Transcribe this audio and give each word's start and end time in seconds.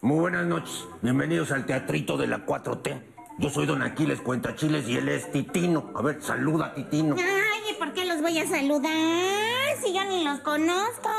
Muy 0.00 0.18
buenas 0.18 0.46
noches. 0.46 0.86
Bienvenidos 1.02 1.50
al 1.52 1.64
teatrito 1.66 2.16
de 2.16 2.26
la 2.26 2.44
4T. 2.44 3.00
Yo 3.38 3.50
soy 3.50 3.66
Don 3.66 3.82
Aquiles 3.82 4.20
Cuentachiles 4.20 4.88
y 4.88 4.96
él 4.96 5.08
es 5.08 5.32
Titino. 5.32 5.90
A 5.94 6.02
ver, 6.02 6.22
saluda 6.22 6.66
a 6.66 6.74
Titino. 6.74 7.16
Ay, 7.18 7.72
¿y 7.72 7.74
por 7.78 7.92
qué 7.92 8.04
los 8.04 8.20
voy 8.20 8.38
a 8.38 8.46
saludar? 8.46 9.76
Si 9.82 9.92
yo 9.92 10.04
ni 10.04 10.24
los 10.24 10.40
conozco. 10.40 11.10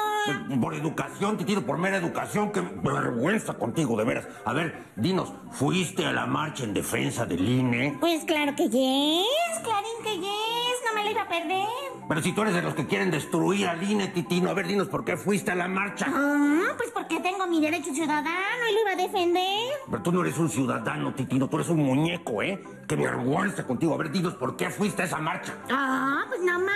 Por, 0.61 0.75
educación, 0.75 1.37
Titino, 1.37 1.61
por 1.65 1.77
mera 1.77 1.97
educación, 1.97 2.51
me 2.83 2.93
vergüenza 2.93 3.55
contigo, 3.55 3.97
de 3.97 4.05
veras. 4.05 4.27
A 4.45 4.53
ver, 4.53 4.85
dinos, 4.95 5.33
¿fuiste 5.51 6.05
a 6.05 6.13
la 6.13 6.25
marcha 6.25 6.63
en 6.63 6.73
defensa 6.73 7.25
del 7.25 7.47
INE? 7.47 7.97
Pues 7.99 8.23
claro 8.23 8.55
que 8.55 8.69
yes, 8.69 9.59
clarín 9.63 10.03
que 10.03 10.19
yes, 10.19 10.64
la 11.05 11.11
iba 11.11 11.21
a 11.21 11.27
perder. 11.27 11.67
Pero 12.07 12.21
si 12.21 12.33
tú 12.33 12.41
eres 12.41 12.53
de 12.53 12.61
los 12.61 12.75
que 12.75 12.85
quieren 12.85 13.09
destruir 13.09 13.67
al 13.67 13.81
INE, 13.81 14.07
Titino, 14.09 14.49
a 14.49 14.53
ver, 14.53 14.67
dinos, 14.67 14.87
¿por 14.87 15.05
qué 15.05 15.17
fuiste 15.17 15.51
a 15.51 15.55
la 15.55 15.67
marcha? 15.67 16.05
Ah, 16.09 16.73
pues 16.77 16.91
porque 16.91 17.19
tengo 17.19 17.47
mi 17.47 17.61
derecho 17.61 17.93
ciudadano 17.93 18.67
y 18.69 18.73
lo 18.73 18.81
iba 18.81 18.91
a 18.91 18.95
defender. 18.95 19.71
Pero 19.89 20.03
tú 20.03 20.11
no 20.11 20.21
eres 20.21 20.37
un 20.37 20.49
ciudadano, 20.49 21.13
Titino, 21.13 21.47
tú 21.47 21.57
eres 21.57 21.69
un 21.69 21.83
muñeco, 21.83 22.41
¿eh? 22.41 22.61
Que 22.87 22.97
me 22.97 23.03
vergüenza 23.05 23.65
contigo. 23.65 23.93
A 23.93 23.97
ver, 23.97 24.11
dinos, 24.11 24.35
¿por 24.35 24.55
qué 24.55 24.69
fuiste 24.69 25.03
a 25.03 25.05
esa 25.05 25.17
marcha? 25.19 25.53
Ah, 25.71 26.25
pues 26.27 26.41
no 26.41 26.59
más, 26.59 26.69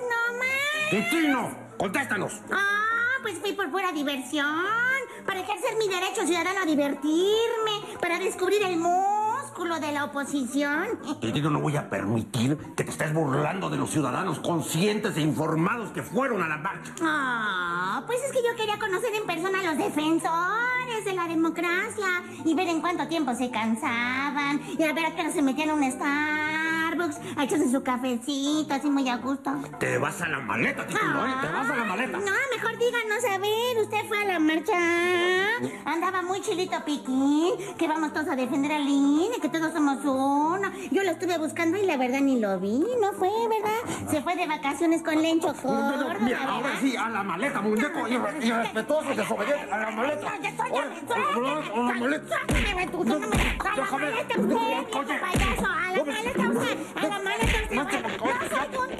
no 0.00 0.38
más. 0.38 0.90
Titino, 0.90 1.50
contéstanos. 1.76 2.40
Ah, 2.50 3.18
pues 3.22 3.38
fui 3.38 3.52
por 3.52 3.70
pura 3.70 3.92
diversión, 3.92 4.46
para 5.26 5.40
ejercer 5.40 5.76
mi 5.78 5.88
derecho 5.88 6.26
ciudadano 6.26 6.60
a 6.62 6.66
divertirme, 6.66 7.98
para 8.00 8.18
descubrir 8.18 8.62
el 8.62 8.76
músculo 9.52 9.78
de 9.80 9.92
la 9.92 10.04
oposición. 10.04 10.98
Titino, 11.20 11.50
no 11.50 11.60
voy 11.60 11.76
a 11.76 11.90
permitir 11.90 12.56
que 12.74 12.84
te 12.84 12.90
estés 12.90 13.12
burlando 13.12 13.68
de 13.68 13.76
los 13.76 13.90
ciudadanos 13.90 14.38
conscientes 14.38 15.14
e 15.18 15.20
informados 15.20 15.90
que 15.90 16.02
fueron 16.02 16.42
a 16.42 16.48
la 16.48 16.56
marcha. 16.56 16.94
Ah, 17.02 18.02
pues 18.06 18.18
es 18.24 18.32
que 18.32 18.38
yo 18.38 18.56
quería 18.56 18.78
conocer 18.78 19.14
en 19.14 19.26
persona 19.26 19.60
a 19.60 19.62
los 19.62 19.76
defensores 19.76 21.04
de 21.04 21.12
la 21.12 21.28
democracia 21.28 22.22
y 22.46 22.54
ver 22.54 22.66
en 22.68 22.80
cuánto 22.80 23.06
tiempo 23.08 23.34
se 23.34 23.50
cansaban 23.50 24.62
y 24.78 24.82
a 24.84 24.94
ver 24.94 25.04
a 25.04 25.14
qué 25.14 25.30
se 25.30 25.42
metían 25.42 25.68
a 25.68 25.74
un 25.74 25.84
Starbucks 25.84 27.20
a 27.36 27.44
echarse 27.44 27.70
su 27.70 27.82
cafecito 27.82 28.72
así 28.72 28.88
muy 28.88 29.06
a 29.10 29.18
gusto. 29.18 29.52
Te 29.78 29.98
vas 29.98 30.22
a 30.22 30.28
la 30.28 30.40
maleta, 30.40 30.86
Titino, 30.86 31.26
¿eh? 31.26 31.34
Te 31.42 31.48
vas 31.48 31.68
a 31.68 31.76
la 31.76 31.84
maleta. 31.84 32.18
No, 32.18 32.32
mejor 32.56 32.78
díganos, 32.78 33.24
a 33.30 33.38
ver, 33.38 33.82
usted 33.82 34.08
fue 34.08 34.22
a 34.22 34.24
la 34.24 34.38
marcha. 34.38 34.72
Andaba 35.84 36.22
muy 36.22 36.40
chilito 36.40 36.82
piquín, 36.84 37.52
que 37.76 37.86
vamos 37.86 38.12
todos 38.14 38.28
a 38.28 38.36
defender 38.36 38.72
al 38.72 38.88
INE, 38.88 39.36
que 39.42 39.48
todos 39.48 39.72
somos 39.72 39.98
uno. 40.04 40.70
Yo 40.90 41.02
lo 41.02 41.10
estuve 41.10 41.36
buscando 41.38 41.76
y 41.76 41.84
la 41.84 41.96
verdad 41.96 42.20
ni 42.20 42.38
lo 42.40 42.58
vi, 42.60 42.78
no 43.00 43.12
fue, 43.12 43.28
¿verdad? 43.48 44.08
Se 44.10 44.22
fue 44.22 44.36
de 44.36 44.46
vacaciones 44.46 45.02
con 45.02 45.20
Lencho 45.20 45.52
Córdoba, 45.60 46.14
mira, 46.20 46.44
ahora 46.48 46.70
sí, 46.80 46.96
a 46.96 47.08
la 47.10 47.22
maleta, 47.24 47.60
muñeco, 47.60 48.06
irre- 48.08 48.44
irrespetuoso, 48.44 49.08
desobediente, 49.14 49.72
a 49.72 49.78
la 49.78 49.90
maleta. 49.90 50.28
A 50.32 50.38
la 51.18 51.94
maleta. 51.94 52.36
Déjame. 52.46 52.74
maleta 52.74 52.96
usted, 52.96 53.18
viejo 54.48 54.98
Oye. 54.98 55.18
payaso. 55.20 55.66
A 55.66 55.92
la 55.96 56.04
maleta 56.04 56.48
usted. 56.48 56.78
A 56.96 57.06
la 57.06 57.18
maleta 57.18 57.58
usted. 57.62 57.76
No 57.76 57.86
te- 57.86 58.02
No 58.02 58.08
soy 58.08 58.76
un 58.78 58.90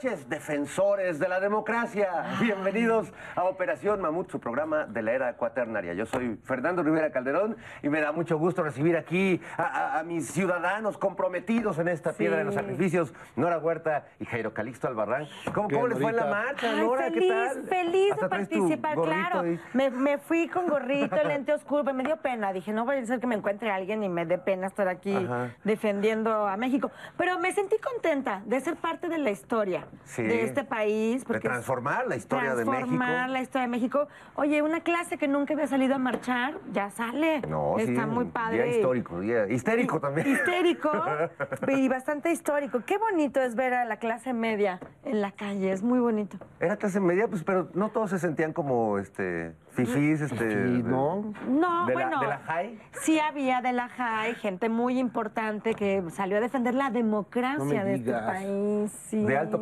noches, 0.00 0.28
defensores 0.28 1.18
de 1.18 1.28
la 1.28 1.40
democracia. 1.40 2.36
Bienvenidos 2.40 3.12
a 3.34 3.42
Operación 3.42 4.00
Mamut, 4.00 4.30
su 4.30 4.38
programa 4.38 4.84
de 4.86 5.02
la 5.02 5.10
era 5.10 5.32
cuaternaria. 5.36 5.92
Yo 5.94 6.06
soy 6.06 6.38
Fernando 6.44 6.84
Rivera 6.84 7.10
Calderón 7.10 7.56
y 7.82 7.88
me 7.88 8.00
da 8.00 8.12
mucho 8.12 8.38
gusto 8.38 8.62
recibir 8.62 8.96
aquí 8.96 9.40
a, 9.56 9.62
a- 9.64 9.98
a 9.98 10.02
mis 10.04 10.30
ciudadanos 10.30 10.98
comprometidos 10.98 11.80
en 11.80 11.88
esta 11.88 12.12
piedra 12.12 12.36
de 12.38 12.44
los 12.44 12.54
sacrificios, 12.54 13.12
Nora 13.34 13.58
Huerta 13.58 14.04
y 14.20 14.24
Jairo 14.26 14.54
Calixto 14.54 14.86
Albarrán. 14.86 15.26
¿Cómo, 15.52 15.68
cómo 15.68 15.88
les 15.88 15.98
fue 15.98 16.10
en 16.10 16.16
la 16.16 16.26
marcha, 16.26 16.70
Ay, 16.70 16.80
Nora? 16.80 17.02
feliz, 17.10 17.20
¿Qué 17.24 17.28
tal? 17.28 17.62
feliz 17.64 18.12
Hasta 18.12 18.24
de 18.24 18.28
participar, 18.30 18.94
claro. 18.94 19.42
Me, 19.72 19.90
me 19.90 20.18
fui 20.18 20.46
con 20.46 20.68
gorrito, 20.68 21.16
lente 21.26 21.52
oscuro, 21.52 21.92
me 21.92 22.04
dio 22.04 22.18
pena. 22.18 22.52
Dije, 22.52 22.72
no 22.72 22.84
vaya 22.84 23.02
a 23.02 23.06
ser 23.06 23.18
que 23.18 23.26
me 23.26 23.34
encuentre 23.34 23.72
alguien 23.72 24.04
y 24.04 24.08
me 24.08 24.24
dé 24.26 24.38
pena 24.38 24.68
estar 24.68 24.86
aquí 24.86 25.16
Ajá. 25.16 25.48
defendiendo 25.64 26.46
a 26.46 26.56
México. 26.56 26.92
Pero 27.16 27.40
me 27.40 27.50
sentí 27.52 27.74
contenta 27.78 28.42
de 28.44 28.60
ser 28.60 28.76
parte 28.76 29.08
de 29.08 29.18
la 29.18 29.30
historia 29.30 29.86
Sí. 30.04 30.22
de 30.22 30.44
este 30.44 30.64
país. 30.64 31.24
De 31.26 31.40
transformar 31.40 32.06
la 32.06 32.16
historia 32.16 32.50
de 32.54 32.64
México. 32.64 32.72
Transformar 32.72 33.30
la 33.30 33.40
historia 33.42 33.62
de 33.62 33.68
México. 33.70 34.08
Oye, 34.36 34.62
una 34.62 34.80
clase 34.80 35.18
que 35.18 35.28
nunca 35.28 35.54
había 35.54 35.66
salido 35.66 35.94
a 35.94 35.98
marchar, 35.98 36.54
ya 36.72 36.90
sale. 36.90 37.40
No, 37.42 37.74
sí, 37.78 37.84
Está 37.92 38.06
muy 38.06 38.26
padre. 38.26 38.64
Día 38.64 38.76
histórico, 38.76 39.20
día 39.20 39.46
histérico 39.48 40.00
también. 40.00 40.26
Histérico 40.28 40.90
y 41.68 41.88
bastante 41.88 42.30
histórico. 42.32 42.80
Qué 42.86 42.98
bonito 42.98 43.40
es 43.40 43.54
ver 43.54 43.74
a 43.74 43.84
la 43.84 43.96
clase 43.98 44.32
media 44.32 44.80
en 45.04 45.20
la 45.20 45.32
calle, 45.32 45.72
es 45.72 45.82
muy 45.82 45.98
bonito. 46.00 46.38
Era 46.60 46.76
clase 46.76 47.00
media, 47.00 47.28
pues, 47.28 47.44
pero 47.44 47.68
no 47.74 47.90
todos 47.90 48.10
se 48.10 48.18
sentían 48.18 48.52
como 48.52 48.98
este 48.98 49.52
fifís, 49.70 50.20
este. 50.20 50.50
Sí, 50.50 50.82
¿no? 50.84 51.32
No, 51.48 51.86
¿De 51.86 51.94
la- 51.94 52.00
bueno. 52.06 52.20
de 52.20 52.26
la 52.26 52.38
high? 52.38 52.78
Sí 53.00 53.18
había 53.20 53.60
de 53.60 53.72
la 53.72 53.88
JAI, 53.88 54.34
gente 54.34 54.68
muy 54.68 54.98
importante 54.98 55.74
que 55.74 56.02
salió 56.10 56.38
a 56.38 56.40
defender 56.40 56.74
la 56.74 56.90
democracia 56.90 57.58
No 57.80 57.84
de 57.84 57.94
este 57.94 58.12
país. 58.12 58.92
Sí. 59.08 59.24
de 59.24 59.38
alto 59.38 59.60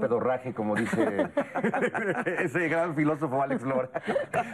como 0.54 0.74
dice 0.74 1.28
ese 2.38 2.68
gran 2.68 2.94
filósofo 2.94 3.42
Alex 3.42 3.62
Lora. 3.62 3.90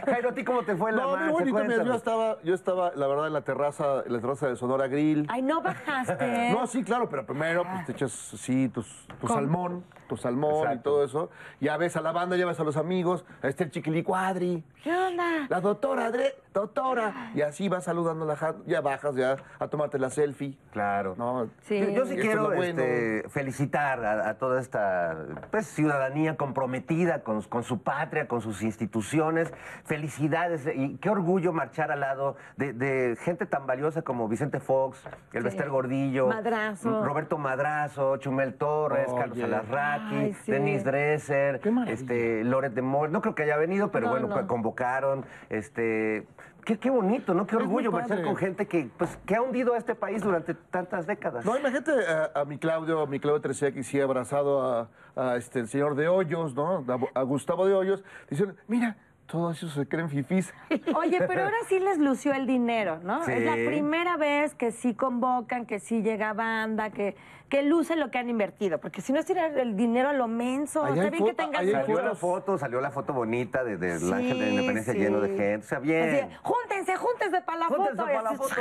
Jairo, 0.05 0.29
¿a 0.29 0.33
ti 0.33 0.43
cómo 0.43 0.63
te 0.63 0.75
fue 0.75 0.91
la 0.91 1.01
No, 1.03 1.11
marcha? 1.11 1.31
muy 1.31 1.51
bonito. 1.51 1.63
mira, 1.69 1.83
yo 1.83 1.93
estaba, 1.93 2.37
yo 2.43 2.53
estaba, 2.53 2.91
la 2.95 3.07
verdad, 3.07 3.27
en 3.27 3.33
la 3.33 3.41
terraza, 3.41 4.03
en 4.05 4.13
la 4.13 4.19
terraza 4.19 4.47
de 4.47 4.55
Sonora 4.55 4.87
Grill. 4.87 5.25
Ay, 5.29 5.41
no 5.41 5.61
bajaste. 5.61 6.49
No, 6.51 6.67
sí, 6.67 6.83
claro, 6.83 7.09
pero 7.09 7.25
primero 7.25 7.63
pues, 7.63 7.85
te 7.85 7.91
echas 7.93 8.11
sí, 8.11 8.69
tus, 8.69 9.07
tu 9.19 9.27
Con- 9.27 9.35
salmón, 9.37 9.83
tu 10.07 10.17
salmón 10.17 10.53
y 10.53 10.61
Exacto. 10.63 10.83
todo 10.91 11.03
eso. 11.03 11.29
Ya 11.59 11.77
ves 11.77 11.95
a 11.95 12.01
la 12.01 12.11
banda, 12.11 12.35
ya 12.35 12.45
ves 12.45 12.59
a 12.59 12.63
los 12.63 12.77
amigos, 12.77 13.25
a 13.41 13.47
este 13.47 13.63
el 13.63 13.71
chiquilicuadri, 13.71 14.63
¿Qué 14.83 14.93
onda? 14.95 15.47
la 15.49 15.61
doctora, 15.61 16.07
Adre, 16.07 16.35
doctora. 16.53 17.31
Y 17.35 17.41
así 17.41 17.69
vas 17.69 17.85
saludando 17.85 18.25
a 18.25 18.27
la 18.27 18.55
ya 18.65 18.81
bajas 18.81 19.15
ya 19.15 19.37
a 19.59 19.67
tomarte 19.67 19.97
la 19.99 20.09
selfie. 20.09 20.57
Claro. 20.71 21.15
No, 21.17 21.47
Sí. 21.61 21.79
Yo, 21.79 21.89
yo 21.91 22.05
sí 22.05 22.15
es 22.15 22.21
quiero 22.21 22.49
lo 22.49 22.55
bueno. 22.55 22.81
este, 22.81 23.29
felicitar 23.29 24.03
a, 24.03 24.29
a 24.29 24.33
toda 24.37 24.59
esta 24.59 25.15
pues, 25.53 25.67
ciudadanía 25.67 26.35
comprometida 26.35 27.21
con, 27.21 27.43
con 27.43 27.61
su 27.63 27.83
patria, 27.83 28.27
con 28.27 28.41
sus 28.41 28.63
instituciones. 28.63 29.53
Felicidades 29.85 30.67
y 30.73 30.97
qué 30.97 31.11
orgullo 31.11 31.53
marchar 31.53 31.91
al 31.91 31.99
lado 31.99 32.37
de, 32.57 32.73
de 32.73 33.15
gente 33.17 33.45
tan 33.45 33.67
valiosa 33.67 34.01
como 34.01 34.27
Vicente 34.27 34.59
Fox, 34.59 35.07
el 35.31 35.43
Bester 35.43 35.69
Gordillo, 35.69 36.27
Madrazo. 36.27 37.05
Roberto 37.05 37.37
Madrazo, 37.37 38.17
Chumel 38.17 38.55
Torres. 38.55 39.05
Carlos 39.15 39.37
Alarraqui, 39.43 40.15
Ay, 40.15 40.33
sí. 40.43 40.51
Denise 40.51 40.85
Dresser, 40.85 41.61
este, 41.85 42.43
Loret 42.43 42.73
de. 42.73 42.81
No 42.81 43.21
creo 43.21 43.35
que 43.35 43.43
haya 43.43 43.57
venido, 43.57 43.91
pero 43.91 44.07
No, 44.07 44.11
bueno, 44.13 44.27
no. 44.29 44.33
pues, 44.33 44.47
convocaron. 44.47 45.23
Este, 45.51 46.25
qué, 46.63 46.77
qué 46.77 46.89
bonito, 46.89 47.33
¿no? 47.33 47.45
Qué 47.45 47.55
orgullo 47.55 47.91
marchar 47.91 48.23
con 48.23 48.35
gente 48.35 48.67
que, 48.67 48.89
pues, 48.97 49.17
que 49.25 49.35
ha 49.35 49.41
hundido 49.41 49.73
a 49.73 49.77
este 49.77 49.95
país 49.95 50.21
durante 50.21 50.53
tantas 50.53 51.05
décadas. 51.05 51.45
No, 51.45 51.57
imagínate 51.57 51.91
a, 52.07 52.41
a 52.41 52.45
mi 52.45 52.57
Claudio, 52.57 53.01
a 53.01 53.07
mi 53.07 53.19
Claudio 53.19 53.41
Tresequi, 53.41 53.83
sí, 53.83 53.99
abrazado 53.99 54.61
a, 54.61 54.89
a, 55.15 55.37
este, 55.37 55.59
el 55.59 55.67
señor 55.67 55.95
de 55.95 56.07
Hoyos, 56.07 56.55
¿no? 56.55 56.85
A, 56.87 57.19
a 57.19 57.23
Gustavo 57.23 57.65
de 57.65 57.73
Hoyos, 57.73 58.03
diciendo, 58.29 58.55
mira, 58.67 58.97
todos 59.33 59.57
esos 59.57 59.73
se 59.73 59.87
creen 59.87 60.09
fifís. 60.09 60.53
Oye, 60.95 61.17
pero 61.27 61.41
ahora 61.45 61.57
sí 61.67 61.79
les 61.79 61.97
lució 61.97 62.33
el 62.33 62.45
dinero, 62.45 62.99
¿no? 63.01 63.23
Sí. 63.25 63.31
Es 63.31 63.41
la 63.43 63.53
primera 63.53 64.15
vez 64.15 64.53
que 64.53 64.71
sí 64.71 64.93
convocan, 64.93 65.65
que 65.65 65.79
sí 65.79 66.03
llega 66.03 66.33
banda, 66.33 66.91
que, 66.91 67.15
que 67.49 67.63
luce 67.63 67.95
lo 67.95 68.11
que 68.11 68.19
han 68.19 68.29
invertido. 68.29 68.77
Porque 68.79 69.01
si 69.01 69.11
no 69.11 69.17
es 69.19 69.25
tirar 69.25 69.57
el 69.57 69.75
dinero 69.75 70.09
a 70.09 70.13
lo 70.13 70.27
menso, 70.27 70.85
está 70.85 71.09
bien 71.09 71.35
que 71.35 71.57
hay 71.57 71.71
Salió 71.71 71.99
la 72.03 72.13
foto, 72.13 72.59
salió 72.59 72.79
la 72.79 72.91
foto 72.91 73.11
bonita 73.11 73.63
de- 73.63 73.77
del 73.77 73.99
Sí, 74.01 74.13
ángel 74.13 74.37
de 74.37 74.45
la 74.45 74.51
independencia 74.51 74.93
sí. 74.93 74.99
lleno 74.99 75.19
de 75.19 75.29
gente. 75.29 75.57
O 75.57 75.61
sea, 75.63 75.79
bien. 75.79 76.11
de, 76.11 76.29
júntense, 76.43 76.95
júntense 76.95 77.41
para 77.41 77.57
la 77.57 77.65
Júntense 77.65 77.95
foto. 77.95 78.13
pa' 78.13 78.21
la 78.21 78.33
foto. 78.33 78.55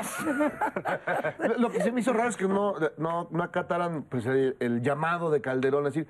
Lo- 1.49 1.59
Lo 1.59 1.71
que 1.71 1.83
se 1.83 1.93
me 1.93 2.01
hizo 2.01 2.15
raro 2.15 2.31
es 2.31 2.39
que 2.39 2.49
no, 2.49 2.77
no, 2.97 3.29
no 3.31 3.43
acataran 3.43 4.05
pues, 4.05 4.25
el, 4.25 4.57
el 4.59 4.81
llamado 4.81 5.31
de 5.31 5.43
Calderón, 5.43 5.87
es 5.87 5.93
decir, 5.93 6.09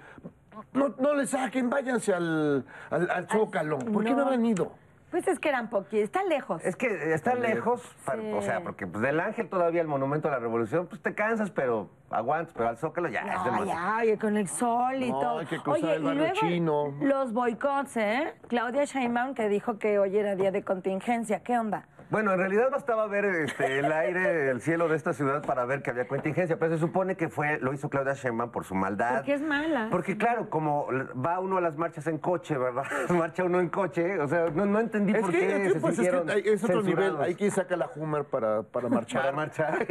no, 0.73 0.95
no 0.99 1.15
le 1.15 1.27
saquen, 1.27 1.69
váyanse 1.71 2.13
al, 2.15 2.65
al, 2.91 3.11
al 3.11 3.29
Zócalo. 3.29 3.79
¿Por 3.79 4.05
qué 4.05 4.11
no 4.11 4.17
no. 4.19 4.23
habrán 4.25 4.45
ido? 4.45 4.73
Pues 5.11 5.29
es 5.29 5.39
que 5.39 5.51
eran 5.51 5.69
poquitos, 5.69 6.05
está 6.05 6.25
lejos. 6.25 6.65
Es 6.65 6.75
que 6.75 7.13
está 7.13 7.35
lejos, 7.35 7.83
pa- 8.07 8.15
Sí. 8.17 8.33
o 8.33 8.41
sea, 8.41 8.63
porque 8.63 8.87
pues, 8.87 9.03
del 9.03 9.21
ángel 9.21 9.47
todavía 9.51 9.83
el 9.83 9.87
monumento 9.87 10.29
a 10.29 10.31
la 10.31 10.39
revolución, 10.39 10.87
pues 10.87 11.03
te 11.03 11.15
cansas, 11.15 11.51
pero 11.51 11.91
aguantas, 12.09 12.55
pero 12.57 12.71
al 12.71 12.79
zócalo 12.79 13.09
ya 13.09 13.21
es 13.21 13.27
Ay, 13.39 13.45
demasiado. 13.45 13.95
ay, 13.95 14.17
con 14.17 14.37
el 14.39 14.49
sol 14.49 15.03
y 15.03 15.11
No, 15.13 15.21
todo. 15.21 15.39
hay 15.41 15.47
que 15.47 15.59
cruzar 15.61 15.85
Oye, 15.85 15.95
el 15.97 16.03
y 16.03 16.05
barrio 16.07 16.23
luego 16.23 16.41
chino. 16.41 16.95
los 17.03 17.33
boicots, 17.35 17.95
¿eh? 17.99 18.33
Claudia 18.49 18.85
Sheinbaum 18.87 19.35
que 19.35 19.51
dijo 19.51 19.79
que 19.79 19.99
hoy 19.99 20.17
era 20.17 20.35
día 20.35 20.51
de 20.51 20.63
contingencia. 20.65 21.43
¿Qué 21.43 21.59
onda? 21.59 21.87
Bueno, 22.13 22.35
en 22.35 22.39
realidad 22.41 22.71
bastaba 22.71 23.07
ver 23.07 23.25
este, 23.25 23.79
el 23.79 23.91
aire, 23.91 24.51
el 24.51 24.61
cielo 24.61 24.87
de 24.87 24.97
esta 24.97 25.15
ciudad 25.15 25.41
para 25.47 25.65
ver 25.65 25.81
que 25.83 25.89
había 25.89 26.07
contingencia, 26.07 26.59
pero 26.59 26.75
se 26.75 26.79
supone 26.79 27.17
que 27.17 27.31
fue, 27.31 27.59
lo 27.61 27.73
hizo 27.73 27.89
Claudia 27.89 28.13
Sheinbaum 28.13 28.51
por 28.51 28.65
su 28.65 28.75
maldad. 28.75 29.15
Porque 29.15 29.33
es 29.33 29.41
mala. 29.41 29.89
Porque 29.91 30.19
claro, 30.19 30.51
como 30.51 30.89
va 31.25 31.41
uno 31.41 31.57
a 31.57 31.63
las 31.63 31.79
marchas 31.79 32.07
en 32.09 32.19
coche, 32.19 32.59
¿verdad? 32.59 32.85
Marcha 33.09 33.45
uno 33.45 33.61
en 33.61 33.71
coche, 33.71 34.21
o 34.21 34.29
sea, 34.29 34.51
no, 34.51 34.67
no 34.67 34.79
entendí 34.81 35.15
Es 35.15 35.23
por 35.23 35.31
que, 35.31 35.39
qué 35.39 35.47
es 35.57 35.63
que, 35.63 35.71
se 35.71 35.81
pues, 35.81 35.93
es, 35.95 35.99
que 36.01 36.05
sintieron 36.05 36.29
hay- 36.31 36.43
es 36.53 36.63
otro 36.65 36.83
nivel. 36.83 37.17
Hay 37.23 37.35
quien 37.35 37.51
saca 37.51 37.77
la 37.77 37.89
Hummer 37.97 38.25
para, 38.25 38.63
para 38.63 38.91
marchar. 38.91 39.23
para 39.23 39.33
marchar. 39.35 39.87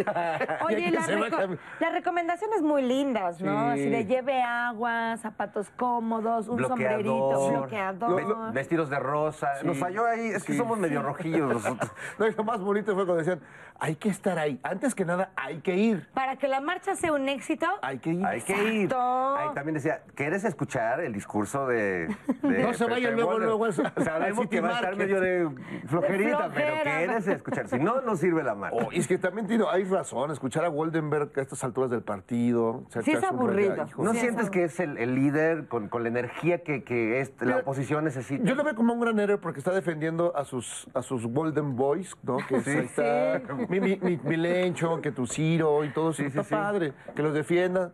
Oye, 0.65 0.91
las, 0.91 1.09
reco- 1.09 1.57
las 1.79 1.91
recomendaciones 1.91 2.61
muy 2.61 2.83
lindas, 2.83 3.41
¿no? 3.41 3.73
Sí. 3.73 3.81
Así 3.81 3.89
de 3.89 4.05
lleve 4.05 4.43
agua, 4.43 5.17
zapatos 5.17 5.71
cómodos, 5.71 6.47
un 6.49 6.61
sombrerito, 6.67 7.49
bloqueador. 7.51 8.15
ve- 8.15 8.51
vestidos 8.53 8.91
de 8.91 8.99
rosa. 8.99 9.53
Nos 9.63 9.79
falló 9.79 10.05
ahí, 10.05 10.27
es 10.27 10.43
que 10.43 10.51
Sí. 10.51 10.57
somos 10.59 10.77
medio 10.77 11.01
rojillos 11.01 11.51
nosotros. 11.51 11.91
Lo 12.37 12.43
más 12.43 12.59
bonito 12.61 12.93
fue 12.95 13.05
cuando 13.05 13.17
decían, 13.23 13.39
hay 13.79 13.95
que 13.95 14.09
estar 14.09 14.37
ahí. 14.37 14.59
Antes 14.63 14.93
que 14.93 15.05
nada, 15.05 15.31
hay 15.35 15.59
que 15.59 15.75
ir. 15.75 16.07
Para 16.13 16.35
que 16.37 16.47
la 16.47 16.61
marcha 16.61 16.95
sea 16.95 17.13
un 17.13 17.27
éxito, 17.27 17.65
Hay 17.81 17.97
que 17.99 18.11
ir. 18.11 18.25
Hay 18.25 18.41
que 18.41 18.53
ir. 18.73 18.93
Ahí 18.95 19.49
también 19.55 19.73
decía, 19.75 20.03
¿quieres 20.15 20.43
escuchar 20.43 20.99
el 21.01 21.13
discurso 21.13 21.65
de. 21.67 22.07
de 22.43 22.59
No 22.63 22.73
se 22.73 22.85
vayan 22.85 23.15
luego, 23.15 23.39
luego 23.39 23.65
al- 23.65 23.73
al 23.95 24.03
Sabemos 24.03 24.47
que 24.47 24.61
va 24.61 24.69
a 24.69 24.75
estar 24.75 24.95
medio 24.95 25.19
de 25.19 25.49
flojerita, 25.87 26.49
De 26.49 26.55
pero. 26.55 26.83
¿quieres 26.83 27.27
escuchar? 27.27 27.67
Si 27.67 27.79
no, 27.79 28.01
no 28.01 28.15
sirve 28.15 28.43
la 28.43 28.55
marcha. 28.55 28.77
Oh, 28.77 28.91
y 28.91 28.99
es 28.99 29.07
que 29.07 29.17
también 29.17 29.47
hay 29.71 29.83
razón, 29.85 30.31
escuchar 30.31 30.63
a 30.65 30.67
Goldenberg 30.67 31.31
a 31.37 31.41
estas 31.41 31.63
alturas 31.63 31.89
del 31.91 32.01
partido. 32.03 32.83
Sí 33.03 33.11
es 33.11 33.23
aburrido. 33.23 33.87
¿No 33.97 34.13
Sí, 34.13 34.19
sientes 34.19 34.49
que 34.49 34.63
es 34.65 34.79
el, 34.79 34.97
el 34.97 35.15
líder 35.15 35.67
con, 35.67 35.87
con 35.89 36.03
la 36.03 36.09
energía 36.09 36.63
que, 36.63 36.83
que 36.83 37.19
es- 37.21 37.33
la 37.39 37.57
oposición 37.57 38.03
necesita? 38.03 38.43
Yo 38.43 38.55
lo 38.55 38.63
veo 38.63 38.75
como 38.75 38.93
un 38.93 38.99
gran 38.99 39.19
héroe 39.19 39.37
porque 39.37 39.59
está 39.59 39.71
defendiendo 39.71 40.35
a 40.35 40.45
sus, 40.45 40.87
a 40.93 41.01
sus 41.01 41.25
Golden 41.27 41.75
Boys, 41.75 42.00
¿no? 42.23 42.37
Que 42.47 42.61
Sí. 42.61 42.69
ahí 42.71 42.85
está 42.85 43.41
mi, 43.69 43.79
mi, 43.79 43.97
mi, 43.97 44.17
mi 44.23 44.37
Lencho, 44.37 45.01
que 45.01 45.11
tu 45.11 45.25
Ciro 45.27 45.83
y 45.83 45.89
todo 45.89 46.11
eso. 46.11 46.23
Está 46.23 46.43
padre, 46.43 46.93
que 47.15 47.21
los 47.23 47.33
defienda. 47.33 47.91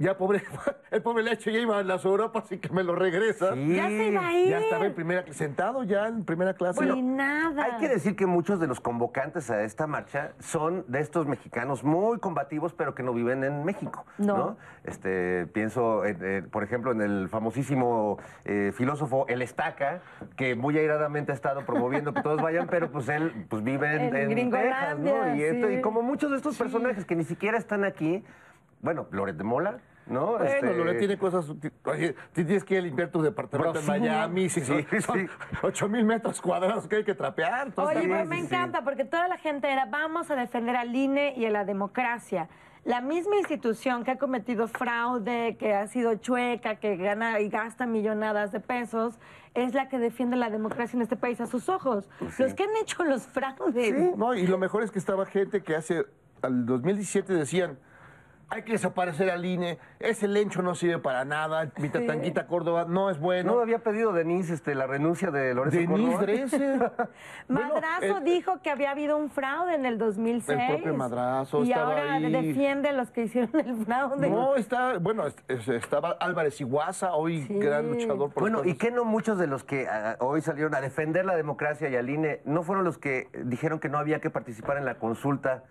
Ya, 0.00 0.16
pobre, 0.16 0.42
el 0.92 1.02
pobre 1.02 1.24
Lecho 1.24 1.50
ya 1.50 1.58
iba 1.58 1.76
a 1.78 1.82
las 1.82 2.04
Europas 2.04 2.50
y 2.52 2.58
que 2.58 2.68
me 2.72 2.84
lo 2.84 2.94
regresa. 2.94 3.54
Sí. 3.54 3.74
ya 3.74 3.88
se 3.88 4.06
iba 4.08 4.26
a 4.26 4.32
ir. 4.32 4.48
Ya 4.50 4.58
estaba 4.60 4.86
en 4.86 4.94
primera, 4.94 5.24
sentado 5.32 5.82
ya 5.82 6.06
en 6.06 6.24
primera 6.24 6.54
clase. 6.54 6.86
y 6.86 7.02
nada. 7.02 7.64
Hay 7.64 7.80
que 7.80 7.88
decir 7.88 8.14
que 8.14 8.26
muchos 8.26 8.60
de 8.60 8.68
los 8.68 8.80
convocantes 8.80 9.50
a 9.50 9.62
esta 9.64 9.88
marcha 9.88 10.32
son 10.38 10.84
de 10.86 11.00
estos 11.00 11.26
mexicanos 11.26 11.82
muy 11.82 12.18
combativos, 12.20 12.72
pero 12.74 12.94
que 12.94 13.02
no 13.02 13.12
viven 13.12 13.42
en 13.42 13.64
México. 13.64 14.04
No. 14.18 14.36
No. 14.36 14.56
Este, 14.84 15.46
pienso, 15.48 16.04
en, 16.04 16.18
eh, 16.22 16.42
por 16.48 16.62
ejemplo, 16.62 16.92
en 16.92 17.00
el 17.02 17.28
famosísimo 17.28 18.18
eh, 18.44 18.72
filósofo 18.74 19.26
El 19.28 19.42
Estaca, 19.42 20.00
que 20.36 20.54
muy 20.54 20.78
airadamente 20.78 21.32
ha 21.32 21.34
estado 21.34 21.66
promoviendo 21.66 22.14
que 22.14 22.22
todos 22.22 22.40
vayan, 22.40 22.68
pero 22.68 22.90
pues 22.92 23.08
él 23.08 23.46
pues, 23.48 23.64
vive 23.64 23.88
en, 23.96 24.00
En 24.00 24.04
en 24.04 24.12
Texas, 24.12 24.30
Gringolandia, 24.30 25.24
¿no? 25.26 25.36
Y, 25.36 25.42
esto- 25.42 25.66
sí. 25.66 25.74
y 25.74 25.80
como 25.80 26.02
muchos 26.02 26.30
de 26.30 26.36
estos 26.36 26.56
personajes 26.56 27.04
que 27.04 27.16
ni 27.16 27.24
siquiera 27.24 27.58
están 27.58 27.82
aquí, 27.84 28.24
bueno, 28.80 29.08
Loret 29.10 29.36
de 29.36 29.42
Mola, 29.44 29.80
¿no? 30.08 30.32
Bueno, 30.32 30.44
Este, 30.44 30.74
Loret 30.74 30.98
tiene 30.98 31.18
cosas. 31.18 31.50
Oye, 31.84 32.14
tienes 32.32 32.64
que 32.64 32.80
limpiar 32.80 33.10
tu 33.10 33.22
departamento 33.22 33.78
en 33.78 33.84
sí, 33.84 33.90
Miami. 33.90 34.48
Sí, 34.48 34.60
sí, 34.60 34.66
son, 34.66 35.02
son 35.02 35.18
sí. 35.20 35.26
8 35.62 35.88
mil 35.88 36.04
metros 36.04 36.40
cuadrados 36.40 36.86
que 36.88 36.96
hay 36.96 37.04
que 37.04 37.14
trapear. 37.14 37.72
Oye, 37.76 38.00
sí, 38.02 38.06
me 38.08 38.36
sí. 38.36 38.44
encanta 38.44 38.82
porque 38.82 39.04
toda 39.04 39.28
la 39.28 39.38
gente 39.38 39.70
era 39.70 39.86
vamos 39.86 40.30
a 40.30 40.36
defender 40.36 40.76
al 40.76 40.94
INE 40.94 41.34
y 41.36 41.46
a 41.46 41.50
la 41.50 41.64
democracia. 41.64 42.48
La 42.84 43.00
misma 43.00 43.36
institución 43.36 44.02
que 44.02 44.12
ha 44.12 44.18
cometido 44.18 44.66
fraude, 44.66 45.56
que 45.58 45.74
ha 45.74 45.86
sido 45.88 46.14
chueca, 46.14 46.76
que 46.76 46.96
gana 46.96 47.40
y 47.40 47.48
gasta 47.50 47.86
millonadas 47.86 48.50
de 48.50 48.60
pesos, 48.60 49.18
es 49.52 49.74
la 49.74 49.88
que 49.88 49.98
defiende 49.98 50.36
la 50.36 50.48
democracia 50.48 50.96
en 50.96 51.02
este 51.02 51.16
país 51.16 51.40
a 51.40 51.46
sus 51.46 51.68
ojos. 51.68 52.08
Pues 52.18 52.38
Los 52.38 52.54
que 52.54 52.62
han 52.62 52.76
hecho 52.80 53.04
los 53.04 53.26
fraudes. 53.26 53.94
Sí, 53.94 54.12
no, 54.16 54.34
y 54.34 54.46
lo 54.46 54.56
mejor 54.58 54.84
es 54.84 54.90
que 54.90 54.98
estaba 54.98 55.26
gente 55.26 55.62
que 55.62 55.74
hace, 55.76 56.06
al 56.40 56.64
2017 56.64 57.32
decían, 57.34 57.78
hay 58.50 58.62
que 58.62 58.72
desaparecer 58.72 59.30
al 59.30 59.44
INE, 59.44 59.78
ese 60.00 60.26
lencho 60.28 60.62
no 60.62 60.74
sirve 60.74 60.98
para 60.98 61.24
nada, 61.24 61.70
mi 61.78 61.88
tatanquita 61.90 62.46
Córdoba 62.46 62.86
no 62.88 63.10
es 63.10 63.18
bueno. 63.18 63.54
¿No 63.56 63.60
había 63.60 63.80
pedido 63.80 64.12
Denise 64.12 64.54
este, 64.54 64.74
la 64.74 64.86
renuncia 64.86 65.30
de 65.30 65.52
Lorenzo 65.54 65.78
Denise 65.78 66.02
Córdoba? 66.02 66.22
Dresser. 66.22 66.92
Bueno, 67.48 67.74
Madrazo 67.74 68.18
el- 68.18 68.24
dijo 68.24 68.60
que 68.62 68.70
había 68.70 68.90
habido 68.90 69.16
un 69.16 69.30
fraude 69.30 69.74
en 69.74 69.86
el 69.86 69.96
2006. 69.96 70.58
El 70.58 70.66
propio 70.76 70.94
Madrazo 70.94 71.64
Y 71.64 71.70
estaba 71.70 71.92
ahora 71.92 72.14
ahí. 72.14 72.30
defiende 72.30 72.90
a 72.90 72.92
los 72.92 73.10
que 73.10 73.22
hicieron 73.22 73.58
el 73.58 73.84
fraude. 73.86 74.28
No, 74.28 74.54
está, 74.56 74.98
bueno, 74.98 75.26
es- 75.26 75.36
es- 75.48 75.68
estaba 75.68 76.10
Álvarez 76.20 76.60
Iguaza, 76.60 77.14
hoy 77.14 77.42
Sí. 77.46 77.54
gran 77.58 77.88
luchador 77.88 78.30
por 78.32 78.42
Bueno, 78.42 78.62
¿y 78.64 78.74
qué 78.74 78.90
no 78.90 79.04
muchos 79.06 79.38
de 79.38 79.46
los 79.46 79.64
que 79.64 79.88
ah, 79.88 80.16
hoy 80.20 80.42
salieron 80.42 80.74
a 80.74 80.80
defender 80.82 81.24
la 81.24 81.36
democracia 81.36 81.88
y 81.88 81.96
al 81.96 82.10
INE 82.10 82.40
no 82.44 82.62
fueron 82.62 82.84
los 82.84 82.98
que 82.98 83.28
dijeron 83.44 83.78
que 83.80 83.88
no 83.88 83.96
había 83.98 84.20
que 84.20 84.28
participar 84.30 84.76
en 84.76 84.84
la 84.84 84.96
consulta 84.96 85.64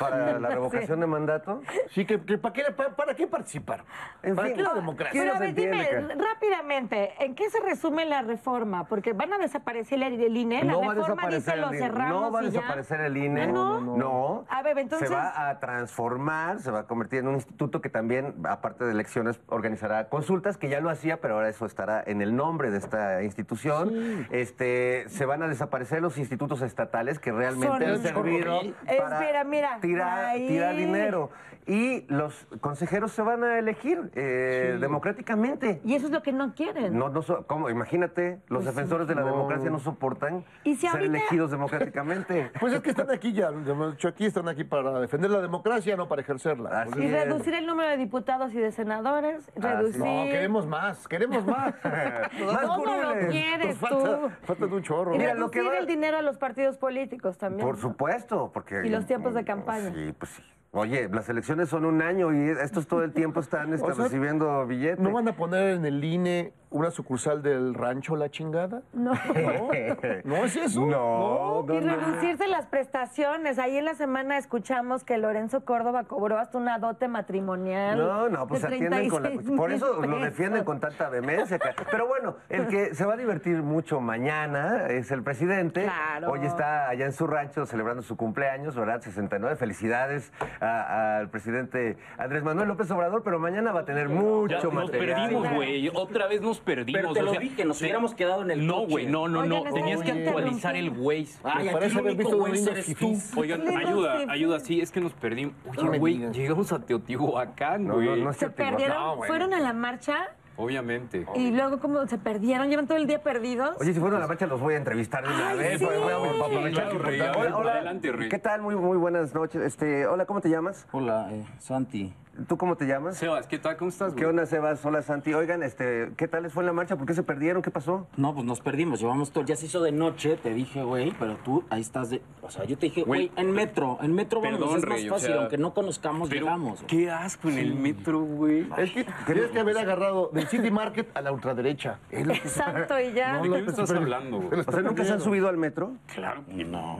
para 0.00 0.38
la 0.40 0.48
revocación 0.48 0.98
de 1.00 1.06
mandato? 1.06 1.60
Sí, 1.90 2.04
que, 2.04 2.11
que 2.20 2.38
¿para, 2.38 2.52
qué, 2.52 2.62
para, 2.76 2.94
para 2.96 3.14
qué 3.14 3.26
participar? 3.26 3.84
En 4.22 4.34
¿Para 4.36 4.48
fin. 4.48 4.56
qué 4.56 4.62
la 4.62 4.74
democracia? 4.74 5.12
¿Quién 5.12 5.24
Pero 5.24 5.34
no 5.34 5.38
a 5.38 5.46
ver, 5.46 5.54
dime 5.54 6.14
rápidamente, 6.24 7.12
¿en 7.24 7.34
qué 7.34 7.50
se 7.50 7.60
resume 7.60 8.04
la 8.06 8.22
reforma? 8.22 8.86
Porque 8.86 9.12
van 9.12 9.32
a 9.32 9.38
desaparecer 9.38 10.02
el, 10.02 10.20
el 10.20 10.36
INE. 10.36 10.64
La 10.64 10.72
No 10.72 10.80
va 10.80 10.92
a 10.92 10.94
reforma 10.94 11.26
dice 11.26 11.36
desaparecer 11.36 11.58
lo 11.58 11.68
el 11.68 11.74
INE. 11.74 11.86
cerramos 11.86 12.22
No 12.22 12.32
va 12.32 12.38
a 12.40 12.42
desaparecer 12.42 13.00
el 13.00 13.16
INE. 13.16 13.42
¿Ah, 13.42 13.46
no? 13.46 13.80
No. 13.80 14.44
A 14.48 14.62
ver, 14.62 14.78
entonces- 14.78 15.08
Se 15.08 15.14
va 15.14 15.48
a 15.50 15.58
transformar, 15.60 16.60
se 16.60 16.70
va 16.70 16.80
a 16.80 16.86
convertir 16.86 17.20
en 17.20 17.28
un 17.28 17.34
instituto 17.34 17.80
que 17.80 17.88
también, 17.88 18.34
aparte 18.48 18.84
de 18.84 18.92
elecciones, 18.92 19.40
organizará 19.46 20.08
consultas, 20.08 20.56
que 20.56 20.68
ya 20.68 20.80
lo 20.80 20.90
hacía, 20.90 21.20
pero 21.20 21.34
ahora 21.34 21.48
eso 21.48 21.66
estará 21.66 22.02
en 22.06 22.22
el 22.22 22.34
nombre 22.36 22.70
de 22.70 22.78
esta 22.78 23.22
institución. 23.22 24.26
Este, 24.30 25.08
se 25.08 25.24
van 25.26 25.42
a 25.42 25.48
desaparecer 25.48 26.00
los 26.02 26.18
institutos 26.18 26.62
estatales 26.62 27.18
que 27.18 27.32
realmente 27.32 27.66
Son 27.66 27.82
han 27.82 27.98
servido 28.02 28.60
para 28.98 29.20
Espera, 29.20 29.44
mira, 29.44 29.78
tirar, 29.80 30.36
tirar 30.36 30.74
dinero. 30.76 31.30
Y 31.66 32.01
y 32.08 32.12
los 32.12 32.46
consejeros 32.60 33.12
se 33.12 33.22
van 33.22 33.44
a 33.44 33.58
elegir 33.58 34.10
eh, 34.14 34.76
democráticamente. 34.80 35.80
Y 35.84 35.94
eso 35.94 36.06
es 36.06 36.12
lo 36.12 36.22
que 36.22 36.32
no 36.32 36.54
quieren. 36.54 36.96
No, 36.98 37.08
no, 37.08 37.22
so- 37.22 37.46
¿cómo? 37.46 37.70
Imagínate, 37.70 38.40
los 38.48 38.64
defensores 38.64 39.06
de 39.08 39.14
la 39.14 39.22
democracia 39.24 39.70
no 39.70 39.78
soportan 39.78 40.44
Y 40.64 40.74
si 40.74 40.82
ser 40.82 40.90
ahorita- 40.90 41.16
elegidos 41.18 41.50
democráticamente. 41.92 42.50
Pues 42.60 42.72
es 42.74 42.80
que 42.80 42.90
están 42.90 43.10
aquí 43.10 43.32
ya, 43.32 43.50
dicho 43.50 44.08
aquí, 44.08 44.26
están 44.26 44.48
aquí 44.48 44.64
para 44.64 44.98
defender 45.00 45.30
la 45.30 45.40
democracia, 45.40 45.96
no 45.96 46.08
para 46.08 46.22
ejercerla. 46.22 46.82
Así 46.82 47.00
Y 47.00 47.06
es. 47.06 47.12
reducir 47.12 47.54
el 47.54 47.66
número 47.66 47.90
de 47.90 47.96
diputados 47.96 48.52
y 48.54 48.58
de 48.58 48.72
senadores, 48.72 49.50
reducir... 49.56 50.00
No, 50.00 50.24
queremos 50.24 50.66
más, 50.66 51.08
queremos 51.08 51.46
más. 51.46 51.74
Más 51.82 52.66
¿Cómo 52.66 52.86
lo 52.96 53.28
quieres 53.30 53.78
tú? 53.78 54.30
falta, 54.44 54.66
un 54.66 54.82
chorro. 54.82 55.14
Y 55.14 55.18
Mira, 55.18 55.34
lo 55.34 55.50
que 55.50 55.58
reducir 55.60 55.76
va- 55.78 55.80
el 55.80 55.86
dinero 55.86 56.16
a 56.18 56.22
los 56.22 56.38
partidos 56.38 56.76
políticos 56.78 57.38
también. 57.38 57.66
Por 57.66 57.76
supuesto, 57.76 58.50
porque... 58.52 58.82
Y 58.84 58.88
los 58.90 59.06
tiempos 59.06 59.34
de 59.34 59.44
campaña. 59.44 59.92
Sí, 59.92 60.14
pues 60.18 60.30
sí. 60.32 60.42
Oye, 60.74 61.06
las 61.10 61.28
elecciones 61.28 61.68
son 61.68 61.84
un 61.84 62.00
año 62.00 62.32
y 62.32 62.48
estos 62.48 62.86
todo 62.86 63.04
el 63.04 63.12
tiempo 63.12 63.40
están 63.40 63.72
este, 63.74 63.90
O 63.90 63.94
sea, 63.94 64.04
recibiendo 64.04 64.66
billetes. 64.66 64.98
¿No 64.98 65.12
van 65.12 65.28
a 65.28 65.36
poner 65.36 65.74
en 65.74 65.84
el 65.84 66.02
INE 66.02 66.52
una 66.72 66.90
sucursal 66.90 67.42
del 67.42 67.74
rancho 67.74 68.16
La 68.16 68.30
Chingada? 68.30 68.82
No. 68.92 69.12
¿No 70.24 70.36
es 70.44 70.56
eso? 70.56 70.80
No, 70.86 71.62
no, 71.66 71.74
y 71.74 71.80
no. 71.84 71.96
reducirse 71.96 72.46
las 72.48 72.66
prestaciones. 72.66 73.58
Ahí 73.58 73.76
en 73.76 73.84
la 73.84 73.94
semana 73.94 74.38
escuchamos 74.38 75.04
que 75.04 75.18
Lorenzo 75.18 75.64
Córdoba 75.64 76.04
cobró 76.04 76.38
hasta 76.38 76.58
una 76.58 76.78
dote 76.78 77.08
matrimonial. 77.08 77.98
No, 77.98 78.28
no, 78.28 78.46
pues 78.46 78.64
atienden 78.64 79.08
con 79.08 79.22
la... 79.22 79.28
36 79.30 79.56
Por 79.58 79.72
eso 79.72 79.86
mil 80.00 80.10
lo 80.10 80.16
pesos. 80.16 80.22
defienden 80.30 80.64
con 80.64 80.80
tanta 80.80 81.08
vehemencia. 81.08 81.58
Pero 81.90 82.06
bueno, 82.06 82.36
el 82.48 82.66
que 82.68 82.94
se 82.94 83.04
va 83.04 83.14
a 83.14 83.16
divertir 83.16 83.62
mucho 83.62 84.00
mañana 84.00 84.86
es 84.88 85.10
el 85.10 85.22
presidente. 85.22 85.82
Claro. 85.84 86.30
Hoy 86.32 86.44
está 86.44 86.88
allá 86.88 87.06
en 87.06 87.12
su 87.12 87.26
rancho 87.26 87.66
celebrando 87.66 88.02
su 88.02 88.16
cumpleaños, 88.16 88.74
¿verdad? 88.76 89.00
69. 89.00 89.56
Felicidades 89.56 90.32
al 90.60 91.28
presidente 91.30 91.96
Andrés 92.18 92.42
Manuel 92.42 92.68
López 92.68 92.90
Obrador, 92.90 93.22
pero 93.22 93.38
mañana 93.38 93.72
va 93.72 93.80
a 93.80 93.84
tener 93.84 94.08
mucho 94.08 94.56
Ya 94.56 94.62
nos 94.62 94.74
material. 94.74 95.20
perdimos, 95.28 95.52
güey. 95.54 95.90
Otra 95.94 96.26
vez 96.26 96.40
nos 96.40 96.60
perdimos. 96.62 97.00
Pero 97.02 97.12
te 97.12 97.20
o 97.20 97.22
lo 97.24 97.30
sea, 97.32 97.40
dije, 97.40 97.64
nos 97.64 97.78
te- 97.78 97.84
hubiéramos 97.84 98.14
quedado 98.14 98.42
en 98.42 98.50
el 98.50 98.66
No, 98.66 98.86
güey, 98.86 99.06
no, 99.06 99.28
no, 99.28 99.40
Oigan, 99.40 99.48
no. 99.48 99.64
les 99.64 99.74
Tenías 99.74 100.02
que 100.02 100.12
actualizar 100.12 100.76
el. 100.76 100.90
Waze. 100.90 101.38
Ay, 101.44 101.66
Me 101.66 101.72
parece 101.72 101.98
haber 101.98 102.14
visto 102.16 102.38
güey 102.38 102.52
unos 102.52 102.66
eres 102.66 102.96
tú. 102.96 103.18
Oigan, 103.36 103.68
ayuda, 103.76 104.24
ayuda, 104.28 104.60
sí, 104.60 104.80
es 104.80 104.90
que 104.90 105.00
nos 105.00 105.12
perdimos. 105.12 105.54
No 105.80 105.90
Oye, 105.90 105.98
güey, 105.98 106.18
llegamos 106.32 106.72
a 106.72 106.78
Teotihuacán, 106.80 107.86
No, 107.86 107.94
güey. 107.94 108.06
no, 108.08 108.16
no 108.16 108.30
es 108.30 108.36
Se 108.36 108.50
perdieron, 108.50 108.96
No, 108.96 109.22
fueron 109.22 109.54
a 109.54 109.60
la 109.60 109.72
marcha 109.72 110.28
Obviamente. 110.56 111.26
y 111.34 111.50
luego 111.50 111.78
como 111.80 112.06
se 112.06 112.18
perdieron, 112.18 112.68
llevan 112.68 112.86
todo 112.86 112.98
el 112.98 113.06
día 113.06 113.22
perdidos. 113.22 113.76
Oye, 113.80 113.92
si 113.94 114.00
fueron 114.00 114.18
a 114.18 114.20
la 114.20 114.26
marcha 114.28 114.46
los 114.46 114.60
voy 114.60 114.74
a 114.74 114.76
entrevistar 114.76 115.22
de 115.26 115.30
una 115.34 115.48
Ay, 115.50 115.58
vez. 115.58 115.78
sí. 115.78 115.84
Hola, 115.86 117.56
hola. 117.56 117.72
adelante, 117.72 118.12
Rey. 118.12 118.28
¿Qué 118.28 118.38
tal? 118.38 118.60
Muy, 118.62 118.76
muy 118.76 118.96
buenas 118.98 119.34
noches. 119.34 119.62
Este, 119.62 120.06
hola, 120.06 120.26
¿cómo 120.26 120.40
te 120.40 120.48
llamas? 120.50 120.86
Hola, 120.92 121.28
eh, 121.32 121.44
Santi. 121.58 122.12
¿Tú 122.48 122.56
cómo 122.56 122.76
te 122.76 122.86
llamas? 122.86 123.18
Sebas, 123.18 123.46
¿qué 123.46 123.58
tal? 123.58 123.76
¿Cómo 123.76 123.90
estás, 123.90 124.12
güey? 124.14 124.20
¿Qué 124.20 124.26
onda, 124.26 124.46
Sebas? 124.46 124.82
Hola, 124.86 125.02
Santi. 125.02 125.34
Oigan, 125.34 125.62
este, 125.62 126.12
¿qué 126.16 126.26
tal 126.28 126.44
les 126.44 126.52
fue 126.52 126.62
en 126.62 126.66
la 126.68 126.72
marcha? 126.72 126.96
¿Por 126.96 127.06
qué 127.06 127.12
se 127.12 127.22
perdieron? 127.22 127.60
¿Qué 127.60 127.70
pasó? 127.70 128.06
No, 128.16 128.32
pues 128.32 128.46
nos 128.46 128.60
perdimos, 128.62 129.00
llevamos 129.00 129.30
todo. 129.32 129.44
Ya 129.44 129.54
se 129.54 129.66
hizo 129.66 129.82
de 129.82 129.92
noche, 129.92 130.36
te 130.42 130.54
dije, 130.54 130.82
güey, 130.82 131.12
pero 131.18 131.36
tú 131.44 131.62
ahí 131.68 131.82
estás 131.82 132.08
de. 132.08 132.22
O 132.40 132.50
sea, 132.50 132.64
yo 132.64 132.78
te 132.78 132.86
dije, 132.86 133.02
Güey, 133.02 133.30
en 133.36 133.50
metro, 133.52 133.98
en 134.00 134.14
metro 134.14 134.40
vamos, 134.40 134.58
Perdón, 134.60 134.76
es 134.78 134.82
más 134.86 134.94
Rey, 134.96 135.08
o 135.08 135.12
fácil, 135.12 135.28
sea, 135.28 135.40
aunque 135.40 135.58
no 135.58 135.74
conozcamos, 135.74 136.30
Pero, 136.30 136.46
llegamos. 136.46 136.82
qué 136.86 137.10
asco 137.10 137.50
en 137.50 137.58
el 137.58 137.74
metro, 137.74 138.20
güey. 138.20 138.66
Es 138.78 138.92
que 138.92 139.06
tienes 139.26 139.50
que 139.50 139.60
haber 139.60 139.76
agarrado 139.76 140.30
del 140.32 140.48
City 140.48 140.70
Market 140.70 141.10
a 141.14 141.20
la 141.20 141.32
ultraderecha. 141.32 141.98
Exacto, 142.10 142.98
y 142.98 143.12
ya. 143.12 143.42
¿De 143.42 143.48
lo- 143.48 143.56
qué 143.56 143.62
me 143.62 143.70
estás 143.70 143.90
hablando, 143.90 144.40
güey? 144.40 144.60
O 144.60 144.72
sea, 144.72 144.80
¿nunca 144.80 145.04
se 145.04 145.12
han 145.12 145.20
subido 145.20 145.48
al 145.50 145.58
metro? 145.58 145.92
Claro 146.14 146.42
que 146.46 146.64
no. 146.64 146.98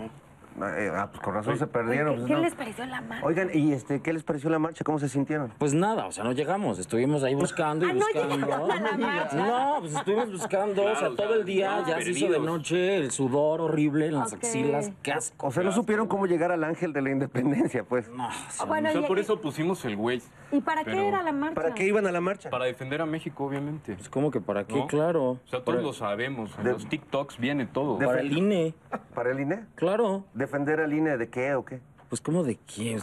Eh, 0.61 0.91
ah, 0.95 1.09
pues 1.11 1.23
con 1.23 1.35
razón 1.35 1.59
se 1.59 1.67
perdieron. 1.67 2.15
pues, 2.17 2.27
¿Qué 2.27 2.35
no. 2.35 2.41
les 2.41 2.55
pareció 2.55 2.85
la 2.87 3.01
marcha? 3.01 3.25
Oigan, 3.27 3.51
¿y 3.55 3.73
este, 3.73 4.01
qué 4.03 4.13
les 4.13 4.23
pareció 4.23 4.51
la 4.51 4.59
marcha? 4.59 4.85
¿Cómo 4.85 4.99
se 4.99 5.09
sintieron? 5.09 5.53
Pues 5.59 5.73
nada, 5.75 6.07
o 6.07 6.13
sea, 6.13 6.25
no 6.25 6.33
llegamos, 6.33 6.79
estuvimos 6.79 7.23
ahí 7.23 7.35
buscando 7.35 7.87
y 7.87 7.91
Ah, 7.91 7.93
no 7.95 8.01
buscando. 8.01 8.37
llegaron 8.37 8.71
a 8.71 8.75
la 8.81 8.97
marcha. 8.99 9.37
No, 9.37 9.77
pues 9.81 9.95
estuvimos 9.95 10.31
buscando, 10.33 10.85
o 10.85 10.95
sea, 10.97 11.11
todo 11.17 11.35
el 11.35 11.45
día, 11.45 11.81
no, 11.81 11.89
ya 11.89 12.01
se 12.03 12.11
hizo 12.11 12.27
de 12.27 12.33
perdidos. 12.33 12.45
noche, 12.47 12.97
el 12.99 13.11
sudor 13.11 13.61
horrible 13.63 14.07
en 14.09 14.15
las 14.15 14.33
axilas, 14.35 14.91
qué 15.03 15.13
asco. 15.13 15.47
O 15.47 15.53
sea, 15.53 15.63
no 15.63 15.73
supieron 15.73 16.07
cómo 16.07 16.27
llegar 16.27 16.53
al 16.53 16.65
ángel 16.65 16.93
de 16.93 17.03
la 17.03 17.11
independencia, 17.11 17.85
pues. 17.85 18.09
No, 18.11 18.29
o 18.29 18.31
sea, 18.51 18.67
Bueno, 18.67 18.89
o 18.91 18.93
sea, 18.93 19.01
y- 19.01 19.05
por 19.07 19.19
eso 19.19 19.41
pusimos 19.41 19.85
el 19.85 19.97
Waze. 19.97 20.29
¿Y 20.53 20.61
para 20.61 20.85
pero- 20.85 20.99
qué 20.99 21.09
era 21.09 21.23
la 21.23 21.33
marcha? 21.33 21.55
¿Para 21.55 21.75
qué 21.75 21.87
iban 21.87 22.07
a 22.07 22.13
la 22.13 22.21
marcha? 22.21 22.51
Para 22.51 22.67
defender 22.67 23.01
a 23.01 23.07
México, 23.07 23.45
obviamente. 23.47 23.95
pues 23.95 24.09
como 24.11 24.31
que 24.31 24.41
para 24.41 24.65
qué, 24.67 24.77
¿No? 24.77 24.87
claro. 24.87 25.31
O 25.31 25.41
sea, 25.49 25.63
todos 25.65 25.83
lo 25.83 25.93
sabemos. 25.95 26.51
En 26.59 26.65
de- 26.65 26.73
los 26.73 26.87
TikToks 26.89 27.39
viene 27.39 27.67
todo. 27.67 27.97
de- 27.97 28.07
Para 28.07 28.21
el 28.21 28.37
INE, 28.37 28.75
¿Para 29.15 29.31
el 29.33 29.41
INE? 29.41 29.65
claro. 29.75 30.25
¿Defender 30.43 30.81
al 30.81 30.93
INE 30.93 31.17
de 31.19 31.29
qué 31.29 31.55
o 31.55 31.65
qué? 31.65 31.79
Pues 32.09 32.21
como 32.21 32.43
de 32.43 32.59
quién. 32.67 32.99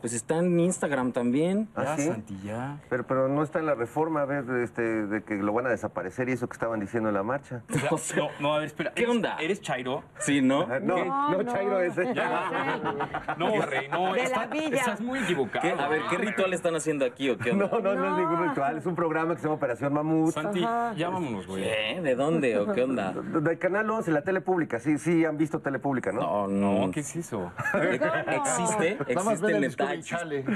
Pues 0.00 0.12
está 0.12 0.38
en 0.38 0.58
Instagram 0.60 1.12
también. 1.12 1.68
¿Ah, 1.74 1.82
Ya, 1.84 1.96
sí? 1.96 2.08
Santi, 2.08 2.38
ya. 2.44 2.78
Pero, 2.88 3.06
pero 3.06 3.28
no 3.28 3.42
está 3.42 3.58
en 3.58 3.66
la 3.66 3.74
reforma, 3.74 4.22
a 4.22 4.24
ver, 4.26 4.44
este, 4.62 4.82
de 4.82 5.22
que 5.22 5.34
lo 5.36 5.52
van 5.52 5.66
a 5.66 5.70
desaparecer 5.70 6.28
y 6.28 6.32
eso 6.32 6.48
que 6.48 6.54
estaban 6.54 6.80
diciendo 6.80 7.08
en 7.08 7.14
la 7.14 7.22
marcha. 7.22 7.62
O 7.90 7.98
sea, 7.98 8.18
no, 8.18 8.28
no, 8.40 8.54
a 8.54 8.58
ver, 8.58 8.66
espera. 8.66 8.92
¿Qué 8.94 9.02
¿Eres- 9.02 9.14
onda? 9.16 9.36
¿Eres 9.40 9.60
Chairo? 9.60 10.02
Sí, 10.18 10.40
¿no? 10.42 10.62
Ah, 10.70 10.78
No, 10.80 11.04
no, 11.30 11.42
Chairo 11.44 11.80
ese. 11.80 12.14
No, 13.36 13.62
Rey, 13.62 13.88
no. 13.88 14.12
De 14.12 14.18
la 14.20 14.24
está- 14.24 14.46
villa. 14.46 14.76
Estás 14.76 15.00
muy 15.00 15.18
equivocado. 15.20 15.62
¿Qué? 15.62 15.70
A 15.82 15.88
ver, 15.88 16.02
¿qué 16.10 16.16
ritual 16.18 16.52
están 16.52 16.74
haciendo 16.76 17.04
aquí 17.04 17.30
o 17.30 17.38
qué 17.38 17.52
No, 17.52 17.66
onda? 17.66 17.78
no, 17.80 17.94
no, 17.94 18.10
es 18.12 18.18
ningún 18.18 18.48
ritual. 18.48 18.76
Es 18.78 18.86
un 18.86 18.94
programa 18.94 19.34
que 19.34 19.40
se 19.40 19.44
llama 19.46 19.56
Operación 19.56 19.92
Mamut. 19.94 20.32
Santi, 20.32 20.60
ya 20.60 21.08
vámonos, 21.10 21.46
güey. 21.46 21.64
¿Qué? 21.64 22.00
¿De 22.02 22.14
dónde 22.14 22.58
o 22.58 22.72
qué 22.72 22.82
onda? 22.82 23.12
Del 23.12 23.58
canal 23.58 23.88
11, 23.90 24.10
la 24.12 24.22
tele 24.22 24.40
pública. 24.40 24.78
Sí, 24.78 24.98
sí, 24.98 25.24
han 25.24 25.36
visto 25.36 25.60
tele 25.60 25.78
pública, 25.78 26.12
¿no? 26.12 26.20
No, 26.20 26.48
no. 26.48 26.86
No, 26.86 26.90
¿qué 26.92 27.00
es 27.00 27.16
eso? 27.16 27.50
¿Existe? 28.26 28.98
¿Existe 29.08 29.56
el 29.56 29.64
Chale. 30.02 30.44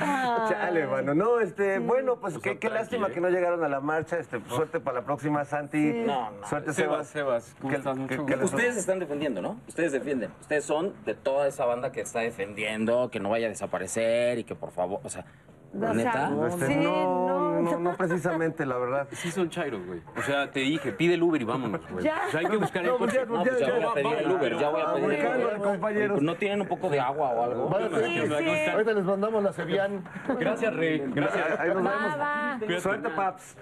Chale, 0.49 0.87
mano. 0.87 1.15
No, 1.15 1.41
este, 1.41 1.79
bueno, 1.79 2.17
pues 2.21 2.35
qué, 2.39 2.59
qué 2.59 2.69
tranqui, 2.69 2.75
lástima 2.75 3.09
¿eh? 3.09 3.13
que 3.13 3.21
no 3.21 3.29
llegaron 3.31 3.63
a 3.65 3.69
la 3.69 3.81
marcha. 3.81 4.19
Este, 4.19 4.41
suerte 4.49 4.81
para 4.81 5.01
la 5.01 5.05
próxima, 5.05 5.45
Santi. 5.45 5.93
No, 6.07 6.31
no. 6.31 6.47
Suerte, 6.47 6.73
Sebas, 6.73 7.09
Sebas. 7.09 7.45
Sebas, 7.45 7.57
¿cómo 7.61 7.71
¿Qué- 7.71 7.77
estás? 7.79 7.95
qué- 7.95 8.01
Mucho 8.01 8.27
qué 8.27 8.37
gusto. 8.37 8.37
les- 8.37 8.53
Ustedes 8.55 8.77
están 8.77 8.99
defendiendo, 8.99 9.43
¿no? 9.43 9.61
Ustedes 9.69 9.93
defienden. 9.93 10.31
Ustedes 10.41 10.65
son 10.65 10.93
de 11.05 11.15
toda 11.15 11.47
esa 11.49 11.65
banda 11.65 11.93
que 11.93 12.01
está 12.01 12.21
defendiendo, 12.21 13.11
que 13.11 13.21
no 13.21 13.31
vaya 13.31 13.47
a 13.47 13.51
desaparecer 13.51 14.39
y 14.39 14.45
que 14.45 14.55
por 14.55 14.71
favor, 14.73 15.01
o 15.03 15.09
sea, 15.09 15.25
Neta. 15.73 16.31
Este, 16.49 16.67
Sí, 16.67 16.75
no, 16.77 17.61
no. 17.61 17.63
no, 17.63 17.79
no 17.79 17.97
precisamente, 17.97 18.67
la 18.67 18.77
verdad. 18.77 19.09
Sí 19.13 19.31
son 19.31 19.49
chairos, 19.49 19.85
güey. 19.87 20.01
O 20.17 20.23
sea, 20.23 20.51
te 20.51 20.61
dije, 20.61 20.93
pide 20.93 21.15
el 21.15 21.23
Uber 21.23 21.41
y 21.41 21.45
vámonos, 21.45 21.81
güey. 21.91 22.05
Ya. 22.05 22.23
O 22.29 22.31
sea, 22.31 22.41
hay 22.41 22.47
que 22.47 22.57
buscar 22.59 22.83
el 22.85 22.91
No, 22.91 22.99
pues 22.99 23.11
coche. 23.15 23.25
ya, 23.27 23.33
No, 23.33 23.43
pues 23.43 23.59
ya 23.59 23.73
voy 23.73 23.83
a 23.85 23.95
pedir 23.95 24.19
el 24.19 24.31
Uber, 24.33 24.59
ya 24.59 24.69
voy 24.69 24.81
a 24.83 24.95
pedir 24.95 25.13
el 25.25 25.45
Uber. 25.45 25.57
compañeros. 25.59 26.23
¿No 26.23 26.35
tienen 26.37 26.61
un 26.61 26.69
poco 26.69 26.91
de 26.91 27.01
agua 27.01 27.31
o 27.31 27.45
algo? 27.45 27.71
Ahorita 27.75 28.93
les 28.93 29.05
mandamos 29.05 29.43
la 29.43 29.53
Sevian. 29.53 30.05
Gracias, 30.39 30.75
Rey. 30.75 31.03
Gracias. 31.15 31.61
Ahí 31.61 31.69
nos 31.69 31.77
vemos. 31.83 32.19
va. 32.21 32.59
Suerte, 32.81 33.09
Paps. 33.11 33.57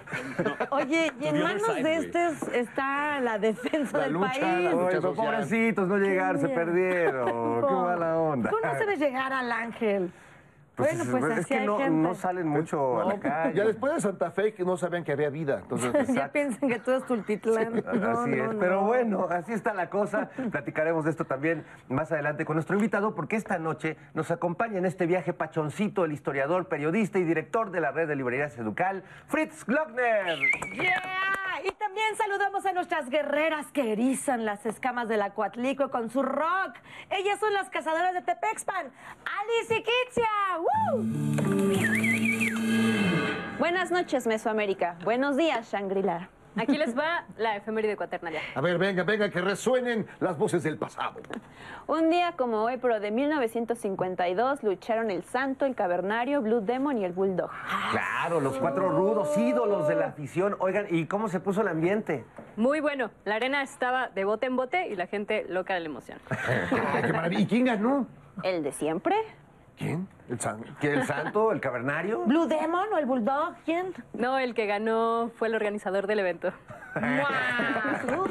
Oye, 0.71 1.11
y 1.19 1.27
en 1.27 1.43
manos 1.43 1.75
de 1.75 1.95
estos 1.97 2.47
está 2.53 3.19
la 3.21 3.37
defensa 3.39 3.97
La 3.99 4.03
del 4.05 4.17
país. 4.19 4.69
pobrecitos, 5.15 5.87
no 5.87 5.97
llegar, 5.97 6.37
se 6.39 6.49
perdieron. 6.49 7.61
Qué 7.67 7.73
mala 7.73 8.17
onda. 8.17 8.49
Tú 8.49 8.57
no 8.63 8.71
sabes 8.77 8.99
llegar 8.99 9.31
al 9.33 9.51
ángel. 9.51 10.11
Pues 10.75 10.95
bueno, 10.97 11.03
es- 11.03 11.09
pues 11.09 11.23
es 11.33 11.39
así 11.39 11.47
que 11.49 11.59
hay 11.59 11.65
no, 11.67 11.77
gente. 11.77 11.91
no 11.91 12.15
salen 12.15 12.47
mucho 12.47 13.01
a 13.01 13.05
la 13.05 13.13
No, 13.15 13.19
calle. 13.19 13.53
ya 13.55 13.65
después 13.65 13.93
de 13.93 13.99
Santa 14.01 14.31
Fe 14.31 14.53
que 14.53 14.63
no 14.63 14.77
sabían 14.77 15.03
que 15.03 15.11
había 15.11 15.29
vida. 15.29 15.59
Entonces, 15.61 15.91
Ya 16.15 16.31
piensan 16.31 16.69
que 16.69 16.79
tú 16.79 16.91
eres 16.91 17.05
Tultitlán. 17.05 17.83
No, 18.01 18.09
así 18.21 18.29
no, 18.31 18.51
es, 18.51 18.57
pero 18.59 18.81
no. 18.81 18.87
bueno, 18.87 19.27
así 19.29 19.53
está 19.53 19.73
la 19.73 19.89
cosa. 19.89 20.29
Platicaremos 20.51 21.03
de 21.03 21.11
esto 21.11 21.25
también 21.25 21.65
más 21.89 22.11
adelante 22.11 22.45
con 22.45 22.55
nuestro 22.55 22.75
invitado, 22.75 23.13
porque 23.15 23.35
esta 23.35 23.59
noche 23.59 23.97
nos 24.13 24.31
acompaña 24.31 24.77
en 24.77 24.85
este 24.85 25.05
viaje 25.05 25.33
pachoncito 25.33 26.05
el 26.05 26.13
historiador, 26.13 26.67
periodista 26.67 27.19
y 27.19 27.23
director 27.25 27.69
de 27.71 27.81
la 27.81 27.91
red 27.91 28.07
de 28.07 28.15
librerías 28.15 28.57
Educal, 28.57 29.03
Fritz 29.27 29.65
Glockner. 29.65 30.37
¡Yeah! 30.75 31.01
También 31.91 32.15
saludamos 32.15 32.65
a 32.65 32.71
nuestras 32.71 33.09
guerreras 33.09 33.69
que 33.73 33.91
erizan 33.91 34.45
las 34.45 34.65
escamas 34.65 35.09
del 35.09 35.21
acuatlico 35.21 35.91
con 35.91 36.09
su 36.09 36.23
rock. 36.23 36.77
Ellas 37.09 37.37
son 37.37 37.53
las 37.53 37.69
cazadoras 37.69 38.13
de 38.13 38.21
Tepexpan, 38.21 38.89
Alice 39.25 39.75
y. 39.77 40.21
¡Woo! 40.57 41.03
Buenas 43.59 43.91
noches, 43.91 44.25
Mesoamérica. 44.25 44.95
Buenos 45.03 45.35
días, 45.35 45.69
Shangri-La. 45.69 46.29
Aquí 46.57 46.77
les 46.77 46.97
va 46.97 47.25
la 47.37 47.55
efeméride 47.55 47.95
cuaternaria. 47.95 48.41
a 48.53 48.61
ver, 48.61 48.77
venga, 48.77 49.03
venga, 49.03 49.29
que 49.29 49.41
resuenen 49.41 50.05
las 50.19 50.37
voces 50.37 50.63
del 50.63 50.77
pasado. 50.77 51.21
Un 51.87 52.09
día 52.09 52.33
como 52.37 52.63
hoy, 52.63 52.77
pero 52.77 52.99
de 52.99 53.11
1952, 53.11 54.63
lucharon 54.63 55.11
el 55.11 55.23
Santo, 55.23 55.65
el 55.65 55.75
Cavernario, 55.75 56.41
Blue 56.41 56.61
Demon 56.61 56.97
y 56.97 57.05
el 57.05 57.13
Bulldog. 57.13 57.49
Claro, 57.91 58.39
los 58.41 58.57
cuatro 58.57 58.89
rudos 58.89 59.37
ídolos 59.37 59.87
de 59.87 59.95
la 59.95 60.07
afición. 60.07 60.55
Oigan, 60.59 60.87
¿y 60.89 61.05
cómo 61.05 61.29
se 61.29 61.39
puso 61.39 61.61
el 61.61 61.67
ambiente? 61.67 62.25
Muy 62.55 62.79
bueno. 62.79 63.11
La 63.25 63.35
arena 63.35 63.61
estaba 63.61 64.09
de 64.09 64.25
bote 64.25 64.45
en 64.47 64.55
bote 64.55 64.87
y 64.89 64.95
la 64.95 65.07
gente 65.07 65.45
loca 65.47 65.73
de 65.73 65.79
la 65.81 65.85
emoción. 65.87 66.19
Ay, 66.29 67.01
qué 67.03 67.13
maravilla. 67.13 67.41
¿Y 67.41 67.45
quién 67.47 67.65
ganó? 67.65 68.07
¿El 68.43 68.63
de 68.63 68.71
siempre? 68.71 69.15
¿Quién? 69.81 70.07
El 70.29 70.39
San. 70.39 70.63
¿Que 70.79 70.93
el 70.93 71.05
santo, 71.07 71.51
el 71.51 71.59
cavernario? 71.59 72.23
¿Blue 72.27 72.45
Demon 72.45 72.93
o 72.93 72.97
el 72.99 73.07
Bulldog? 73.07 73.55
¿Quién? 73.65 73.93
No, 74.13 74.37
el 74.37 74.53
que 74.53 74.67
ganó 74.67 75.31
fue 75.37 75.47
el 75.47 75.55
organizador 75.55 76.05
del 76.05 76.19
evento. 76.19 76.53
¡Guau! 76.93 78.27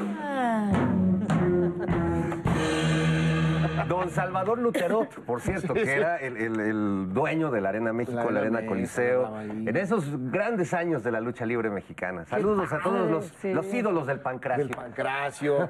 Don 3.87 4.09
Salvador 4.09 4.57
Luterot, 4.59 5.09
por 5.25 5.41
cierto, 5.41 5.73
que 5.73 5.91
era 5.93 6.17
el, 6.17 6.37
el- 6.37 6.59
el 6.59 7.13
dueño 7.13 7.51
de 7.51 7.61
la 7.61 7.69
Arena 7.69 7.93
México, 7.93 8.17
La 8.25 8.31
la, 8.31 8.39
Arena 8.41 8.65
Coliseo, 8.65 9.39
en 9.41 9.75
esos 9.77 10.05
grandes 10.31 10.73
años 10.73 11.03
de 11.03 11.11
la 11.11 11.19
lucha 11.21 11.45
libre 11.45 11.69
mexicana. 11.69 12.25
Saludos 12.25 12.71
a 12.73 12.79
todos 12.79 13.09
los, 13.09 13.25
sí. 13.41 13.53
los 13.53 13.71
ídolos 13.73 14.07
del 14.07 14.19
pancracio. 14.19 14.65
Del 14.65 14.75
pancracio. 14.75 15.69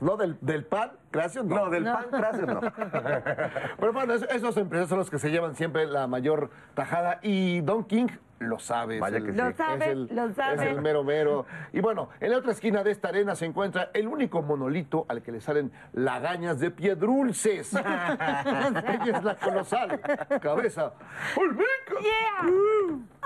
no, 0.00 0.16
del, 0.16 0.36
del 0.40 0.64
pancracio, 0.64 1.42
no. 1.44 1.56
No, 1.56 1.70
del 1.70 1.84
pancracio 1.84 2.46
no. 2.46 2.60
Pero 3.78 3.92
bueno, 3.92 4.14
es- 4.14 4.26
esos 4.30 4.56
empresarios 4.56 4.88
son 4.88 4.98
los 4.98 5.10
que 5.10 5.18
se 5.18 5.30
llevan 5.30 5.54
siempre 5.54 5.86
la 5.86 6.06
mayor 6.06 6.50
tajada 6.74 7.18
y 7.22 7.60
Don 7.62 7.84
King 7.84 8.08
lo 8.38 8.58
sabe. 8.58 8.96
es 8.96 9.00
Vaya 9.00 9.16
el- 9.18 9.24
que 9.26 9.32
sí. 9.32 9.36
Lo 9.38 9.48
es 9.48 9.56
sabe, 9.56 9.90
el- 9.90 10.08
lo 10.14 10.34
sabe. 10.34 10.54
Es 10.54 10.60
el 10.72 10.80
mero 10.82 11.04
mero. 11.04 11.46
Y 11.72 11.80
bueno, 11.80 12.08
en 12.20 12.30
la 12.32 12.38
otra 12.38 12.52
esquina 12.52 12.82
de 12.82 12.90
esta 12.90 13.08
arena 13.08 13.34
se 13.34 13.46
encuentra 13.46 13.90
el 13.94 14.06
único 14.08 14.42
monolito 14.42 15.06
al 15.08 15.22
que 15.22 15.32
le 15.32 15.40
salen 15.40 15.72
lagañas 15.92 16.58
de 16.60 16.70
piedrulces. 16.70 17.72
Ella 17.74 19.18
es 19.18 19.24
la 19.24 19.36
colosal 19.36 20.00
cabeza. 20.40 20.92
¡Olmeca! 21.36 21.94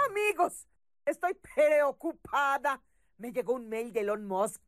Amigos, 0.09 0.67
estoy 1.05 1.35
preocupada. 1.55 2.81
Me 3.17 3.33
llegó 3.33 3.55
un 3.55 3.69
mail 3.69 3.93
de 3.93 4.00
Elon 4.00 4.27
Musk 4.27 4.62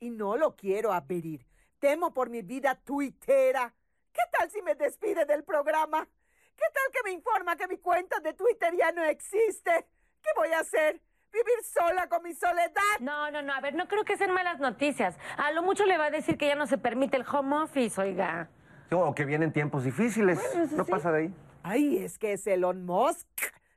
y 0.00 0.10
no 0.10 0.36
lo 0.36 0.54
quiero 0.56 0.92
abrir. 0.92 1.46
Temo 1.78 2.12
por 2.12 2.28
mi 2.30 2.42
vida 2.42 2.74
tuitera. 2.74 3.72
¿Qué 4.12 4.22
tal 4.38 4.50
si 4.50 4.62
me 4.62 4.74
despide 4.74 5.24
del 5.26 5.44
programa? 5.44 6.06
¿Qué 6.56 6.64
tal 6.72 6.92
que 6.92 7.02
me 7.04 7.12
informa 7.12 7.56
que 7.56 7.68
mi 7.68 7.78
cuenta 7.78 8.20
de 8.20 8.32
Twitter 8.32 8.74
ya 8.76 8.92
no 8.92 9.04
existe? 9.04 9.86
¿Qué 10.22 10.30
voy 10.36 10.48
a 10.52 10.60
hacer? 10.60 11.00
¿Vivir 11.32 11.62
sola 11.64 12.08
con 12.08 12.22
mi 12.22 12.34
soledad? 12.34 12.98
No, 13.00 13.30
no, 13.30 13.42
no, 13.42 13.52
a 13.52 13.60
ver, 13.60 13.74
no 13.74 13.86
creo 13.88 14.04
que 14.04 14.16
sean 14.16 14.32
malas 14.32 14.58
noticias. 14.58 15.16
A 15.36 15.52
lo 15.52 15.62
mucho 15.62 15.84
le 15.84 15.98
va 15.98 16.06
a 16.06 16.10
decir 16.10 16.38
que 16.38 16.46
ya 16.46 16.54
no 16.54 16.66
se 16.66 16.78
permite 16.78 17.16
el 17.16 17.26
home 17.30 17.56
office, 17.56 18.00
oiga. 18.00 18.48
O 18.90 19.14
que 19.14 19.24
vienen 19.24 19.52
tiempos 19.52 19.84
difíciles. 19.84 20.38
no 20.72 20.84
pasa 20.86 21.12
de 21.12 21.18
ahí. 21.24 21.34
Ay, 21.62 21.98
es 21.98 22.18
que 22.18 22.32
es 22.32 22.46
Elon 22.46 22.86
Musk. 22.86 23.26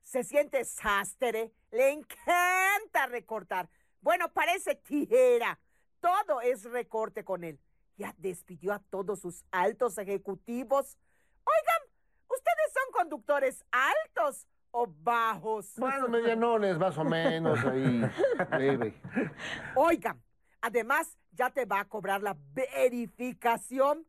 Se 0.04 0.24
siente 0.24 0.64
sastre. 0.64 1.52
Le 1.72 1.90
encanta 1.92 3.08
recortar. 3.08 3.68
Bueno, 4.02 4.32
parece 4.32 4.76
tijera. 4.76 5.60
Todo 6.00 6.42
es 6.42 6.64
recorte 6.64 7.26
con 7.26 7.44
él. 7.44 7.60
Ya 7.98 8.14
despidió 8.18 8.74
a 8.74 8.80
todos 8.80 9.20
sus 9.20 9.44
altos 9.52 9.98
ejecutivos. 9.98 10.98
Oigan, 11.44 11.58
¿ustedes 11.60 11.76
son 11.76 11.79
conductores 13.00 13.64
altos 13.72 14.46
o 14.72 14.86
bajos? 14.86 15.74
Bueno, 15.78 16.10
medianones, 16.10 16.78
más 16.78 16.98
o 16.98 17.06
menos, 17.06 17.64
ahí. 17.64 18.02
Leve. 18.60 18.94
Oigan, 19.76 20.22
además 20.60 21.18
ya 21.32 21.50
te 21.50 21.66
va 21.66 21.80
a 21.80 21.86
cobrar 21.86 22.22
la 22.22 22.36
verificación. 22.54 24.06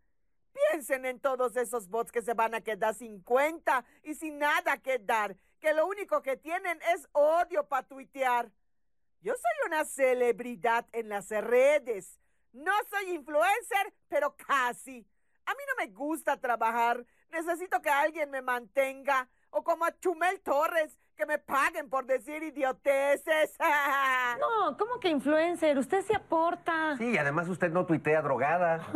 Piensen 0.53 1.07
en 1.07 1.21
todos 1.21 1.57
esos 1.57 1.89
bots 1.89 2.11
que 2.11 2.21
se 2.21 2.35
van 2.35 2.55
a 2.55 2.61
quedar 2.63 2.95
sin 2.95 3.21
cuenta 3.21 3.85
y 4.03 4.15
sin 4.15 4.39
nada 4.39 4.79
que 4.79 4.99
dar, 4.99 5.37
que 5.61 5.73
lo 5.73 5.87
único 5.87 6.21
que 6.21 6.37
tienen 6.37 6.81
es 6.93 7.09
odio 7.13 7.69
para 7.69 7.87
tuitear. 7.87 8.51
Yo 9.21 9.35
soy 9.35 9.69
una 9.69 9.85
celebridad 9.85 10.85
en 10.93 11.09
las 11.09 11.31
redes. 11.31 12.19
No 12.53 12.73
soy 12.91 13.15
influencer, 13.15 13.95
pero 14.09 14.35
casi. 14.35 15.07
A 15.47 15.53
mí 15.53 15.61
no 15.69 15.85
me 15.85 15.93
gusta 15.93 16.37
trabajar. 16.41 17.07
Necesito 17.33 17.81
que 17.81 17.91
alguien 17.91 18.31
me 18.31 18.43
mantenga. 18.43 19.29
O 19.51 19.63
como 19.65 19.85
a 19.85 19.99
Chumel 19.99 20.41
Torres, 20.41 20.99
que 21.17 21.27
me 21.27 21.39
paguen 21.39 21.91
por 21.91 22.07
decir 22.07 22.43
idioteces. 22.43 23.57
No, 24.41 24.77
¿cómo 24.79 24.99
que 25.01 25.09
influencer? 25.09 25.77
Usted 25.77 26.03
se 26.03 26.15
aporta. 26.15 26.97
Sí, 26.97 27.11
y 27.11 27.19
además 27.19 27.49
usted 27.49 27.71
no 27.71 27.85
tuitea 27.85 28.23
drogada. 28.23 28.77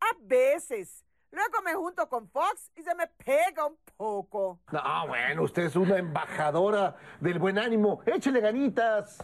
A 0.00 0.10
veces. 0.20 1.04
Luego 1.30 1.62
me 1.62 1.74
junto 1.74 2.08
con 2.08 2.28
Fox 2.28 2.70
y 2.74 2.82
se 2.82 2.94
me 2.94 3.06
pega 3.06 3.66
un 3.66 3.78
poco. 3.96 4.60
No, 4.72 5.06
bueno, 5.06 5.42
usted 5.42 5.64
es 5.64 5.76
una 5.76 5.98
embajadora 5.98 6.96
del 7.20 7.38
buen 7.38 7.58
ánimo. 7.58 8.00
Échele 8.06 8.40
ganitas. 8.40 9.18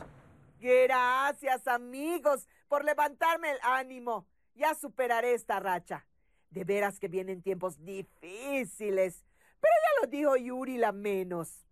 Gracias, 0.60 1.66
amigos, 1.66 2.48
por 2.68 2.84
levantarme 2.84 3.50
el 3.50 3.58
ánimo. 3.62 4.26
Ya 4.54 4.74
superaré 4.74 5.34
esta 5.34 5.60
racha. 5.60 6.06
De 6.54 6.62
veras 6.62 7.00
que 7.00 7.08
vienen 7.08 7.42
tiempos 7.42 7.84
difíciles. 7.84 9.24
Pero 9.60 9.74
ya 9.82 10.00
lo 10.00 10.06
dijo 10.08 10.36
Yuri 10.36 10.78
la 10.78 10.92
menos. 10.92 11.66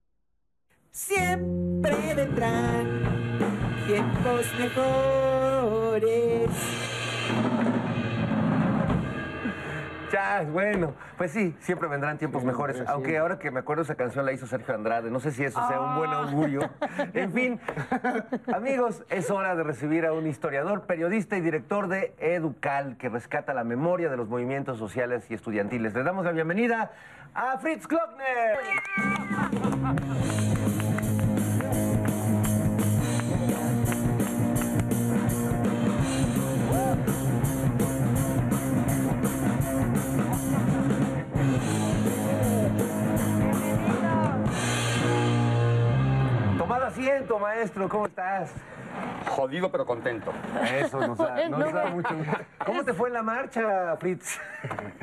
Siempre 0.91 2.15
vendrán 2.17 3.87
tiempos 3.87 4.45
mejores. 4.59 6.51
Ya, 10.13 10.45
bueno, 10.47 10.95
pues 11.17 11.31
sí, 11.33 11.57
siempre 11.61 11.89
vendrán 11.89 12.19
tiempos 12.19 12.45
mejores. 12.45 12.77
siempre. 12.77 12.93
Aunque 12.93 13.17
ahora 13.19 13.39
que 13.39 13.51
me 13.51 13.61
acuerdo 13.61 13.83
esa 13.83 13.95
canción 13.95 14.27
la 14.27 14.33
hizo 14.33 14.47
Sergio 14.47 14.75
Andrade, 14.75 15.11
no 15.11 15.21
sé 15.21 15.31
si 15.33 15.43
eso 15.43 15.67
sea 15.69 15.81
un 15.81 15.97
buen 15.97 16.11
augurio. 16.11 16.71
En 17.15 17.33
fin, 17.35 17.61
amigos, 18.55 19.03
es 19.09 19.31
hora 19.31 19.55
de 19.55 19.63
recibir 19.63 20.05
a 20.05 20.13
un 20.13 20.27
historiador, 20.27 20.83
periodista 20.83 21.37
y 21.39 21.41
director 21.41 21.89
de 21.89 22.15
Educal, 22.19 22.99
que 22.99 23.09
rescata 23.09 23.55
la 23.55 23.65
memoria 23.65 24.11
de 24.11 24.19
los 24.19 24.29
movimientos 24.29 24.79
sociales 24.79 25.25
y 25.31 25.35
estudiantiles. 25.35 25.95
Le 25.95 26.03
damos 26.03 26.27
la 26.27 26.33
bienvenida 26.33 26.91
a 27.35 27.57
Fritz 27.59 27.87
Klockner. 27.87 28.59
Asiento, 47.11 47.39
maestro, 47.39 47.89
¿cómo 47.89 48.07
estás? 48.07 48.53
Jodido 49.29 49.71
pero 49.73 49.87
contento. 49.87 50.33
Eso 50.75 51.07
nos 51.07 51.17
da, 51.19 51.49
nos 51.49 51.73
da 51.73 51.87
mucho. 51.87 52.15
¿Cómo 52.65 52.85
te 52.85 52.93
fue 52.93 53.09
en 53.09 53.15
la 53.15 53.23
marcha, 53.23 53.97
Fritz? 53.97 54.39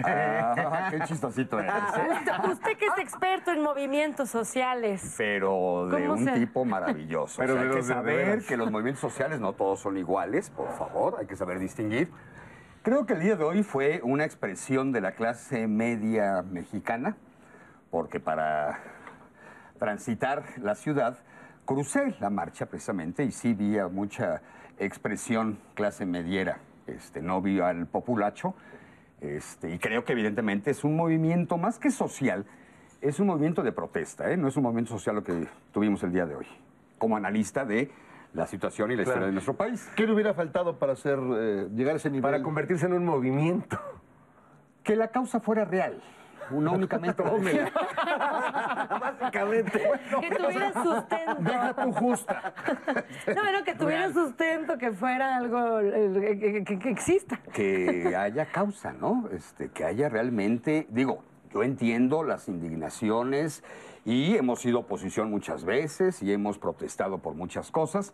Ah, 0.03 0.87
qué 0.91 0.99
chistosito 1.05 1.59
eres. 1.59 1.73
¿eh? 1.73 2.07
Usted, 2.13 2.49
usted 2.51 2.77
que 2.77 2.85
es 2.85 2.97
experto 2.99 3.51
en 3.51 3.61
movimientos 3.63 4.29
sociales. 4.29 5.15
Pero 5.17 5.87
de 5.89 6.01
¿Cómo 6.03 6.13
un 6.13 6.25
se- 6.25 6.31
tipo 6.33 6.63
maravilloso. 6.65 7.35
Pero 7.41 7.53
O 7.53 7.57
sea, 7.57 7.63
de 7.65 7.69
hay 7.71 7.75
que 7.77 7.83
saber 7.83 8.45
que 8.45 8.57
los 8.57 8.71
movimientos 8.71 9.01
sociales 9.01 9.39
no 9.39 9.53
todos 9.53 9.79
son 9.79 9.97
iguales, 9.97 10.49
por 10.51 10.71
favor, 10.77 11.17
hay 11.19 11.25
que 11.25 11.35
saber 11.35 11.57
distinguir. 11.59 12.11
Creo 12.83 13.05
que 13.05 13.13
el 13.13 13.19
día 13.21 13.35
de 13.35 13.43
hoy 13.43 13.63
fue 13.63 13.99
una 14.03 14.23
expresión 14.23 14.91
de 14.91 15.01
la 15.01 15.13
clase 15.13 15.67
media 15.67 16.43
mexicana, 16.43 17.17
porque 17.89 18.19
para 18.19 18.79
transitar 19.79 20.43
la 20.57 20.75
ciudad 20.75 21.17
crucé 21.69 22.15
la 22.19 22.31
marcha 22.31 22.65
precisamente 22.65 23.23
y 23.23 23.31
sí 23.31 23.53
vi 23.53 23.77
a 23.77 23.87
mucha 23.87 24.41
expresión 24.79 25.59
clase 25.75 26.03
mediera. 26.03 26.57
Este, 26.87 27.21
no 27.21 27.43
vi 27.43 27.59
al 27.59 27.85
populacho. 27.85 28.55
Este, 29.21 29.69
y 29.75 29.77
creo 29.77 30.03
que 30.03 30.13
evidentemente 30.13 30.71
es 30.71 30.83
un 30.83 30.95
movimiento 30.95 31.59
más 31.59 31.77
que 31.77 31.91
social, 31.91 32.47
es 33.01 33.19
un 33.19 33.27
movimiento 33.27 33.61
de 33.61 33.71
protesta, 33.71 34.31
¿eh? 34.31 34.37
no 34.37 34.47
es 34.47 34.57
un 34.57 34.63
movimiento 34.63 34.93
social 34.93 35.17
lo 35.17 35.23
que 35.23 35.47
tuvimos 35.71 36.01
el 36.01 36.11
día 36.11 36.25
de 36.25 36.37
hoy, 36.37 36.47
como 36.97 37.17
analista 37.17 37.65
de 37.65 37.91
la 38.33 38.47
situación 38.47 38.91
y 38.91 38.95
la 38.95 39.03
historia 39.03 39.27
de 39.27 39.33
nuestro 39.33 39.53
país. 39.53 39.91
¿Qué 39.95 40.07
le 40.07 40.13
hubiera 40.13 40.33
faltado 40.33 40.79
para 40.79 40.93
hacer, 40.93 41.19
eh, 41.19 41.67
llegar 41.75 41.93
a 41.93 41.97
ese 41.97 42.09
nivel? 42.09 42.23
Para 42.23 42.41
convertirse 42.41 42.87
en 42.87 42.93
un 42.93 43.05
movimiento. 43.05 43.79
Que 44.81 44.95
la 44.95 45.09
causa 45.09 45.39
fuera 45.39 45.65
real, 45.65 46.01
no 46.51 46.73
únicamente 46.73 47.21
Básicamente. 48.99 49.91
Que 50.21 50.35
tuviera 50.35 50.73
sustento. 50.73 51.35
Deja 51.41 51.73
tu 51.73 51.91
justa. 51.93 52.53
No, 53.27 53.41
pero 53.43 53.63
que 53.63 53.75
tuviera 53.75 54.11
sustento, 54.11 54.77
que 54.77 54.91
fuera 54.91 55.37
algo 55.37 55.79
que, 55.79 56.63
que- 56.65 56.79
que 56.79 56.89
exista. 56.89 57.37
que 57.53 58.15
haya 58.15 58.45
causa, 58.51 58.93
¿no? 58.93 59.27
Este, 59.31 59.69
que 59.69 59.83
haya 59.85 60.09
realmente, 60.09 60.87
digo, 60.89 61.23
yo 61.53 61.63
entiendo 61.63 62.23
las 62.23 62.47
indignaciones 62.47 63.63
y 64.05 64.35
hemos 64.35 64.61
sido 64.61 64.79
oposición 64.79 65.29
muchas 65.29 65.65
veces 65.65 66.21
y 66.21 66.31
hemos 66.31 66.57
protestado 66.57 67.19
por 67.19 67.33
muchas 67.35 67.71
cosas, 67.71 68.13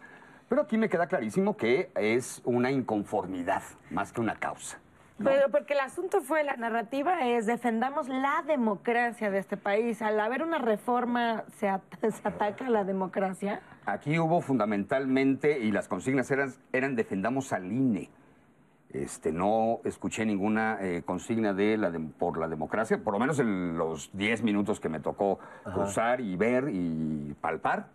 pero 0.49 0.61
aquí 0.61 0.77
me 0.77 0.89
queda 0.89 1.07
clarísimo 1.07 1.57
que 1.57 1.91
es 1.95 2.41
una 2.45 2.71
inconformidad 2.71 3.61
más 3.89 4.13
que 4.13 4.21
una 4.21 4.35
causa. 4.35 4.79
Pero 5.23 5.49
porque 5.49 5.73
el 5.73 5.79
asunto 5.79 6.21
fue, 6.21 6.43
la 6.43 6.57
narrativa 6.57 7.25
es 7.25 7.45
defendamos 7.45 8.09
la 8.09 8.43
democracia 8.45 9.31
de 9.31 9.37
este 9.39 9.55
país. 9.55 10.01
Al 10.01 10.19
haber 10.19 10.43
una 10.43 10.57
reforma, 10.57 11.43
¿se, 11.57 11.69
at- 11.69 11.81
se 12.01 12.27
ataca 12.27 12.69
la 12.69 12.83
democracia? 12.83 13.61
Aquí 13.85 14.19
hubo 14.19 14.41
fundamentalmente, 14.41 15.59
y 15.59 15.71
las 15.71 15.87
consignas 15.87 16.29
eran, 16.31 16.53
eran 16.73 16.95
defendamos 16.95 17.53
al 17.53 17.71
INE. 17.71 18.09
Este, 18.89 19.31
no 19.31 19.79
escuché 19.83 20.25
ninguna 20.25 20.77
eh, 20.81 21.01
consigna 21.05 21.53
de 21.53 21.77
la 21.77 21.91
dem- 21.91 22.11
por 22.11 22.37
la 22.37 22.47
democracia, 22.47 22.97
por 23.03 23.13
lo 23.13 23.19
menos 23.19 23.39
en 23.39 23.77
los 23.77 24.09
10 24.17 24.43
minutos 24.43 24.79
que 24.79 24.89
me 24.89 24.99
tocó 24.99 25.39
cruzar 25.63 26.19
y 26.21 26.35
ver 26.35 26.69
y 26.71 27.35
palpar. 27.41 27.87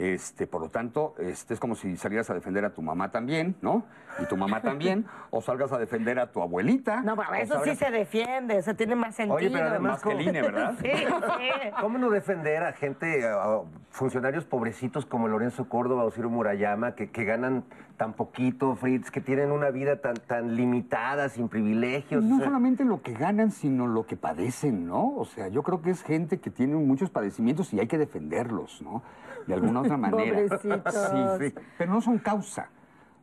Este, 0.00 0.46
por 0.46 0.62
lo 0.62 0.70
tanto, 0.70 1.14
este 1.18 1.52
es 1.52 1.60
como 1.60 1.74
si 1.74 1.94
salieras 1.98 2.30
a 2.30 2.34
defender 2.34 2.64
a 2.64 2.70
tu 2.70 2.80
mamá 2.80 3.10
también, 3.10 3.54
¿no? 3.60 3.84
Y 4.18 4.24
tu 4.24 4.36
mamá 4.38 4.62
también, 4.62 5.04
o 5.30 5.42
salgas 5.42 5.72
a 5.72 5.78
defender 5.78 6.18
a 6.18 6.32
tu 6.32 6.40
abuelita. 6.40 7.02
No, 7.02 7.14
pero 7.16 7.30
o 7.30 7.34
eso 7.34 7.62
sí 7.64 7.76
se 7.76 7.90
defiende, 7.90 8.56
eso 8.56 8.74
tiene 8.74 8.94
más 8.94 9.14
sentido. 9.14 9.36
Oye, 9.36 9.50
pero 9.50 9.68
además, 9.68 9.92
Más 9.92 10.02
que 10.02 10.12
el 10.12 10.22
INE, 10.22 10.40
¿verdad? 10.40 10.74
Sí, 10.80 10.88
sí. 10.90 11.04
¿Cómo 11.82 11.98
no 11.98 12.08
defender 12.08 12.62
a 12.62 12.72
gente, 12.72 13.28
a 13.28 13.60
funcionarios 13.90 14.46
pobrecitos 14.46 15.04
como 15.04 15.28
Lorenzo 15.28 15.68
Córdoba 15.68 16.04
o 16.04 16.10
Ciro 16.10 16.30
Murayama, 16.30 16.94
que, 16.94 17.10
que 17.10 17.24
ganan 17.26 17.64
tan 18.00 18.14
poquito, 18.14 18.76
Fritz, 18.76 19.10
que 19.10 19.20
tienen 19.20 19.52
una 19.52 19.68
vida 19.68 20.00
tan, 20.00 20.14
tan 20.14 20.56
limitada, 20.56 21.28
sin 21.28 21.50
privilegios? 21.50 22.24
No 22.24 22.36
O 22.36 22.38
sea, 22.38 22.46
solamente 22.46 22.82
lo 22.82 23.02
que 23.02 23.12
ganan, 23.12 23.50
sino 23.50 23.86
lo 23.86 24.06
que 24.06 24.16
padecen, 24.16 24.86
¿no? 24.86 25.14
O 25.16 25.26
sea, 25.26 25.48
yo 25.48 25.62
creo 25.62 25.82
que 25.82 25.90
es 25.90 26.02
gente 26.02 26.40
que 26.40 26.48
tiene 26.48 26.76
muchos 26.76 27.10
padecimientos 27.10 27.74
y 27.74 27.78
hay 27.78 27.88
que 27.88 27.98
defenderlos, 27.98 28.80
¿no? 28.80 29.02
De 29.46 29.52
alguna 29.52 29.80
otra 29.80 29.96
manera. 29.98 30.32
Pobrecitos. 30.32 30.94
Sí, 30.94 31.50
sí. 31.50 31.54
Pero 31.76 31.92
no 31.92 32.00
son 32.00 32.16
causa, 32.20 32.70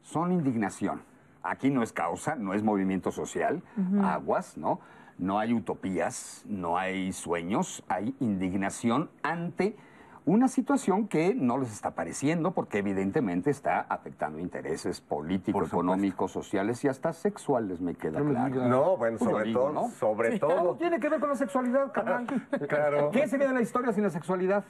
son 0.03 0.31
indignación. 0.31 1.01
Aquí 1.41 1.71
no 1.71 1.81
es 1.81 1.91
causa, 1.91 2.35
no 2.35 2.53
es 2.53 2.61
movimiento 2.61 3.11
social, 3.11 3.63
aguas, 4.03 4.57
¿no? 4.57 4.79
No 5.17 5.39
hay 5.39 5.53
utopías, 5.53 6.45
no 6.47 6.77
hay 6.77 7.13
sueños, 7.13 7.83
hay 7.87 8.15
indignación 8.19 9.09
ante 9.23 9.75
una 10.27 10.47
situación 10.49 11.07
que 11.07 11.33
no 11.33 11.57
les 11.57 11.71
está 11.71 11.91
pareciendo 11.91 12.51
porque 12.51 12.79
evidentemente 12.79 13.49
está 13.49 13.85
afectando 13.89 14.39
intereses 14.39 14.99
políticos, 15.01 15.69
económicos, 15.69 16.31
sociales 16.31 16.83
y 16.83 16.87
hasta 16.89 17.13
sexuales, 17.13 17.79
me 17.81 17.95
queda 17.95 18.19
claro. 18.21 18.67
No, 18.67 18.97
bueno, 18.97 19.17
Pues 19.17 19.31
sobre 19.31 19.43
digo, 19.45 19.59
todo, 19.61 19.71
¿no? 19.73 19.89
sobre 19.89 20.39
¿Cómo 20.39 20.53
todo. 20.53 20.75
tiene 20.75 20.99
que 20.99 21.09
ver 21.09 21.19
con 21.19 21.29
la 21.29 21.35
sexualidad, 21.35 21.91
carnal? 21.93 22.27
Claro. 22.67 23.09
¿Qué 23.11 23.27
sería 23.27 23.47
de 23.47 23.53
la 23.53 23.61
historia 23.61 23.91
sin 23.93 24.03
la 24.03 24.09
sexualidad? 24.09 24.63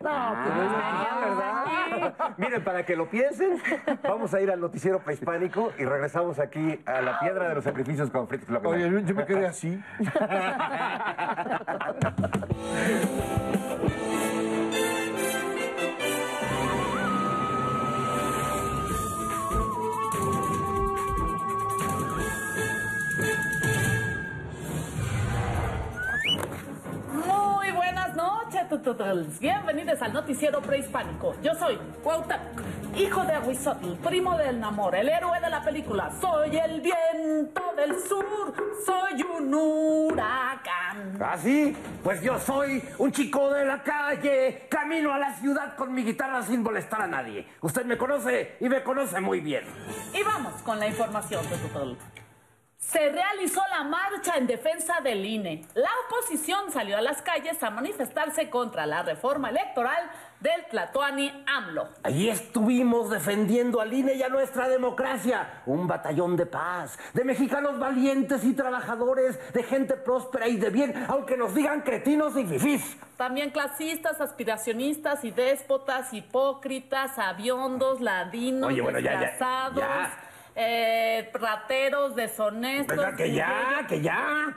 No, 0.00 0.10
pues, 0.10 0.56
¿verdad? 0.56 2.34
Miren, 2.36 2.64
para 2.64 2.84
que 2.84 2.96
lo 2.96 3.08
piensen, 3.08 3.58
vamos 4.02 4.34
a 4.34 4.40
ir 4.40 4.50
al 4.50 4.60
noticiero 4.60 4.98
prehispánico 4.98 5.70
y 5.78 5.84
regresamos 5.84 6.40
aquí 6.40 6.80
a 6.84 7.00
la 7.00 7.20
piedra 7.20 7.48
de 7.48 7.54
los 7.54 7.62
sacrificios 7.64 8.10
con 8.10 8.26
Fritz. 8.26 8.44
Oye, 8.64 8.90
yo- 8.90 8.98
yo 8.98 9.14
me 9.14 9.24
quedé 9.24 9.46
así. 9.46 9.80
Bienvenidos 29.38 30.02
al 30.02 30.12
noticiero 30.12 30.60
prehispánico. 30.60 31.36
Yo 31.40 31.54
soy 31.54 31.78
Cuauhtémoc, 32.02 32.62
hijo 32.96 33.24
de 33.24 33.38
Huizotl, 33.38 33.94
primo 34.02 34.36
del 34.36 34.58
Namor, 34.58 34.96
el 34.96 35.08
héroe 35.08 35.38
de 35.40 35.48
la 35.48 35.62
película. 35.62 36.10
Soy 36.20 36.56
el 36.56 36.80
viento 36.80 37.62
del 37.76 37.94
sur, 38.00 38.52
soy 38.84 39.22
un 39.22 39.54
huracán. 39.54 41.16
¿Ah, 41.20 41.38
sí? 41.38 41.76
Pues 42.02 42.22
yo 42.22 42.40
soy 42.40 42.82
un 42.98 43.12
chico 43.12 43.52
de 43.54 43.64
la 43.66 43.84
calle, 43.84 44.66
camino 44.68 45.12
a 45.12 45.18
la 45.18 45.32
ciudad 45.34 45.76
con 45.76 45.94
mi 45.94 46.02
guitarra 46.02 46.42
sin 46.42 46.64
molestar 46.64 47.02
a 47.02 47.06
nadie. 47.06 47.46
Usted 47.60 47.84
me 47.84 47.96
conoce 47.96 48.56
y 48.58 48.68
me 48.68 48.82
conoce 48.82 49.20
muy 49.20 49.38
bien. 49.38 49.62
Y 50.12 50.24
vamos 50.24 50.60
con 50.62 50.80
la 50.80 50.88
información, 50.88 51.44
tututul. 51.46 51.96
Se 52.82 53.08
realizó 53.08 53.62
la 53.70 53.84
marcha 53.84 54.36
en 54.36 54.46
defensa 54.48 55.00
del 55.02 55.24
INE. 55.24 55.64
La 55.74 55.88
oposición 56.06 56.70
salió 56.72 56.98
a 56.98 57.00
las 57.00 57.22
calles 57.22 57.62
a 57.62 57.70
manifestarse 57.70 58.50
contra 58.50 58.86
la 58.86 59.02
reforma 59.02 59.50
electoral 59.50 60.10
del 60.40 60.66
Tlatoani 60.68 61.44
AMLO. 61.46 61.88
Allí 62.02 62.28
estuvimos 62.28 63.08
defendiendo 63.08 63.80
al 63.80 63.92
INE 63.92 64.14
y 64.14 64.22
a 64.24 64.28
nuestra 64.28 64.68
democracia. 64.68 65.62
Un 65.64 65.86
batallón 65.86 66.36
de 66.36 66.44
paz, 66.44 66.98
de 67.14 67.24
mexicanos 67.24 67.78
valientes 67.78 68.44
y 68.44 68.52
trabajadores, 68.52 69.38
de 69.54 69.62
gente 69.62 69.94
próspera 69.94 70.48
y 70.48 70.56
de 70.56 70.70
bien, 70.70 71.06
aunque 71.08 71.36
nos 71.36 71.54
digan 71.54 71.82
cretinos 71.82 72.36
y 72.36 72.44
fifís. 72.44 72.98
También 73.16 73.50
clasistas, 73.50 74.20
aspiracionistas 74.20 75.24
y 75.24 75.30
déspotas, 75.30 76.12
hipócritas, 76.12 77.16
aviondos, 77.18 78.00
ladinos, 78.00 78.70
Oye, 78.70 78.82
bueno, 78.82 78.98
ya, 78.98 79.12
ya, 79.12 79.20
desgraciados, 79.20 79.76
ya. 79.76 80.28
Eh, 80.54 81.30
rateros, 81.34 82.14
deshonestos. 82.14 82.96
¿Verdad 82.96 83.16
que 83.16 83.32
ya? 83.32 83.86
¿Que 83.88 84.00
ya? 84.00 84.54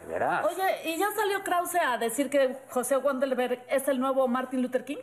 De 0.00 0.06
veras. 0.06 0.46
Oye, 0.46 0.90
¿y 0.90 0.98
ya 0.98 1.06
salió 1.14 1.42
Krause 1.42 1.76
a 1.76 1.98
decir 1.98 2.30
que 2.30 2.56
José 2.70 2.96
Wandelberg 2.96 3.64
es 3.68 3.88
el 3.88 3.98
nuevo 3.98 4.26
Martin 4.28 4.62
Luther 4.62 4.84
King? 4.84 4.98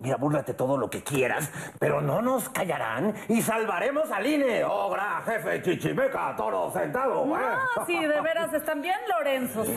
Mira, 0.00 0.16
búrlate 0.16 0.54
todo 0.54 0.76
lo 0.78 0.88
que 0.88 1.02
quieras, 1.02 1.50
pero 1.80 2.00
no 2.00 2.22
nos 2.22 2.48
callarán 2.50 3.16
y 3.28 3.42
salvaremos 3.42 4.08
al 4.12 4.24
INE. 4.26 4.62
Ogra, 4.62 5.22
jefe, 5.26 5.60
chichimeca, 5.60 6.36
toro 6.36 6.70
sentado. 6.72 7.24
¿eh? 7.24 7.40
No, 7.76 7.84
sí, 7.86 7.98
de 7.98 8.20
veras 8.20 8.54
están 8.54 8.80
bien, 8.80 8.96
Lorenzo. 9.08 9.64
¿sí? 9.64 9.74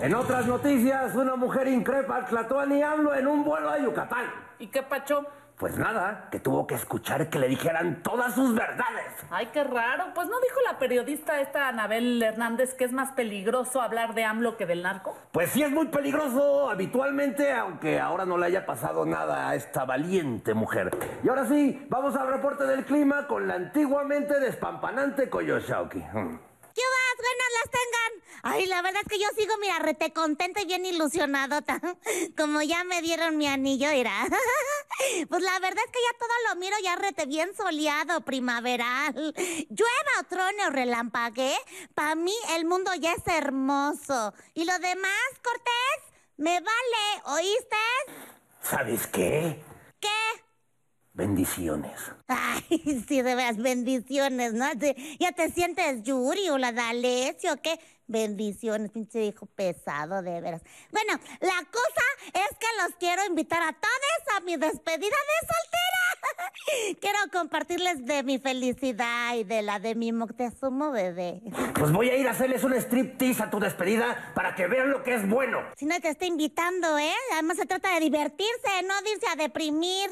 En 0.00 0.14
otras 0.14 0.46
noticias, 0.46 1.14
una 1.14 1.36
mujer 1.36 1.68
increpa 1.68 2.16
al 2.16 2.26
Tlatoani 2.26 2.82
AMLO 2.82 3.14
en 3.14 3.26
un 3.26 3.44
vuelo 3.44 3.68
a 3.68 3.78
Yucatán. 3.78 4.24
¿Y 4.58 4.68
qué 4.68 4.82
pacho? 4.82 5.26
Pues 5.62 5.78
nada, 5.78 6.26
que 6.32 6.40
tuvo 6.40 6.66
que 6.66 6.74
escuchar 6.74 7.30
que 7.30 7.38
le 7.38 7.46
dijeran 7.46 8.02
todas 8.02 8.34
sus 8.34 8.52
verdades. 8.52 9.06
Ay, 9.30 9.50
qué 9.52 9.62
raro. 9.62 10.06
Pues 10.12 10.26
no 10.26 10.40
dijo 10.40 10.56
la 10.68 10.76
periodista 10.80 11.40
esta 11.40 11.68
Anabel 11.68 12.20
Hernández 12.20 12.74
que 12.74 12.82
es 12.82 12.90
más 12.90 13.12
peligroso 13.12 13.80
hablar 13.80 14.12
de 14.14 14.24
AMLO 14.24 14.56
que 14.56 14.66
del 14.66 14.82
narco. 14.82 15.16
Pues 15.30 15.50
sí 15.50 15.62
es 15.62 15.70
muy 15.70 15.86
peligroso 15.86 16.68
habitualmente, 16.68 17.52
aunque 17.52 18.00
ahora 18.00 18.26
no 18.26 18.38
le 18.38 18.46
haya 18.46 18.66
pasado 18.66 19.06
nada 19.06 19.50
a 19.50 19.54
esta 19.54 19.84
valiente 19.84 20.52
mujer. 20.52 20.90
Y 21.22 21.28
ahora 21.28 21.46
sí, 21.46 21.86
vamos 21.88 22.16
al 22.16 22.26
reporte 22.26 22.64
del 22.64 22.84
clima 22.84 23.28
con 23.28 23.46
la 23.46 23.54
antiguamente 23.54 24.40
despampanante 24.40 25.30
Coyoshauki. 25.30 26.02
Buenas 27.22 27.48
las 27.54 27.70
tengan. 27.70 28.12
Ay, 28.42 28.66
la 28.66 28.82
verdad 28.82 29.02
es 29.02 29.08
que 29.08 29.20
yo 29.20 29.28
sigo, 29.36 29.56
mira, 29.58 29.78
rete 29.78 30.12
contenta 30.12 30.60
y 30.60 30.66
bien 30.66 30.84
ilusionadota. 30.84 31.80
Como 32.36 32.62
ya 32.62 32.82
me 32.82 33.00
dieron 33.00 33.36
mi 33.36 33.46
anillo, 33.46 33.90
mira. 33.90 34.12
Pues 35.28 35.42
la 35.42 35.58
verdad 35.58 35.82
es 35.84 35.90
que 35.90 35.98
ya 35.98 36.18
todo 36.18 36.30
lo 36.48 36.60
miro 36.60 36.76
ya 36.82 36.94
rete 36.96 37.26
bien 37.26 37.56
soleado, 37.56 38.20
primaveral. 38.20 39.14
Llueva 39.70 40.20
o 40.20 40.24
trone 40.24 40.66
o 40.66 40.70
relampague, 40.70 41.56
para 41.94 42.14
mí 42.14 42.34
el 42.56 42.66
mundo 42.66 42.92
ya 42.94 43.12
es 43.12 43.26
hermoso. 43.26 44.34
Y 44.54 44.64
lo 44.64 44.78
demás, 44.78 45.28
Cortés, 45.42 46.14
me 46.36 46.60
vale, 46.60 47.22
¿oíste? 47.24 47.76
¿Sabes 48.60 49.06
qué? 49.08 49.62
¿Qué? 49.98 50.08
Bendiciones. 51.14 51.92
Ay, 52.26 53.04
sí, 53.08 53.20
de 53.20 53.34
veras, 53.34 53.58
bendiciones, 53.58 54.54
¿no? 54.54 54.66
¿Ya 55.20 55.32
te 55.32 55.50
sientes 55.50 56.02
Yuri 56.02 56.48
o 56.48 56.56
la 56.56 56.72
D'Alessio 56.72 57.60
qué? 57.62 57.78
Bendiciones, 58.06 58.90
pinche 58.90 59.24
hijo 59.24 59.46
pesado, 59.46 60.22
de 60.22 60.40
veras. 60.40 60.62
Bueno, 60.90 61.12
la 61.40 61.64
cosa 61.70 62.04
es 62.26 62.58
que 62.58 62.66
los 62.82 62.96
quiero 62.98 63.24
invitar 63.26 63.62
a 63.62 63.72
todos 63.72 64.36
a 64.36 64.40
mi 64.40 64.56
despedida 64.56 64.98
de 64.98 65.46
soltera. 65.46 65.82
quiero 67.00 67.18
compartirles 67.32 68.04
de 68.06 68.22
mi 68.22 68.38
felicidad 68.38 69.34
y 69.36 69.44
de 69.44 69.62
la 69.62 69.78
de 69.78 69.94
mi 69.94 70.12
Moctezuma 70.12 70.90
bebé. 70.90 71.42
Pues 71.74 71.92
voy 71.92 72.08
a 72.08 72.16
ir 72.16 72.26
a 72.26 72.32
hacerles 72.32 72.64
un 72.64 72.74
striptease 72.74 73.42
a 73.42 73.50
tu 73.50 73.60
despedida 73.60 74.32
para 74.34 74.54
que 74.54 74.66
vean 74.66 74.90
lo 74.90 75.02
que 75.02 75.14
es 75.14 75.28
bueno. 75.28 75.58
Si 75.76 75.84
no 75.84 75.98
te 76.00 76.08
está 76.08 76.26
invitando, 76.26 76.98
¿eh? 76.98 77.14
Además 77.32 77.56
se 77.56 77.66
trata 77.66 77.94
de 77.94 78.00
divertirse, 78.00 78.82
no 78.86 79.00
de 79.02 79.10
irse 79.10 79.26
a 79.30 79.36
deprimir. 79.36 80.10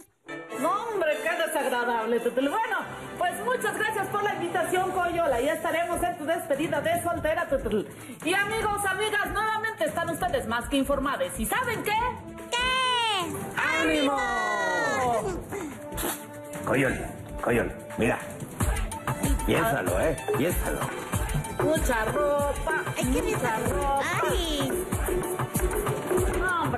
No, 0.61 0.71
hombre, 0.85 1.17
qué 1.23 1.31
desagradable, 1.47 2.21
Tutul. 2.21 2.49
Bueno, 2.51 2.77
pues 3.19 3.33
muchas 3.45 3.77
gracias 3.77 4.07
por 4.09 4.23
la 4.23 4.35
invitación, 4.35 4.91
Coyola. 4.93 5.41
Ya 5.41 5.55
estaremos 5.55 6.03
en 6.03 6.19
tu 6.19 6.27
despedida 6.27 6.81
de 6.81 7.03
soltera, 7.03 7.49
Tutul. 7.49 7.89
Y 8.25 8.35
amigos, 8.35 8.85
amigas, 8.85 9.31
nuevamente 9.33 9.85
están 9.87 10.11
ustedes 10.11 10.47
más 10.47 10.69
que 10.69 10.77
informados. 10.77 11.33
¿Y 11.39 11.47
saben 11.47 11.83
qué? 11.83 11.97
¿Qué? 12.51 12.59
¡Ánimo! 13.83 14.19
Coyol, 16.67 16.95
Coyol, 17.43 17.73
mira. 17.97 18.19
Piénsalo, 19.47 20.01
¿eh? 20.01 20.17
Piénsalo. 20.37 20.79
Mucha 21.65 22.05
ropa. 22.05 22.85
Ay, 22.97 23.05
¿qué 23.13 23.23
me 23.23 23.33
mucha 23.33 23.57
ropa. 23.57 24.05
Ay. 24.31 24.71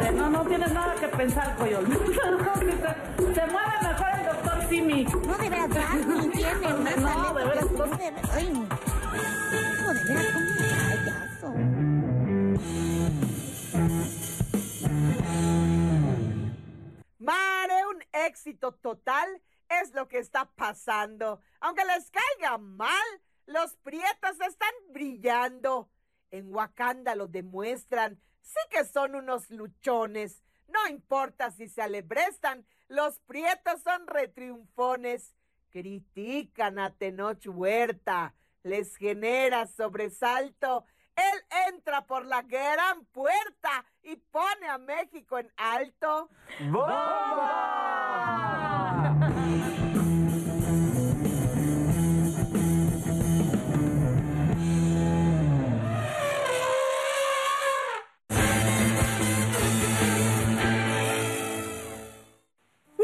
No, 0.03 0.09
hombre, 0.09 0.12
no, 0.12 0.31
no 0.31 0.45
tienes 0.47 0.73
nada 0.73 0.95
que 0.97 1.09
pensar, 1.09 1.55
Coyol. 1.57 1.87
se, 1.87 3.35
se 3.35 3.47
mueve 3.47 3.77
mejor 3.83 4.09
el 4.19 4.27
doctor 4.27 4.69
Simi. 4.69 5.05
No, 5.05 5.38
de 5.38 5.49
ya 5.49 5.95
ni 5.95 6.29
tiene 6.31 6.69
más 6.75 6.97
No, 6.97 7.35
de 7.35 7.45
veras, 7.45 7.71
No, 7.71 7.87
de 7.87 7.97
veras, 7.97 8.31
ay. 8.33 8.47
Hijo, 8.49 9.95
de 9.95 10.05
veras, 10.05 10.27
como 10.33 10.47
un 10.49 10.57
payaso. 10.88 11.55
Mare, 17.19 17.87
un 17.87 18.03
éxito 18.27 18.73
total 18.73 19.41
es 19.69 19.95
lo 19.95 20.09
que 20.09 20.19
está 20.19 20.51
pasando. 20.57 21.41
Aunque 21.61 21.85
les 21.85 22.11
caiga 22.11 22.59
mal, 22.59 22.91
los 23.47 23.77
prietos 23.77 24.41
están 24.41 24.75
brillando. 24.91 25.88
En 26.33 26.53
Wakanda 26.53 27.15
lo 27.15 27.29
demuestran. 27.29 28.21
Sí 28.42 28.59
que 28.70 28.85
son 28.85 29.14
unos 29.14 29.50
luchones. 29.50 30.42
No 30.68 30.87
importa 30.88 31.50
si 31.50 31.68
se 31.68 31.83
alebrestan, 31.83 32.66
los 32.88 33.18
prietos 33.20 33.83
son 33.83 34.07
retriunfones. 34.07 35.35
Critican 35.70 36.78
a 36.78 36.90
Tenoch 36.90 37.46
Huerta, 37.46 38.35
les 38.62 38.96
genera 38.96 39.66
sobresalto. 39.66 40.85
Él 41.16 41.44
entra 41.68 42.07
por 42.07 42.26
la 42.26 42.42
gran 42.42 43.05
puerta 43.07 43.85
y 44.02 44.16
pone 44.16 44.68
a 44.68 44.78
México 44.78 45.38
en 45.38 45.50
alto. 45.57 46.28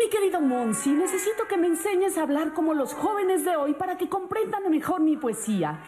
Mi 0.09 0.13
querido 0.13 0.41
Monsi, 0.41 0.91
necesito 0.91 1.47
que 1.47 1.59
me 1.59 1.67
enseñes 1.67 2.17
a 2.17 2.23
hablar 2.23 2.55
como 2.55 2.73
los 2.73 2.95
jóvenes 2.95 3.45
de 3.45 3.57
hoy 3.57 3.75
para 3.75 3.99
que 3.99 4.09
comprendan 4.09 4.63
mejor 4.71 5.03
mi 5.03 5.19
poesía. 5.19 5.81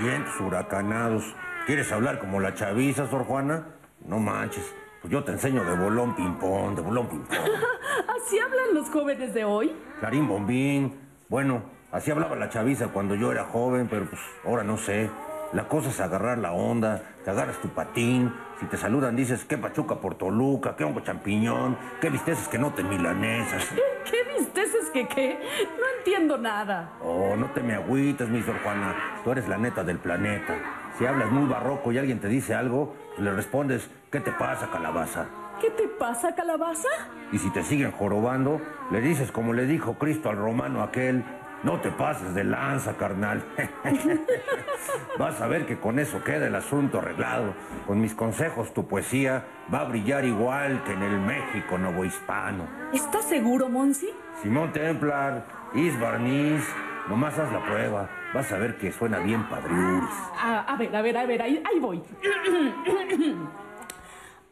Vientos 0.00 0.40
huracanados. 0.40 1.34
¿Quieres 1.66 1.90
hablar 1.90 2.20
como 2.20 2.38
la 2.38 2.54
chaviza, 2.54 3.08
Sor 3.08 3.24
Juana? 3.24 3.66
No 4.06 4.20
manches. 4.20 4.72
Pues 5.00 5.10
yo 5.12 5.24
te 5.24 5.32
enseño 5.32 5.64
de 5.64 5.74
bolón 5.74 6.14
ping-pong, 6.14 6.76
de 6.76 6.82
bolón 6.82 7.08
ping-pong. 7.08 7.36
¿Así 8.16 8.38
hablan 8.38 8.74
los 8.74 8.88
jóvenes 8.90 9.34
de 9.34 9.44
hoy? 9.44 9.74
Clarín 9.98 10.28
bombín. 10.28 10.94
Bueno, 11.28 11.64
así 11.90 12.12
hablaba 12.12 12.36
la 12.36 12.50
chaviza 12.50 12.92
cuando 12.92 13.16
yo 13.16 13.32
era 13.32 13.42
joven, 13.46 13.88
pero 13.90 14.08
pues 14.08 14.22
ahora 14.44 14.62
no 14.62 14.78
sé. 14.78 15.10
La 15.54 15.68
cosa 15.68 15.90
es 15.90 16.00
agarrar 16.00 16.38
la 16.38 16.52
onda, 16.52 17.00
te 17.24 17.30
agarras 17.30 17.58
tu 17.58 17.68
patín, 17.68 18.34
si 18.58 18.66
te 18.66 18.76
saludan 18.76 19.14
dices, 19.14 19.44
qué 19.44 19.56
pachuca 19.56 19.94
por 20.00 20.16
Toluca, 20.16 20.74
qué 20.74 20.82
hongo 20.82 20.98
champiñón, 20.98 21.78
qué 22.00 22.10
visteces 22.10 22.48
que 22.48 22.58
no 22.58 22.72
te 22.74 22.82
milanesas. 22.82 23.64
¿Qué 24.04 24.36
visteces 24.36 24.90
que 24.90 25.06
qué? 25.06 25.38
No 25.78 25.98
entiendo 25.98 26.38
nada. 26.38 26.94
Oh, 27.00 27.36
no 27.36 27.52
te 27.52 27.62
me 27.62 27.74
agüites, 27.74 28.28
mi 28.28 28.42
Sor 28.42 28.56
Juana, 28.64 28.96
tú 29.22 29.30
eres 29.30 29.46
la 29.46 29.56
neta 29.56 29.84
del 29.84 29.98
planeta. 29.98 30.56
Si 30.98 31.06
hablas 31.06 31.30
muy 31.30 31.48
barroco 31.48 31.92
y 31.92 31.98
alguien 31.98 32.18
te 32.18 32.26
dice 32.26 32.52
algo, 32.52 32.96
le 33.18 33.30
respondes, 33.30 33.88
¿qué 34.10 34.18
te 34.18 34.32
pasa, 34.32 34.70
calabaza? 34.72 35.26
¿Qué 35.60 35.70
te 35.70 35.86
pasa, 35.86 36.34
calabaza? 36.34 36.88
Y 37.30 37.38
si 37.38 37.48
te 37.50 37.62
siguen 37.62 37.92
jorobando, 37.92 38.60
le 38.90 39.00
dices 39.00 39.30
como 39.30 39.52
le 39.52 39.66
dijo 39.66 39.94
Cristo 39.94 40.30
al 40.30 40.36
romano 40.36 40.82
aquel, 40.82 41.24
no 41.64 41.80
te 41.80 41.90
pases 41.90 42.34
de 42.34 42.44
lanza, 42.44 42.96
carnal. 42.96 43.42
Vas 45.18 45.40
a 45.40 45.46
ver 45.46 45.66
que 45.66 45.78
con 45.78 45.98
eso 45.98 46.22
queda 46.22 46.46
el 46.46 46.54
asunto 46.54 46.98
arreglado. 46.98 47.54
Con 47.86 48.00
mis 48.00 48.14
consejos 48.14 48.72
tu 48.74 48.86
poesía 48.86 49.44
va 49.72 49.80
a 49.80 49.84
brillar 49.84 50.24
igual 50.24 50.84
que 50.84 50.92
en 50.92 51.02
el 51.02 51.18
México 51.18 51.78
novohispano. 51.78 52.66
¿Estás 52.92 53.24
seguro, 53.24 53.68
Monsi? 53.68 54.10
Simón 54.42 54.72
Templar, 54.72 55.44
Is 55.74 55.98
Barniz, 55.98 56.62
nomás 57.08 57.38
haz 57.38 57.50
la 57.50 57.64
prueba. 57.64 58.10
Vas 58.34 58.52
a 58.52 58.58
ver 58.58 58.76
que 58.76 58.92
suena 58.92 59.18
bien 59.18 59.48
padriuris. 59.48 60.10
A, 60.38 60.60
a 60.60 60.76
ver, 60.76 60.94
a 60.94 61.02
ver, 61.02 61.16
a 61.16 61.26
ver, 61.26 61.42
ahí, 61.42 61.62
ahí 61.64 61.80
voy. 61.80 62.02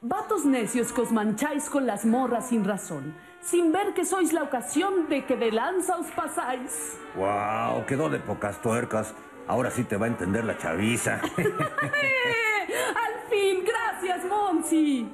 Vatos 0.04 0.44
necios 0.44 0.92
que 0.92 1.00
os 1.02 1.12
mancháis 1.12 1.70
con 1.70 1.86
las 1.86 2.04
morras 2.04 2.48
sin 2.48 2.64
razón, 2.64 3.14
sin 3.42 3.72
ver 3.72 3.92
que 3.92 4.04
sois 4.04 4.32
la 4.32 4.44
ocasión 4.44 5.08
de 5.08 5.24
que 5.24 5.36
de 5.36 5.52
lanza 5.52 5.98
os 5.98 6.06
pasáis. 6.12 6.98
¡Wow! 7.16 7.84
Quedó 7.86 8.08
de 8.08 8.20
pocas 8.20 8.60
tuercas. 8.62 9.14
Ahora 9.46 9.70
sí 9.70 9.84
te 9.84 9.96
va 9.96 10.06
a 10.06 10.08
entender 10.08 10.44
la 10.44 10.56
chaviza. 10.56 11.20
¡Al 11.36 13.28
fin! 13.28 13.64
¡Gracias, 13.66 14.24
Monsi! 14.24 15.12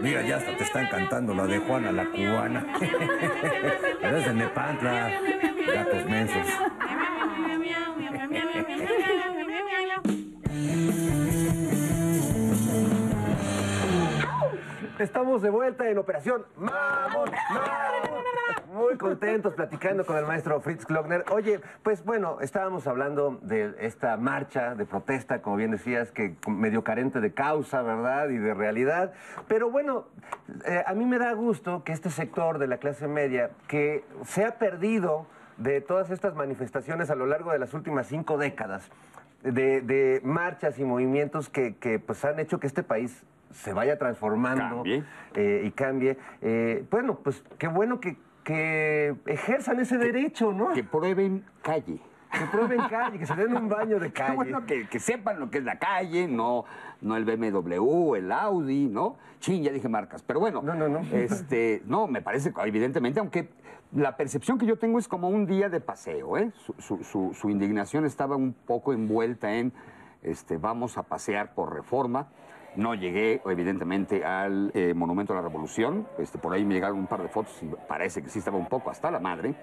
Mira, 0.00 0.22
ya 0.22 0.36
hasta 0.36 0.56
te 0.56 0.64
están 0.64 0.88
cantando 0.88 1.34
la 1.34 1.46
de 1.46 1.58
Juana 1.58 1.92
la 1.92 2.06
cubana. 2.06 2.64
Pero 4.00 4.16
es 4.16 4.26
de 4.26 4.34
Nepantla. 4.34 5.20
Gatos 5.66 6.04
mensos. 6.06 6.46
Estamos 15.00 15.40
de 15.40 15.48
vuelta 15.48 15.88
en 15.88 15.96
Operación 15.96 16.44
Mamón. 16.58 17.30
Muy 18.70 18.98
contentos 18.98 19.54
platicando 19.54 20.04
con 20.04 20.18
el 20.18 20.26
maestro 20.26 20.60
Fritz 20.60 20.84
Klockner. 20.84 21.24
Oye, 21.30 21.62
pues 21.82 22.04
bueno, 22.04 22.36
estábamos 22.42 22.86
hablando 22.86 23.38
de 23.40 23.74
esta 23.78 24.18
marcha 24.18 24.74
de 24.74 24.84
protesta, 24.84 25.40
como 25.40 25.56
bien 25.56 25.70
decías, 25.70 26.12
que 26.12 26.36
medio 26.46 26.84
carente 26.84 27.22
de 27.22 27.32
causa, 27.32 27.80
¿verdad? 27.80 28.28
Y 28.28 28.36
de 28.36 28.52
realidad. 28.52 29.14
Pero 29.48 29.70
bueno, 29.70 30.04
eh, 30.66 30.84
a 30.86 30.92
mí 30.92 31.06
me 31.06 31.18
da 31.18 31.32
gusto 31.32 31.82
que 31.82 31.92
este 31.92 32.10
sector 32.10 32.58
de 32.58 32.66
la 32.66 32.76
clase 32.76 33.08
media, 33.08 33.52
que 33.68 34.04
se 34.26 34.44
ha 34.44 34.58
perdido 34.58 35.26
de 35.56 35.80
todas 35.80 36.10
estas 36.10 36.34
manifestaciones 36.34 37.08
a 37.08 37.14
lo 37.14 37.24
largo 37.24 37.52
de 37.52 37.58
las 37.58 37.72
últimas 37.72 38.06
cinco 38.06 38.36
décadas, 38.36 38.90
de, 39.42 39.80
de 39.80 40.20
marchas 40.24 40.78
y 40.78 40.84
movimientos 40.84 41.48
que, 41.48 41.76
que, 41.76 41.98
pues 41.98 42.22
han 42.26 42.38
hecho 42.38 42.60
que 42.60 42.66
este 42.66 42.82
país 42.82 43.24
se 43.52 43.72
vaya 43.72 43.98
transformando 43.98 44.76
Cambie. 44.76 45.04
eh, 45.34 45.62
y 45.66 45.70
cambie. 45.72 46.16
Eh, 46.42 46.84
bueno, 46.90 47.16
pues 47.22 47.42
qué 47.58 47.68
bueno 47.68 48.00
que, 48.00 48.16
que 48.44 49.14
ejerzan 49.26 49.80
ese 49.80 49.98
derecho, 49.98 50.52
¿no? 50.52 50.72
Que 50.72 50.84
prueben 50.84 51.44
calle. 51.62 52.00
Que 52.32 52.44
prueben 52.46 52.80
calle, 52.88 53.18
que 53.18 53.26
se 53.26 53.34
den 53.34 53.56
un 53.56 53.68
baño 53.68 53.98
de 53.98 54.06
Qué 54.12 54.12
calle. 54.12 54.36
bueno 54.36 54.64
que, 54.64 54.86
que 54.88 55.00
sepan 55.00 55.40
lo 55.40 55.50
que 55.50 55.58
es 55.58 55.64
la 55.64 55.78
calle, 55.80 56.28
no, 56.28 56.64
no 57.00 57.16
el 57.16 57.24
BMW, 57.24 58.14
el 58.14 58.30
Audi, 58.30 58.86
¿no? 58.86 59.16
Chin, 59.40 59.62
ya 59.64 59.72
dije 59.72 59.88
marcas. 59.88 60.22
Pero 60.22 60.38
bueno, 60.38 60.62
No, 60.62 60.74
no, 60.74 60.88
no. 60.88 61.00
Este, 61.12 61.82
no, 61.86 62.06
me 62.06 62.22
parece, 62.22 62.52
evidentemente, 62.64 63.18
aunque 63.18 63.48
la 63.92 64.16
percepción 64.16 64.58
que 64.58 64.66
yo 64.66 64.78
tengo 64.78 65.00
es 65.00 65.08
como 65.08 65.28
un 65.28 65.46
día 65.46 65.68
de 65.68 65.80
paseo, 65.80 66.36
¿eh? 66.38 66.52
Su, 66.54 66.74
su- 66.78 67.02
su- 67.02 67.34
su 67.34 67.50
indignación 67.50 68.04
estaba 68.04 68.36
un 68.36 68.52
poco 68.52 68.92
envuelta 68.92 69.52
en, 69.54 69.72
este, 70.22 70.56
vamos 70.56 70.98
a 70.98 71.02
pasear 71.02 71.54
por 71.54 71.74
reforma. 71.74 72.28
No 72.80 72.94
llegué, 72.94 73.42
evidentemente, 73.44 74.24
al 74.24 74.70
eh, 74.72 74.94
Monumento 74.94 75.34
a 75.34 75.36
la 75.36 75.42
Revolución. 75.42 76.08
Este, 76.16 76.38
por 76.38 76.54
ahí 76.54 76.64
me 76.64 76.72
llegaron 76.72 76.98
un 76.98 77.06
par 77.06 77.20
de 77.20 77.28
fotos 77.28 77.54
y 77.62 77.66
parece 77.86 78.22
que 78.22 78.30
sí 78.30 78.38
estaba 78.38 78.56
un 78.56 78.70
poco 78.70 78.88
hasta 78.88 79.10
la 79.10 79.20
madre. 79.20 79.54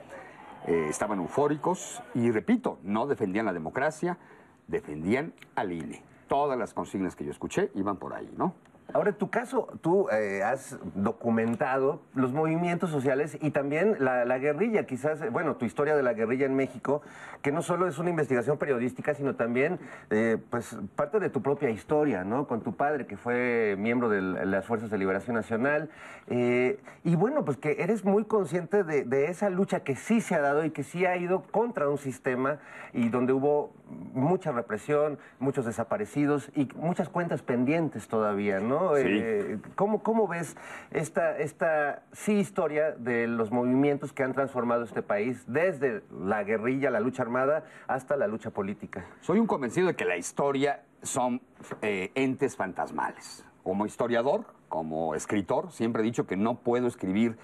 Eh, 0.67 0.85
estaban 0.87 1.17
eufóricos 1.17 2.03
y, 2.13 2.29
repito, 2.29 2.77
no 2.83 3.07
defendían 3.07 3.47
la 3.47 3.53
democracia, 3.53 4.19
defendían 4.67 5.33
al 5.55 5.71
INE. 5.71 6.03
Todas 6.27 6.59
las 6.59 6.75
consignas 6.75 7.15
que 7.15 7.25
yo 7.25 7.31
escuché 7.31 7.71
iban 7.73 7.97
por 7.97 8.13
ahí, 8.13 8.31
¿no? 8.37 8.53
Ahora, 8.93 9.09
en 9.09 9.17
tu 9.17 9.29
caso, 9.29 9.67
tú 9.81 10.07
eh, 10.09 10.43
has 10.43 10.77
documentado 10.95 12.01
los 12.15 12.31
movimientos 12.31 12.89
sociales 12.89 13.37
y 13.41 13.51
también 13.51 13.97
la, 13.99 14.23
la 14.23 14.37
guerrilla, 14.37 14.85
quizás, 14.85 15.21
eh, 15.21 15.29
bueno, 15.29 15.57
tu 15.57 15.65
historia 15.65 15.93
de 15.93 16.03
la 16.03 16.13
guerrilla 16.13 16.45
en 16.45 16.55
México, 16.55 17.01
que 17.41 17.51
no 17.51 17.61
solo 17.61 17.87
es 17.87 17.97
una 17.97 18.11
investigación 18.11 18.57
periodística, 18.57 19.13
sino 19.13 19.35
también, 19.35 19.79
eh, 20.09 20.37
pues, 20.49 20.77
parte 20.95 21.19
de 21.19 21.29
tu 21.29 21.41
propia 21.41 21.69
historia, 21.69 22.23
¿no? 22.23 22.47
Con 22.47 22.61
tu 22.61 22.77
padre, 22.77 23.05
que 23.07 23.17
fue 23.17 23.75
miembro 23.77 24.07
de 24.07 24.21
las 24.21 24.65
Fuerzas 24.65 24.89
de 24.89 24.97
Liberación 24.97 25.35
Nacional. 25.35 25.89
y 26.29 27.15
bueno, 27.15 27.45
pues 27.45 27.57
que 27.57 27.77
eres 27.79 28.03
muy 28.03 28.25
consciente 28.25 28.83
de 28.83 29.25
esa 29.25 29.49
lucha 29.49 29.81
que 29.81 29.95
sí 29.95 30.21
se 30.21 30.35
ha 30.35 30.41
dado 30.41 30.65
y 30.65 30.71
que 30.71 30.83
sí 30.83 31.05
ha 31.05 31.15
ido 31.15 31.43
contra 31.43 31.89
un 31.89 31.97
sistema 31.97 32.59
y 32.93 33.09
donde 33.09 33.33
hubo 33.33 33.73
mucha 34.13 34.51
represión, 34.51 35.17
muchos 35.39 35.65
desaparecidos 35.65 36.51
y 36.55 36.67
muchas 36.75 37.09
cuentas 37.09 37.41
pendientes 37.41 38.07
todavía, 38.07 38.59
¿no? 38.59 38.76
Sí. 38.95 39.03
Eh, 39.05 39.59
¿cómo, 39.75 40.03
cómo 40.03 40.27
ves 40.27 40.55
esta, 40.91 41.37
esta 41.37 42.03
sí 42.11 42.33
historia 42.33 42.91
de 42.91 43.27
los 43.27 43.51
movimientos 43.51 44.13
que 44.13 44.23
han 44.23 44.33
transformado 44.33 44.83
este 44.83 45.01
país 45.01 45.43
desde 45.47 46.01
la 46.11 46.43
guerrilla, 46.43 46.89
la 46.89 46.99
lucha 46.99 47.23
armada, 47.23 47.65
hasta 47.87 48.15
la 48.15 48.27
lucha 48.27 48.51
política? 48.51 49.05
Soy 49.21 49.39
un 49.39 49.47
convencido 49.47 49.87
de 49.87 49.95
que 49.95 50.05
la 50.05 50.17
historia 50.17 50.83
son 51.01 51.41
eh, 51.81 52.11
entes 52.15 52.55
fantasmales. 52.55 53.45
Como 53.63 53.85
historiador, 53.85 54.45
como 54.69 55.15
escritor, 55.15 55.71
siempre 55.71 56.01
he 56.01 56.05
dicho 56.05 56.25
que 56.25 56.37
no 56.37 56.55
puedo 56.55 56.87
escribir 56.87 57.37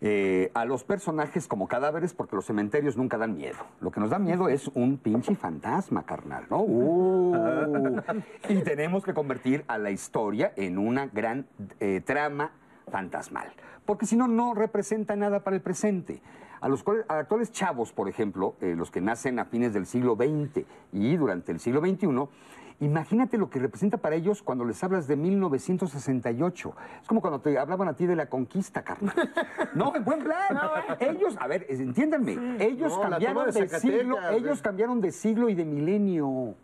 eh, 0.00 0.50
a 0.54 0.64
los 0.64 0.84
personajes 0.84 1.48
como 1.48 1.66
cadáveres 1.66 2.14
porque 2.14 2.36
los 2.36 2.44
cementerios 2.46 2.96
nunca 2.96 3.18
dan 3.18 3.36
miedo. 3.36 3.58
Lo 3.80 3.90
que 3.90 3.98
nos 4.00 4.10
da 4.10 4.18
miedo 4.18 4.48
es 4.48 4.68
un 4.74 4.96
pinche 4.98 5.34
fantasma, 5.34 6.04
carnal, 6.04 6.44
¿no? 6.50 6.62
Uh. 6.62 8.00
y 8.48 8.62
tenemos 8.62 9.04
que 9.04 9.12
convertir 9.12 9.64
a 9.66 9.76
la 9.78 9.90
historia 9.90 10.52
en 10.56 10.78
una 10.78 11.06
gran 11.06 11.46
eh, 11.80 12.00
trama 12.04 12.52
fantasmal. 12.90 13.48
Porque 13.84 14.06
si 14.06 14.16
no, 14.16 14.28
no 14.28 14.54
representa 14.54 15.16
nada 15.16 15.42
para 15.42 15.56
el 15.56 15.62
presente. 15.62 16.22
A 16.60 16.68
los 16.68 16.82
cuales- 16.82 17.04
a 17.08 17.18
actuales 17.18 17.52
chavos, 17.52 17.92
por 17.92 18.08
ejemplo, 18.08 18.54
eh, 18.60 18.74
los 18.76 18.90
que 18.90 19.00
nacen 19.00 19.38
a 19.38 19.44
fines 19.44 19.72
del 19.72 19.86
siglo 19.86 20.16
XX 20.16 20.64
y 20.92 21.16
durante 21.16 21.52
el 21.52 21.60
siglo 21.60 21.80
XXI, 21.80 22.28
imagínate 22.80 23.38
lo 23.38 23.50
que 23.50 23.58
representa 23.58 23.96
para 23.96 24.16
ellos 24.16 24.42
cuando 24.42 24.64
les 24.64 24.82
hablas 24.84 25.06
de 25.06 25.16
1968. 25.16 26.74
Es 27.02 27.08
como 27.08 27.20
cuando 27.20 27.40
te 27.40 27.58
hablaban 27.58 27.88
a 27.88 27.94
ti 27.94 28.06
de 28.06 28.16
la 28.16 28.26
conquista, 28.26 28.82
carnal. 28.82 29.14
No, 29.74 29.94
en 29.94 30.04
buen 30.04 30.22
plan. 30.24 30.58
Ellos, 30.98 31.36
a 31.38 31.46
ver, 31.46 31.66
entiéndanme, 31.68 32.56
ellos 32.58 32.92
No, 32.96 33.02
cambiaron 33.10 33.50
de 33.50 33.66
de 33.66 33.80
siglo, 33.80 34.16
ellos 34.30 34.62
cambiaron 34.62 35.00
de 35.00 35.12
siglo 35.12 35.48
y 35.48 35.54
de 35.54 35.64
milenio. 35.64 36.54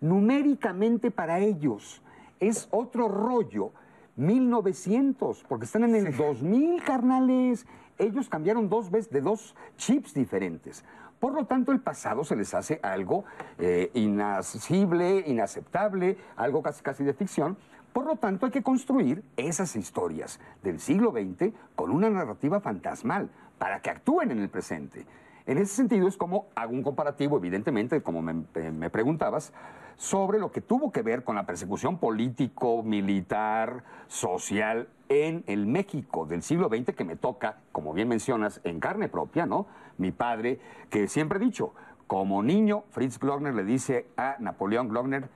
Numéricamente 0.00 1.10
para 1.10 1.40
ellos 1.40 2.02
es 2.40 2.68
otro 2.70 3.08
rollo 3.08 3.72
1900, 4.16 5.44
porque 5.48 5.64
están 5.64 5.84
en 5.84 5.94
el 5.94 6.16
2000, 6.16 6.82
carnales. 6.82 7.66
Ellos 7.98 8.28
cambiaron 8.28 8.68
dos 8.68 8.90
veces 8.90 9.10
de 9.10 9.20
dos 9.20 9.54
chips 9.76 10.14
diferentes. 10.14 10.84
Por 11.18 11.34
lo 11.34 11.46
tanto, 11.46 11.72
el 11.72 11.80
pasado 11.80 12.24
se 12.24 12.36
les 12.36 12.54
hace 12.54 12.78
algo 12.82 13.24
eh, 13.58 13.90
inaceptable, 13.94 16.16
algo 16.36 16.62
casi, 16.62 16.82
casi 16.82 17.04
de 17.04 17.12
ficción. 17.12 17.56
Por 17.92 18.06
lo 18.06 18.16
tanto, 18.16 18.46
hay 18.46 18.52
que 18.52 18.62
construir 18.62 19.24
esas 19.36 19.74
historias 19.74 20.38
del 20.62 20.78
siglo 20.78 21.10
XX 21.10 21.52
con 21.74 21.90
una 21.90 22.08
narrativa 22.08 22.60
fantasmal 22.60 23.28
para 23.58 23.80
que 23.80 23.90
actúen 23.90 24.30
en 24.30 24.38
el 24.38 24.48
presente. 24.48 25.04
En 25.46 25.58
ese 25.58 25.74
sentido 25.74 26.06
es 26.06 26.16
como 26.16 26.46
hago 26.54 26.72
un 26.72 26.82
comparativo, 26.82 27.38
evidentemente, 27.38 28.02
como 28.02 28.22
me, 28.22 28.44
eh, 28.54 28.70
me 28.70 28.90
preguntabas, 28.90 29.52
sobre 29.98 30.38
lo 30.38 30.52
que 30.52 30.60
tuvo 30.60 30.92
que 30.92 31.02
ver 31.02 31.24
con 31.24 31.34
la 31.34 31.44
persecución 31.44 31.98
político, 31.98 32.84
militar, 32.84 33.82
social 34.06 34.88
en 35.08 35.42
el 35.48 35.66
México 35.66 36.24
del 36.24 36.42
siglo 36.42 36.68
XX 36.68 36.94
que 36.94 37.04
me 37.04 37.16
toca, 37.16 37.56
como 37.72 37.92
bien 37.92 38.08
mencionas, 38.08 38.60
en 38.62 38.78
carne 38.78 39.08
propia, 39.08 39.44
¿no? 39.44 39.66
Mi 39.98 40.12
padre, 40.12 40.60
que 40.88 41.08
siempre 41.08 41.38
he 41.38 41.42
dicho, 41.42 41.74
como 42.06 42.44
niño, 42.44 42.84
Fritz 42.90 43.18
Glockner 43.18 43.52
le 43.52 43.64
dice 43.64 44.06
a 44.16 44.36
Napoleón 44.38 44.88
Glockner, 44.88 45.28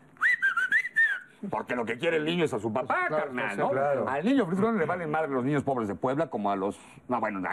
porque 1.50 1.74
lo 1.74 1.84
que 1.84 1.98
quiere 1.98 2.18
el 2.18 2.24
niño 2.24 2.44
es 2.44 2.54
a 2.54 2.60
su 2.60 2.72
papá, 2.72 3.06
Claro, 3.08 3.24
carnal, 3.24 3.58
¿no? 3.58 3.70
claro. 3.70 4.08
Al 4.08 4.24
niño 4.24 4.46
Fritz 4.46 4.60
Glockner 4.60 4.80
le 4.80 4.86
valen 4.86 5.10
madre 5.10 5.28
los 5.32 5.44
niños 5.44 5.64
pobres 5.64 5.88
de 5.88 5.96
Puebla 5.96 6.28
como 6.30 6.52
a 6.52 6.56
los... 6.56 6.78
No, 7.08 7.18
bueno, 7.18 7.40
no, 7.40 7.48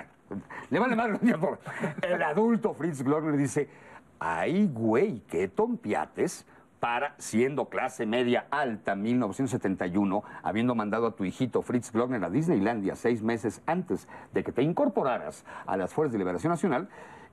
le 0.69 0.79
valen 0.79 0.95
madre 0.95 1.13
los 1.13 1.23
niños 1.23 1.39
pobres. 1.39 1.59
El 2.03 2.21
adulto 2.21 2.75
Fritz 2.75 3.01
Glockner 3.01 3.35
dice, 3.35 3.67
ay, 4.19 4.69
güey, 4.71 5.21
qué 5.21 5.47
tompiates 5.47 6.45
para, 6.79 7.15
siendo 7.17 7.65
clase 7.65 8.05
media 8.05 8.45
alta, 8.51 8.95
1971, 8.95 10.23
habiendo 10.43 10.75
mandado 10.75 11.07
a 11.07 11.15
tu 11.15 11.25
hijito 11.25 11.61
Fritz 11.61 11.91
Glockner 11.91 12.23
a 12.23 12.29
Disneylandia 12.29 12.95
seis 12.95 13.21
meses 13.21 13.61
antes 13.65 14.07
de 14.33 14.43
que 14.43 14.51
te 14.51 14.61
incorporaras 14.61 15.45
a 15.65 15.77
las 15.77 15.93
Fuerzas 15.93 16.13
de 16.13 16.19
Liberación 16.19 16.51
Nacional 16.51 16.89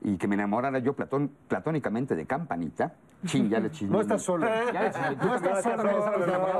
y 0.07 0.17
que 0.19 0.29
me 0.29 0.37
enamorara 0.37 0.79
yo 0.79 0.95
platón- 0.95 1.31
platónicamente 1.49 2.15
de 2.15 2.27
Campanita. 2.27 2.95
Chin, 3.25 3.51
ya 3.51 3.59
le 3.59 3.73
chismé. 3.73 3.89
No 3.97 4.01
estás 4.01 4.23
solo. 4.23 4.47
Ya 4.73 4.83
le 4.85 4.91
chismé. 4.93 5.17
¿Tú 5.17 5.27
No 5.27 5.35
estás 5.35 5.63
solo, 5.65 5.83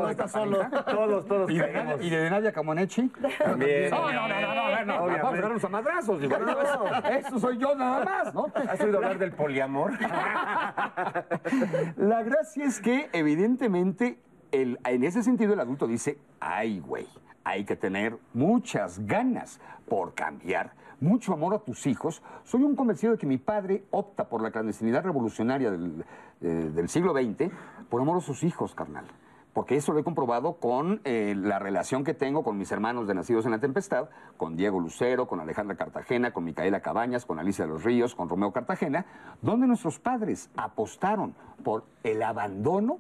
no 0.03 0.09
estás 0.09 0.33
solo. 0.33 0.59
Todos, 0.85 1.27
todos 1.27 1.51
¿Y 1.51 1.59
de, 1.59 1.97
y 2.01 2.11
de 2.11 2.29
Nadia 2.29 2.53
Camonechi? 2.53 3.09
También. 3.39 3.91
No, 3.91 4.11
no, 4.13 4.29
no, 4.29 4.41
no, 4.41 4.55
no, 4.55 4.85
no, 4.85 4.87
no, 5.07 5.07
vamos 5.23 5.39
a 5.39 5.43
darnos 5.43 5.65
a 5.65 5.69
madrazos. 5.69 6.21
digo, 6.21 6.37
no, 6.39 6.61
eso, 6.61 6.85
eso 7.09 7.39
soy 7.39 7.59
yo 7.59 7.77
nada 7.77 8.05
más, 8.05 8.35
¿no? 8.35 8.47
¿Has 8.69 8.81
oído 8.81 8.97
hablar 8.99 9.19
del 9.19 9.31
poliamor? 9.31 9.93
La 11.97 12.25
gracia 12.25 12.65
es 12.65 12.81
que, 12.81 13.09
evidentemente, 13.13 14.19
el- 14.51 14.81
en 14.85 15.05
ese 15.05 15.23
sentido, 15.23 15.55
el 15.55 15.61
adulto 15.61 15.87
dice, 15.87 16.19
ay, 16.41 16.81
güey, 16.81 17.07
hay 17.45 17.65
que 17.65 17.77
tener 17.77 18.17
muchas 18.35 19.07
ganas 19.07 19.61
por 19.89 20.15
cambiar, 20.15 20.73
mucho 21.01 21.33
amor 21.33 21.55
a 21.55 21.59
tus 21.59 21.87
hijos. 21.87 22.23
Soy 22.45 22.63
un 22.63 22.77
convencido 22.77 23.13
de 23.13 23.19
que 23.19 23.27
mi 23.27 23.39
padre 23.39 23.85
opta 23.91 24.29
por 24.29 24.43
la 24.43 24.51
clandestinidad 24.51 25.05
revolucionaria 25.05 25.71
del, 25.71 26.05
eh, 26.41 26.89
siglo 26.89 27.13
XX 27.13 27.51
por 27.89 28.01
amor 28.01 28.19
a 28.19 28.21
sus 28.21 28.43
hijos, 28.45 28.75
carnal. 28.75 29.07
Porque 29.53 29.77
eso 29.77 29.95
lo 29.95 29.99
he 29.99 30.05
comprobado 30.05 30.59
con 30.59 31.01
eh, 31.05 31.35
la 31.35 31.59
relación 31.59 32.05
que 32.05 32.13
tengo 32.13 32.45
con 32.45 32.59
mis 32.59 32.71
hermanos 32.73 33.09
de 33.09 33.15
Nacidos 33.15 33.47
en 33.47 33.53
la 33.53 33.59
Tempestad, 33.59 34.11
con 34.37 34.55
Diego 34.55 34.79
Lucero, 34.81 35.27
con 35.27 35.41
Alejandra 35.41 35.77
Cartagena, 35.77 36.33
con 36.33 36.45
Micaela 36.45 36.81
Cabañas, 36.81 37.25
con 37.25 37.39
Alicia 37.39 37.65
de 37.65 37.71
los 37.71 37.83
Ríos, 37.83 38.15
con 38.15 38.29
Romeo 38.29 38.53
Cartagena, 38.53 39.07
donde 39.41 39.67
nuestros 39.67 39.99
padres 39.99 40.51
apostaron 40.59 41.35
por 41.65 41.85
el 42.03 42.23
abandono, 42.23 42.99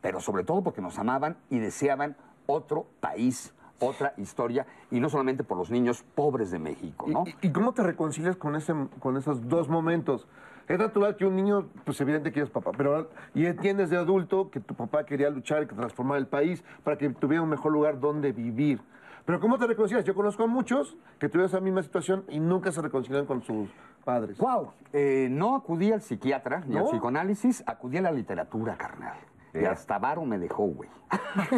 pero 0.00 0.20
sobre 0.20 0.44
todo 0.44 0.62
porque 0.62 0.80
nos 0.80 0.98
amaban 0.98 1.36
y 1.50 1.58
deseaban 1.58 2.16
otro 2.46 2.86
país, 3.00 3.52
otra 3.80 4.14
historia, 4.16 4.66
y 4.90 5.00
no 5.00 5.08
solamente 5.08 5.44
por 5.44 5.56
los 5.58 5.70
niños 5.70 6.04
pobres 6.14 6.50
de 6.50 6.58
México, 6.58 7.06
¿no? 7.08 7.24
¿Y, 7.26 7.48
y 7.48 7.52
cómo 7.52 7.72
te 7.72 7.82
reconcilias 7.82 8.36
con, 8.36 8.56
ese, 8.56 8.74
con 9.00 9.16
esos 9.16 9.48
dos 9.48 9.68
momentos? 9.68 10.26
Es 10.68 10.78
natural 10.78 11.16
que 11.16 11.24
un 11.24 11.34
niño, 11.34 11.66
pues 11.84 11.98
evidente 12.02 12.30
que 12.30 12.42
es 12.42 12.50
papá, 12.50 12.72
pero 12.76 13.08
y 13.34 13.46
entiendes 13.46 13.88
de 13.88 13.96
adulto 13.96 14.50
que 14.50 14.60
tu 14.60 14.74
papá 14.74 15.06
quería 15.06 15.30
luchar 15.30 15.62
y 15.62 15.66
que 15.66 15.74
transformar 15.74 16.18
el 16.18 16.26
país 16.26 16.62
para 16.84 16.98
que 16.98 17.08
tuviera 17.08 17.42
un 17.42 17.48
mejor 17.48 17.72
lugar 17.72 17.98
donde 17.98 18.32
vivir. 18.32 18.80
Pero 19.24 19.40
¿cómo 19.40 19.58
te 19.58 19.66
reconcilias? 19.66 20.04
Yo 20.04 20.14
conozco 20.14 20.44
a 20.44 20.46
muchos 20.46 20.96
que 21.18 21.28
tuvieron 21.28 21.48
esa 21.48 21.60
misma 21.60 21.82
situación 21.82 22.24
y 22.28 22.38
nunca 22.40 22.70
se 22.72 22.82
reconcilian 22.82 23.24
con 23.24 23.42
sus 23.42 23.70
padres. 24.04 24.38
Wow, 24.38 24.72
eh, 24.92 25.28
no 25.30 25.54
acudí 25.54 25.90
al 25.92 26.02
psiquiatra 26.02 26.64
ni 26.66 26.76
al 26.76 26.84
¿No? 26.84 26.90
psicoanálisis, 26.90 27.62
acudí 27.66 27.98
a 27.98 28.02
la 28.02 28.12
literatura, 28.12 28.76
carnal. 28.76 29.16
Y 29.54 29.64
hasta 29.64 29.98
Varo 29.98 30.24
me 30.24 30.38
dejó, 30.38 30.64
güey. 30.64 30.88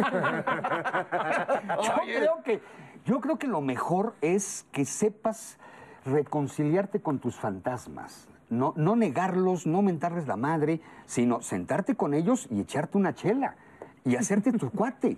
yo, 1.83 1.93
creo 2.05 2.43
que, 2.43 2.61
yo 3.05 3.19
creo 3.19 3.37
que 3.37 3.47
lo 3.47 3.61
mejor 3.61 4.15
es 4.21 4.65
que 4.71 4.85
sepas 4.85 5.57
reconciliarte 6.05 7.01
con 7.01 7.19
tus 7.19 7.35
fantasmas. 7.35 8.27
No, 8.49 8.73
no 8.75 8.95
negarlos, 8.95 9.65
no 9.65 9.81
mentarles 9.81 10.27
la 10.27 10.35
madre, 10.35 10.81
sino 11.05 11.41
sentarte 11.41 11.95
con 11.95 12.13
ellos 12.13 12.47
y 12.49 12.61
echarte 12.61 12.97
una 12.97 13.13
chela 13.13 13.55
y 14.03 14.15
hacerte 14.15 14.51
tu 14.53 14.69
cuate. 14.75 15.17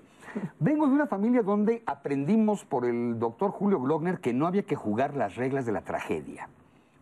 Vengo 0.60 0.88
de 0.88 0.94
una 0.94 1.08
familia 1.08 1.44
donde 1.44 1.84
aprendimos 1.86 2.66
por 2.66 2.86
el 2.86 3.20
doctor 3.20 3.52
Julio 3.52 3.80
Glockner 3.80 4.20
que 4.20 4.34
no 4.34 4.48
había 4.48 4.64
que 4.64 4.76
jugar 4.76 5.16
las 5.16 5.36
reglas 5.36 5.66
de 5.66 5.72
la 5.72 5.82
tragedia. 5.82 6.50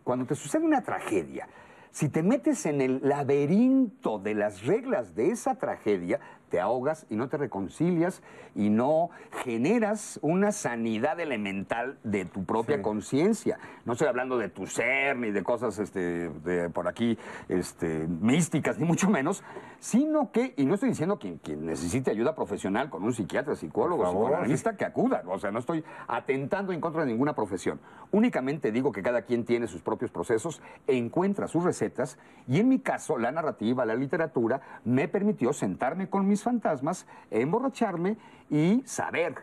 Cuando 0.04 0.26
te 0.26 0.34
sucede 0.34 0.64
una 0.64 0.82
tragedia, 0.82 1.48
si 1.92 2.08
te 2.08 2.22
metes 2.22 2.64
en 2.66 2.80
el 2.80 3.00
laberinto 3.02 4.18
de 4.18 4.34
las 4.34 4.64
reglas 4.64 5.14
de 5.14 5.30
esa 5.30 5.56
tragedia, 5.56 6.20
te 6.52 6.60
ahogas 6.60 7.06
y 7.08 7.16
no 7.16 7.30
te 7.30 7.38
reconcilias 7.38 8.22
y 8.54 8.68
no 8.68 9.08
generas 9.42 10.18
una 10.20 10.52
sanidad 10.52 11.18
elemental 11.18 11.98
de 12.04 12.26
tu 12.26 12.44
propia 12.44 12.82
conciencia. 12.82 13.58
No 13.86 13.94
estoy 13.94 14.08
hablando 14.08 14.36
de 14.36 14.50
tu 14.50 14.66
ser 14.66 15.16
ni 15.16 15.30
de 15.30 15.42
cosas 15.42 15.78
este, 15.78 16.28
de 16.28 16.68
por 16.68 16.88
aquí 16.88 17.16
este, 17.48 18.06
místicas, 18.06 18.78
ni 18.78 18.84
mucho 18.84 19.08
menos, 19.08 19.42
sino 19.78 20.30
que, 20.30 20.52
y 20.58 20.66
no 20.66 20.74
estoy 20.74 20.90
diciendo 20.90 21.18
que 21.18 21.38
quien 21.42 21.64
necesite 21.64 22.10
ayuda 22.10 22.34
profesional 22.34 22.90
con 22.90 23.02
un 23.02 23.14
psiquiatra, 23.14 23.56
psicólogo, 23.56 24.02
favor. 24.02 24.26
psicoanalista, 24.26 24.76
que 24.76 24.84
acuda. 24.84 25.22
O 25.28 25.38
sea, 25.38 25.50
no 25.52 25.58
estoy 25.58 25.82
atentando 26.06 26.74
en 26.74 26.82
contra 26.82 27.00
de 27.00 27.06
ninguna 27.06 27.34
profesión. 27.34 27.80
Únicamente 28.10 28.72
digo 28.72 28.92
que 28.92 29.02
cada 29.02 29.22
quien 29.22 29.46
tiene 29.46 29.68
sus 29.68 29.80
propios 29.80 30.10
procesos, 30.10 30.60
encuentra 30.86 31.48
sus 31.48 31.64
recetas 31.64 32.18
y 32.46 32.60
en 32.60 32.68
mi 32.68 32.80
caso 32.80 33.16
la 33.16 33.32
narrativa, 33.32 33.86
la 33.86 33.94
literatura 33.94 34.60
me 34.84 35.08
permitió 35.08 35.54
sentarme 35.54 36.10
con 36.10 36.28
mis 36.28 36.41
fantasmas, 36.42 37.06
emborracharme 37.30 38.16
y 38.50 38.82
saber 38.84 39.34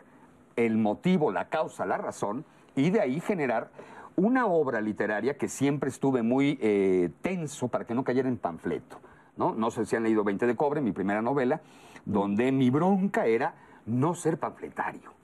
el 0.56 0.76
motivo, 0.76 1.32
la 1.32 1.48
causa, 1.48 1.86
la 1.86 1.96
razón 1.96 2.44
y 2.76 2.90
de 2.90 3.00
ahí 3.00 3.20
generar 3.20 3.70
una 4.16 4.46
obra 4.46 4.80
literaria 4.80 5.36
que 5.36 5.48
siempre 5.48 5.90
estuve 5.90 6.22
muy 6.22 6.58
eh, 6.60 7.10
tenso 7.22 7.68
para 7.68 7.84
que 7.84 7.94
no 7.94 8.04
cayera 8.04 8.28
en 8.28 8.36
panfleto. 8.36 9.00
¿no? 9.36 9.54
no 9.54 9.70
sé 9.70 9.86
si 9.86 9.96
han 9.96 10.02
leído 10.02 10.24
20 10.24 10.46
de 10.46 10.56
cobre, 10.56 10.80
mi 10.80 10.92
primera 10.92 11.22
novela, 11.22 11.60
donde 12.04 12.52
mi 12.52 12.70
bronca 12.70 13.26
era 13.26 13.54
no 13.86 14.14
ser 14.14 14.38
panfletario 14.38 15.20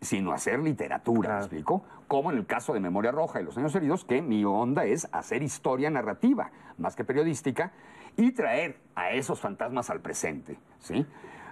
sino 0.00 0.32
hacer 0.32 0.60
literatura, 0.60 1.34
¿me 1.34 1.38
explico? 1.40 1.82
Como 2.08 2.32
en 2.32 2.38
el 2.38 2.46
caso 2.46 2.72
de 2.72 2.80
Memoria 2.80 3.12
Roja 3.12 3.40
y 3.40 3.44
Los 3.44 3.56
Años 3.58 3.74
Heridos, 3.74 4.04
que 4.04 4.22
mi 4.22 4.44
onda 4.44 4.84
es 4.84 5.08
hacer 5.12 5.42
historia 5.42 5.90
narrativa, 5.90 6.50
más 6.78 6.96
que 6.96 7.04
periodística, 7.04 7.72
y 8.20 8.32
traer 8.32 8.78
a 8.94 9.10
esos 9.12 9.40
fantasmas 9.40 9.88
al 9.90 10.00
presente, 10.00 10.58
¿sí? 10.78 11.06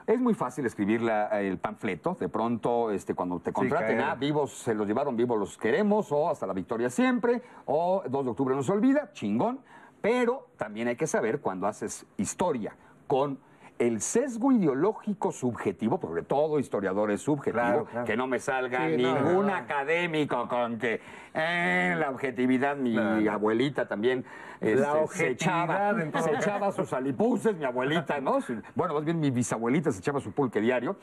Es 0.07 0.21
muy 0.21 0.35
fácil 0.35 0.65
escribir 0.67 1.03
la- 1.03 1.41
el 1.41 1.59
panfleto, 1.59 2.17
de 2.19 2.29
pronto 2.29 2.91
este, 2.91 3.15
cuando 3.15 3.41
te 3.41 3.53
contraten, 3.53 3.99
ah, 4.01 4.15
vivos 4.15 4.53
se 4.53 4.75
los 4.75 4.87
llevaron, 4.87 5.17
vivos 5.17 5.39
los 5.39 5.59
queremos, 5.59 6.11
o 6.13 6.31
hasta 6.31 6.47
la 6.47 6.53
victoria 6.55 6.89
siempre, 6.91 7.43
o 7.67 8.03
2 8.09 8.25
de 8.25 8.31
octubre 8.31 8.55
no 8.55 8.63
se 8.63 8.73
olvida, 8.73 9.13
chingón, 9.13 9.61
pero 10.01 10.49
también 10.57 10.89
hay 10.89 10.97
que 10.97 11.07
saber 11.07 11.41
cuando 11.41 11.67
haces 11.67 12.07
historia 12.17 12.75
con 13.07 13.39
el 13.79 14.01
sesgo 14.01 14.51
ideológico 14.53 15.31
subjetivo, 15.33 15.99
porque 16.01 16.23
todo 16.23 16.59
historiador 16.59 17.11
es 17.11 17.23
subjetivo, 17.23 17.53
Claro, 17.63 17.85
claro. 17.85 18.07
que 18.07 18.17
no 18.17 18.27
me 18.27 18.39
salga 18.41 18.89
Sí, 18.89 18.97
ningún 18.97 19.47
no. 19.47 19.55
académico 19.55 20.49
con 20.49 20.79
que 20.79 21.01
eh, 21.35 21.95
la 21.99 22.11
objetividad, 22.11 22.77
mi 22.77 22.95
No. 22.95 23.31
abuelita 23.33 23.87
también 23.87 24.25
este, 24.61 24.77
La 24.81 25.07
se 25.07 25.29
echaba, 25.31 25.95
se 26.23 26.33
echaba 26.35 26.73
sus 26.73 26.93
alipuses, 26.93 27.57
mi 27.57 27.65
abuelita, 27.65 28.21
¿no? 28.21 28.39
Bueno, 28.75 28.95
más 28.95 29.05
bien 29.05 29.21
mi 29.21 29.31
bisabuelita 29.31 29.93
se 29.93 30.01
echaba 30.01 30.19
su 30.21 30.33
pulque 30.33 30.61
diario. 30.61 30.97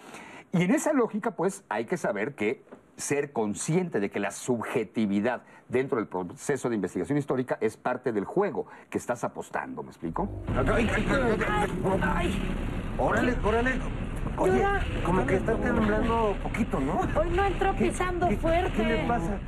Y 0.51 0.63
en 0.63 0.71
esa 0.71 0.91
lógica, 0.91 1.31
pues, 1.31 1.63
hay 1.69 1.85
que 1.85 1.95
saber 1.95 2.35
que 2.35 2.63
ser 2.97 3.31
consciente 3.31 3.99
de 4.01 4.09
que 4.09 4.19
la 4.19 4.31
subjetividad 4.31 5.43
dentro 5.67 5.97
del 5.97 6.07
proceso 6.07 6.69
de 6.69 6.75
investigación 6.75 7.17
histórica 7.17 7.57
es 7.61 7.77
parte 7.77 8.11
del 8.11 8.25
juego 8.25 8.67
que 8.89 8.97
estás 8.97 9.23
apostando, 9.23 9.83
¿me 9.83 9.89
explico? 9.89 10.29
Órale, 12.97 13.35
órale. 13.43 13.79
Oye, 14.37 14.65
como 15.05 15.25
que 15.25 15.35
está 15.35 15.55
temblando 15.55 16.35
poquito, 16.43 16.79
¿no? 16.79 16.99
Hoy 17.17 17.29
no 17.29 17.45
entró 17.45 17.73
pisando 17.75 18.29
fuerte. 18.31 18.71
¿Qué 18.75 18.83
le 18.83 19.07
pasa? 19.07 19.39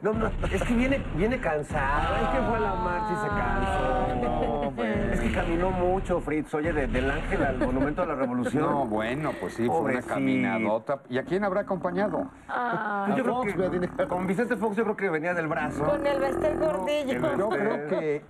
No, 0.00 0.14
no, 0.14 0.30
es 0.50 0.62
que 0.62 0.74
viene, 0.74 1.02
viene 1.16 1.38
cansado. 1.38 2.16
Es 2.16 2.28
que 2.28 2.46
fue 2.46 2.56
a 2.56 2.60
la 2.60 2.74
marcha 2.76 3.12
y 3.12 3.16
se 3.16 3.28
cansó. 3.28 4.62
Es 4.78 5.20
que 5.20 5.32
caminó 5.32 5.70
mucho, 5.70 6.20
Fritz. 6.20 6.52
Oye, 6.54 6.72
de- 6.72 6.86
del 6.86 7.10
Ángel 7.10 7.42
al 7.44 7.58
Monumento 7.58 8.02
a 8.02 8.06
la 8.06 8.14
Revolución. 8.14 8.62
No, 8.64 8.86
bueno, 8.86 9.32
pues 9.40 9.54
sí, 9.54 9.66
fue 9.66 9.80
una 9.92 10.02
caminadota. 10.02 11.00
¿Y 11.08 11.18
a 11.18 11.24
quién 11.24 11.44
habrá 11.44 11.62
acompañado? 11.62 12.30
Ah, 12.48 13.06
Yo 13.16 13.22
creo 13.24 13.42
que 13.42 14.06
con 14.06 14.26
Vicente 14.26 14.56
Fox 14.56 14.76
yo 14.76 14.84
creo 14.84 14.96
que 14.96 15.10
venía 15.10 15.34
del 15.34 15.46
brazo. 15.48 15.84
con 15.84 16.06
el 16.06 16.20
Bester 16.20 16.56
Gordillo. 16.58 17.36
Yo 17.38 17.48
creo 17.48 17.86
que 17.88 18.22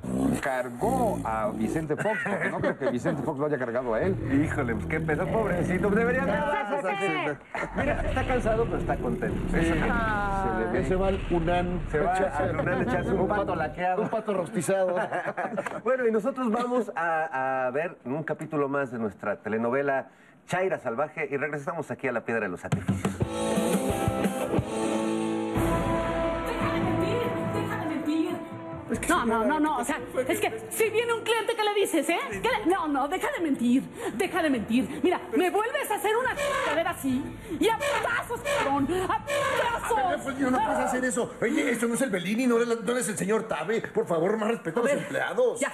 cargó 0.43 1.19
a 1.25 1.51
Vicente 1.55 1.97
Fox, 1.97 2.19
porque 2.29 2.51
no 2.51 2.59
creo 2.61 2.79
que 2.79 2.91
Vicente 2.91 3.23
Fox 3.23 3.39
lo 3.39 3.47
haya 3.47 3.59
cargado 3.59 3.95
a 3.95 4.01
él. 4.03 4.15
Híjole, 4.45 4.75
pues 4.75 4.87
qué 4.87 5.01
peso, 5.01 5.27
pobrecito. 5.27 5.91
Debería 5.91 6.23
haber 6.23 7.37
Mira, 7.77 8.03
está 8.03 8.27
cansado, 8.27 8.65
pero 8.65 8.79
está 8.79 8.97
contento. 8.97 9.57
Eso 9.57 9.75
que- 9.75 9.81
Se 9.81 10.59
le 10.65 10.73
ve, 10.73 10.85
se 10.87 10.97
va 10.97 11.09
al 11.09 11.21
UNAN. 11.31 11.81
Se 11.91 12.01
va 12.01 12.13
al 12.13 12.61
UNAN 12.61 12.79
a 12.79 12.83
echarse 12.83 13.13
un 13.13 13.29
pato 13.29 13.55
laqueado. 13.57 14.03
Un 14.03 14.09
pato 14.09 14.35
rostizado. 14.35 14.95
bueno, 15.85 16.07
y 16.07 16.13
nosotros 16.13 16.36
vamos 16.37 16.91
a, 16.95 17.67
a 17.67 17.71
ver 17.71 17.97
un 18.05 18.23
capítulo 18.23 18.69
más 18.69 18.91
de 18.91 18.99
nuestra 18.99 19.37
telenovela 19.37 20.09
Chaira 20.47 20.79
Salvaje 20.79 21.27
y 21.31 21.37
regresamos 21.37 21.91
aquí 21.91 22.07
a 22.09 22.13
la 22.13 22.25
Piedra 22.25 22.43
de 22.43 22.49
los 22.49 22.61
Sacrificios. 22.61 23.19
Deja 23.19 23.33
de 26.73 26.81
mentir, 26.81 27.23
deja 27.55 27.77
de 27.81 27.87
mentir. 27.87 28.37
No, 29.09 29.27
no, 29.27 29.45
no, 29.45 29.59
no, 29.59 29.79
o 29.79 29.85
sea, 29.85 29.99
es 30.29 30.41
que 30.41 30.61
si 30.71 30.89
viene 30.91 31.13
un 31.13 31.23
cliente, 31.25 31.57
¿qué 31.57 31.65
le 31.65 31.75
dices, 31.81 32.09
eh? 32.09 32.19
¿Qué 32.31 32.39
le- 32.49 32.67
No, 32.73 32.87
no, 32.87 33.09
deja 33.09 33.27
de 33.37 33.43
mentir, 33.43 33.83
deja 34.15 34.41
de 34.43 34.51
mentir. 34.51 35.01
Mira, 35.03 35.21
me 35.37 35.51
vuelves 35.51 35.91
a 35.91 35.97
hacer 35.97 36.17
una 36.17 36.31
cadera 36.69 36.91
así 36.91 37.21
y 37.59 37.69
a 37.69 37.77
pedazos, 37.79 38.41
cabrón, 38.43 38.85
a 39.11 39.25
pedazos. 39.27 40.23
Pues 40.23 40.39
no 40.39 40.51
puedes 40.51 40.79
hacer 40.79 41.05
eso. 41.05 41.35
Oye, 41.43 41.71
esto 41.73 41.89
no 41.89 41.95
es 41.95 42.03
el 42.03 42.11
Bellini, 42.11 42.47
no 42.47 42.59
eres, 42.63 42.81
no 42.83 42.93
eres 42.93 43.09
el 43.09 43.19
señor 43.19 43.49
Tabe. 43.49 43.81
Por 43.81 44.07
favor, 44.07 44.37
más 44.37 44.49
respeto 44.51 44.79
a, 44.79 44.83
los 44.85 44.93
ver, 44.93 45.03
empleados. 45.03 45.59
Ya, 45.61 45.73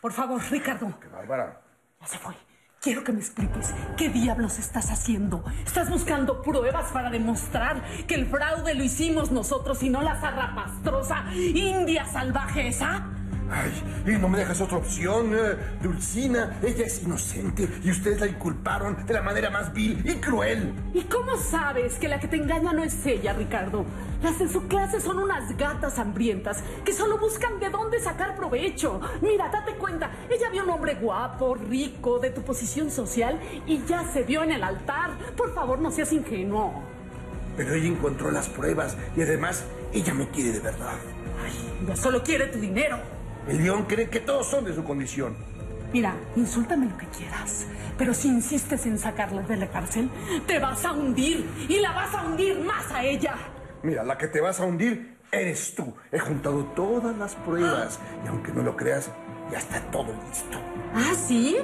por 0.00 0.12
favor, 0.12 0.40
Ricardo. 0.50 0.92
Qué 1.00 1.08
bárbara. 1.08 1.60
Ya 2.00 2.06
se 2.06 2.18
fue. 2.18 2.34
Quiero 2.80 3.04
que 3.04 3.12
me 3.12 3.20
expliques 3.20 3.74
qué 3.98 4.08
diablos 4.08 4.58
estás 4.58 4.90
haciendo. 4.90 5.44
¿Estás 5.66 5.90
buscando 5.90 6.40
pruebas 6.40 6.90
para 6.92 7.10
demostrar 7.10 7.82
que 8.06 8.14
el 8.14 8.26
fraude 8.26 8.74
lo 8.74 8.82
hicimos 8.82 9.30
nosotros 9.30 9.82
y 9.82 9.90
no 9.90 10.00
la 10.00 10.18
zarrapastrosa 10.18 11.26
india 11.34 12.06
salvaje 12.06 12.68
esa? 12.68 13.19
Ay, 13.52 13.72
y 14.06 14.10
no 14.12 14.28
me 14.28 14.38
dejas 14.38 14.60
otra 14.60 14.76
opción. 14.78 15.34
eh, 15.34 15.56
Dulcina, 15.82 16.58
ella 16.62 16.86
es 16.86 17.02
inocente 17.02 17.68
y 17.82 17.90
ustedes 17.90 18.20
la 18.20 18.28
inculparon 18.28 19.04
de 19.04 19.12
la 19.12 19.22
manera 19.22 19.50
más 19.50 19.72
vil 19.72 20.00
y 20.08 20.14
cruel. 20.16 20.72
¿Y 20.94 21.02
cómo 21.02 21.36
sabes 21.36 21.94
que 21.98 22.06
la 22.08 22.20
que 22.20 22.28
te 22.28 22.36
engaña 22.36 22.72
no 22.72 22.84
es 22.84 23.04
ella, 23.04 23.32
Ricardo? 23.32 23.84
Las 24.22 24.38
de 24.38 24.48
su 24.48 24.68
clase 24.68 25.00
son 25.00 25.18
unas 25.18 25.56
gatas 25.56 25.98
hambrientas 25.98 26.62
que 26.84 26.92
solo 26.92 27.18
buscan 27.18 27.58
de 27.58 27.70
dónde 27.70 27.98
sacar 27.98 28.36
provecho. 28.36 29.00
Mira, 29.20 29.48
date 29.48 29.74
cuenta, 29.74 30.10
ella 30.30 30.48
vio 30.50 30.62
un 30.62 30.70
hombre 30.70 30.94
guapo, 30.94 31.56
rico, 31.56 32.20
de 32.20 32.30
tu 32.30 32.42
posición 32.42 32.90
social 32.90 33.40
y 33.66 33.82
ya 33.84 34.04
se 34.12 34.22
vio 34.22 34.44
en 34.44 34.52
el 34.52 34.62
altar. 34.62 35.10
Por 35.36 35.52
favor, 35.54 35.80
no 35.80 35.90
seas 35.90 36.12
ingenuo. 36.12 36.84
Pero 37.56 37.74
ella 37.74 37.88
encontró 37.88 38.30
las 38.30 38.48
pruebas 38.48 38.96
y 39.16 39.22
además 39.22 39.64
ella 39.92 40.14
me 40.14 40.28
quiere 40.28 40.52
de 40.52 40.60
verdad. 40.60 40.94
Ya 41.88 41.96
solo 41.96 42.22
quiere 42.22 42.46
tu 42.46 42.58
dinero. 42.60 42.98
El 43.48 43.58
león 43.58 43.84
cree 43.88 44.08
que 44.08 44.20
todos 44.20 44.46
son 44.46 44.64
de 44.64 44.74
su 44.74 44.84
condición. 44.84 45.36
Mira, 45.92 46.14
insúltame 46.36 46.86
lo 46.86 46.96
que 46.96 47.06
quieras, 47.06 47.66
pero 47.98 48.14
si 48.14 48.28
insistes 48.28 48.86
en 48.86 48.98
sacarla 48.98 49.42
de 49.42 49.56
la 49.56 49.68
cárcel, 49.68 50.08
te 50.46 50.60
vas 50.60 50.84
a 50.84 50.92
hundir 50.92 51.48
y 51.68 51.80
la 51.80 51.90
vas 51.92 52.14
a 52.14 52.22
hundir 52.22 52.60
más 52.60 52.90
a 52.92 53.04
ella. 53.04 53.34
Mira, 53.82 54.04
la 54.04 54.16
que 54.16 54.28
te 54.28 54.40
vas 54.40 54.60
a 54.60 54.66
hundir 54.66 55.16
eres 55.32 55.74
tú. 55.74 55.92
He 56.12 56.18
juntado 56.18 56.64
todas 56.76 57.16
las 57.16 57.34
pruebas 57.34 57.98
y 58.24 58.28
aunque 58.28 58.52
no 58.52 58.62
lo 58.62 58.76
creas, 58.76 59.10
ya 59.50 59.58
está 59.58 59.80
todo 59.90 60.14
listo. 60.28 60.58
¿Ah, 60.94 61.14
sí? 61.14 61.56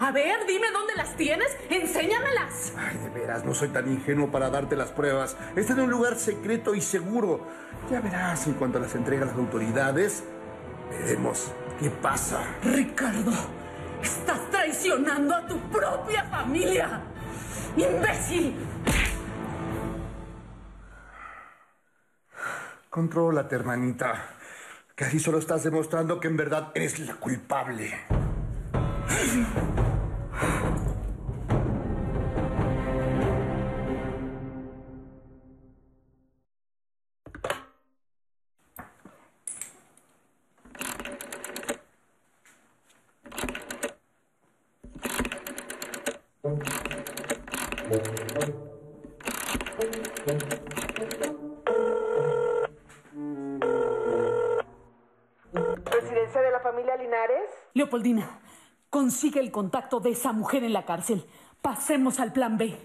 A 0.00 0.10
ver, 0.10 0.38
dime 0.48 0.66
dónde 0.72 0.94
las 0.96 1.14
tienes, 1.16 1.48
enséñamelas. 1.70 2.72
Ay, 2.76 2.96
de 2.98 3.10
veras, 3.10 3.44
no 3.44 3.54
soy 3.54 3.68
tan 3.68 3.88
ingenuo 3.88 4.30
para 4.30 4.50
darte 4.50 4.74
las 4.74 4.90
pruebas. 4.90 5.36
Está 5.54 5.74
en 5.74 5.80
un 5.80 5.90
lugar 5.90 6.16
secreto 6.16 6.74
y 6.74 6.80
seguro. 6.80 7.46
Ya 7.90 8.00
verás 8.00 8.46
en 8.48 8.54
cuanto 8.54 8.80
las 8.80 8.94
entregue 8.96 9.22
a 9.22 9.26
las 9.26 9.36
autoridades. 9.36 10.24
Veremos 10.90 11.52
qué 11.80 11.90
pasa. 11.90 12.44
Ricardo, 12.62 13.32
estás 14.02 14.50
traicionando 14.50 15.34
a 15.34 15.46
tu 15.46 15.58
propia 15.70 16.24
familia. 16.24 17.02
¡Imbécil! 17.76 18.54
Contrólate, 22.90 23.54
hermanita. 23.54 24.30
Que 24.96 25.04
así 25.04 25.20
solo 25.20 25.38
estás 25.38 25.62
demostrando 25.62 26.18
que 26.18 26.26
en 26.26 26.36
verdad 26.36 26.72
eres 26.74 26.98
la 26.98 27.14
culpable. 27.14 27.94
Consigue 59.18 59.40
el 59.40 59.50
contacto 59.50 59.98
de 59.98 60.10
esa 60.10 60.32
mujer 60.32 60.62
en 60.62 60.72
la 60.72 60.84
cárcel. 60.84 61.26
Pasemos 61.60 62.20
al 62.20 62.32
plan 62.32 62.56
B. 62.56 62.78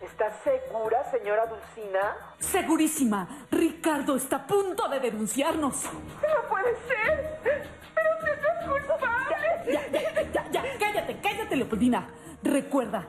¿Estás 0.00 0.32
segura, 0.42 1.08
señora 1.12 1.46
Dulcina? 1.46 2.16
Segurísima, 2.40 3.46
Ricardo 3.52 4.16
está 4.16 4.34
a 4.34 4.46
punto 4.48 4.88
de 4.88 4.98
denunciarnos. 4.98 5.84
¡No 5.84 6.48
puede 6.48 6.74
ser! 6.88 7.38
¡Pero 7.44 8.10
usted 8.18 8.32
es 8.32 8.68
culpable! 8.68 9.36
Ya, 9.64 9.90
ya, 9.92 10.32
ya, 10.32 10.50
ya, 10.50 10.62
cállate, 10.76 11.20
cállate, 11.22 11.54
Leopoldina. 11.54 12.08
Recuerda, 12.42 13.06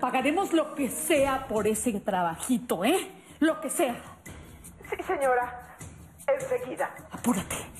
pagaremos 0.00 0.54
lo 0.54 0.74
que 0.74 0.88
sea 0.88 1.46
por 1.46 1.66
ese 1.66 2.00
trabajito, 2.00 2.86
¿eh? 2.86 3.10
Lo 3.38 3.60
que 3.60 3.68
sea. 3.68 4.00
Sí, 4.88 4.96
señora. 5.02 5.76
Enseguida. 6.26 6.90
Apúrate. 7.10 7.71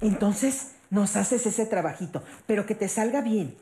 Entonces, 0.00 0.76
nos 0.90 1.16
haces 1.16 1.46
ese 1.46 1.66
trabajito, 1.66 2.22
pero 2.46 2.66
que 2.66 2.74
te 2.74 2.88
salga 2.88 3.20
bien. 3.20 3.56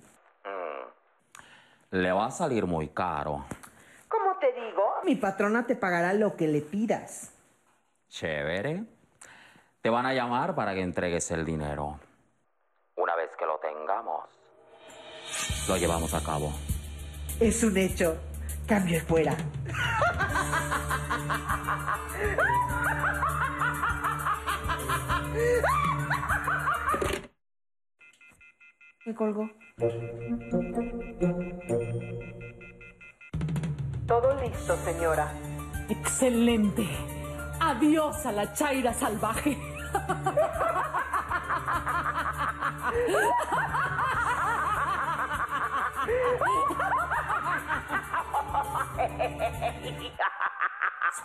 Le 1.91 2.12
va 2.12 2.26
a 2.26 2.30
salir 2.30 2.66
muy 2.66 2.89
caro. 2.89 3.47
¿Cómo 4.09 4.37
te 4.39 4.53
digo? 4.53 4.82
Mi 5.05 5.14
patrona 5.14 5.66
te 5.66 5.76
pagará 5.76 6.12
lo 6.12 6.37
que 6.37 6.49
le 6.49 6.61
pidas. 6.61 7.32
Chévere. 8.09 8.84
Te 9.80 9.89
van 9.89 10.05
a 10.05 10.12
llamar 10.12 10.55
para 10.55 10.74
que 10.74 10.82
entregues 10.82 11.30
el 11.30 11.45
dinero. 11.45 11.99
Una 12.97 13.14
vez 13.14 13.30
que 13.39 13.47
lo 13.47 13.59
tengamos, 13.59 14.24
lo 15.68 15.76
llevamos 15.76 16.12
a 16.12 16.22
cabo. 16.22 16.53
Es 17.41 17.62
un 17.62 17.76
hecho. 17.76 18.18
Cambio 18.66 19.01
fuera. 19.03 19.37
Me 29.07 29.15
colgó. 29.15 29.49
Todo 34.07 34.41
listo, 34.43 34.77
señora. 34.79 35.33
Excelente. 35.89 36.85
Adiós 37.61 38.27
a 38.27 38.33
la 38.33 38.53
chaira 38.53 38.93
salvaje. 38.93 39.57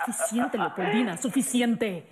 Suficiente, 0.05 0.57
Leopoldina, 0.57 1.17
suficiente. 1.17 2.07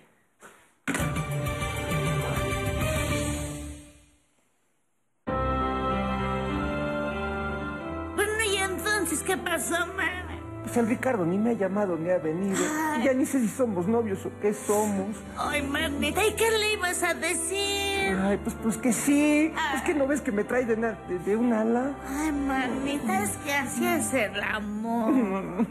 Pasó? 9.60 9.86
Pues 10.64 10.76
el 10.78 10.88
Ricardo 10.88 11.26
ni 11.26 11.38
me 11.38 11.51
ha 11.51 11.53
llamado 11.53 11.95
ni 11.97 12.10
ha 12.12 12.18
venido. 12.18 12.57
Y 12.99 13.03
ya 13.05 13.14
ni 13.14 13.26
sé 13.26 13.39
si 13.39 13.47
somos 13.47 13.88
novios 13.88 14.24
o 14.26 14.32
qué 14.41 14.53
somos. 14.53 15.16
Ay, 15.38 15.64
Magnita, 15.64 16.24
¿y 16.26 16.34
qué 16.34 16.51
le 16.51 16.74
ibas 16.74 17.01
a 17.01 17.14
decir? 17.14 18.16
Ay, 18.22 18.38
pues, 18.43 18.55
pues 18.62 18.78
que 18.78 18.91
sí. 18.93 19.51
Es 19.76 19.82
que 19.84 19.93
no 19.95 20.05
ves 20.05 20.22
que 20.22 20.32
me 20.32 20.43
trae 20.43 20.66
de, 20.66 20.78
na- 20.78 20.99
de- 21.07 21.20
de 21.20 21.36
un 21.38 21.53
ala. 21.53 21.93
Ay, 22.07 22.32
Magnita, 22.34 23.24
es 23.24 23.32
que 23.38 23.53
así 23.53 23.88
es 23.88 24.14
el 24.14 24.43
amor. 24.43 25.14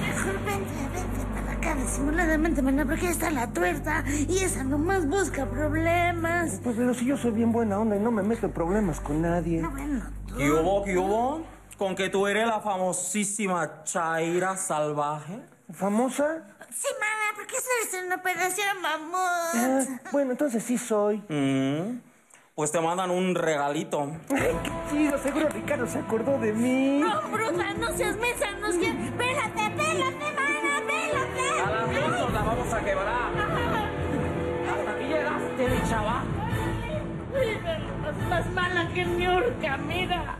Mejor 0.00 0.34
vente, 0.44 0.72
vente 0.92 1.26
para 1.34 1.52
acá 1.52 1.74
disimuladamente, 1.74 2.62
mana, 2.62 2.84
porque 2.84 3.06
ahí 3.06 3.12
está 3.12 3.30
la 3.30 3.52
tuerta 3.52 4.04
y 4.28 4.38
esa 4.38 4.64
nomás 4.64 5.06
busca 5.08 5.46
problemas. 5.46 6.60
Pues 6.62 6.76
pero 6.76 6.94
si 6.94 7.06
yo 7.06 7.16
soy 7.16 7.30
bien 7.32 7.52
buena 7.52 7.78
onda 7.78 7.96
y 7.96 8.00
no 8.00 8.10
me 8.10 8.22
meto 8.22 8.46
en 8.46 8.52
problemas 8.52 9.00
con 9.00 9.22
nadie. 9.22 9.62
¿Qué 10.36 10.50
hubo, 10.50 10.84
qué 10.84 10.98
hubo? 10.98 11.42
¿Con 11.76 11.94
que 11.94 12.08
tú 12.08 12.26
eres 12.26 12.46
la 12.46 12.60
famosísima 12.60 13.84
Chaira 13.84 14.56
Salvaje? 14.56 15.40
¿Famosa? 15.72 16.44
Sí, 16.70 16.88
mana, 16.98 17.36
porque 17.36 17.54
estás 17.56 18.02
en 18.02 18.12
operación 18.12 18.76
Ah, 18.84 18.98
mamut. 18.98 20.12
bueno, 20.12 20.32
entonces 20.32 20.62
sí 20.62 20.76
soy. 20.78 21.18
Mm, 21.28 22.00
Pues 22.58 22.72
te 22.72 22.80
mandan 22.80 23.12
un 23.12 23.36
regalito. 23.36 24.10
Ay, 24.30 24.52
qué 24.64 24.70
chido, 24.90 25.16
seguro 25.18 25.48
Ricardo 25.48 25.86
se 25.86 26.00
acordó 26.00 26.40
de 26.40 26.52
mí. 26.52 26.98
No, 26.98 27.22
bruja, 27.30 27.72
no 27.74 27.96
seas 27.96 28.16
mensa, 28.16 28.50
nos 28.60 28.74
quiere. 28.74 29.12
Pélate, 29.12 29.70
pélate, 29.76 30.32
mana, 30.34 30.82
pélate. 30.84 31.60
A 31.64 31.70
las 31.70 31.94
dos 31.94 32.20
nos 32.20 32.32
la 32.32 32.42
vamos 32.42 32.72
a 32.72 32.84
quebrar. 32.84 33.32
Hasta 34.72 34.90
aquí 34.90 35.04
llegaste, 35.04 35.68
mi 35.68 35.88
chava. 35.88 36.24
Es 38.08 38.28
más 38.28 38.50
mala 38.50 38.88
que 38.92 39.04
Niurka, 39.04 39.76
mira. 39.76 40.38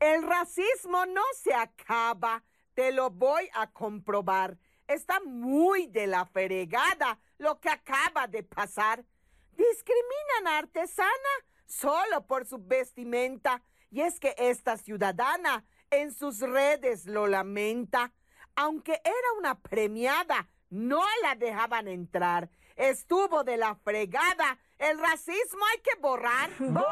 El 0.00 0.22
racismo 0.24 1.06
no 1.06 1.22
se 1.40 1.54
acaba. 1.54 2.42
Te 2.80 2.92
lo 2.92 3.10
voy 3.10 3.46
a 3.52 3.70
comprobar. 3.70 4.56
Está 4.88 5.20
muy 5.20 5.86
de 5.88 6.06
la 6.06 6.24
fregada 6.24 7.18
lo 7.36 7.60
que 7.60 7.68
acaba 7.68 8.26
de 8.26 8.42
pasar. 8.42 9.04
Discriminan 9.52 10.46
a 10.46 10.56
artesana 10.56 11.28
solo 11.66 12.26
por 12.26 12.46
su 12.46 12.56
vestimenta. 12.56 13.62
Y 13.90 14.00
es 14.00 14.18
que 14.18 14.34
esta 14.38 14.78
ciudadana 14.78 15.66
en 15.90 16.14
sus 16.14 16.40
redes 16.40 17.04
lo 17.04 17.26
lamenta. 17.26 18.14
Aunque 18.56 18.98
era 19.04 19.32
una 19.36 19.60
premiada, 19.60 20.48
no 20.70 21.02
la 21.20 21.34
dejaban 21.34 21.86
entrar. 21.86 22.48
Estuvo 22.76 23.44
de 23.44 23.58
la 23.58 23.74
fregada. 23.74 24.58
El 24.78 24.98
racismo 24.98 25.60
hay 25.70 25.80
que 25.82 25.96
borrar. 26.00 26.48
¡Bomba! 26.58 26.88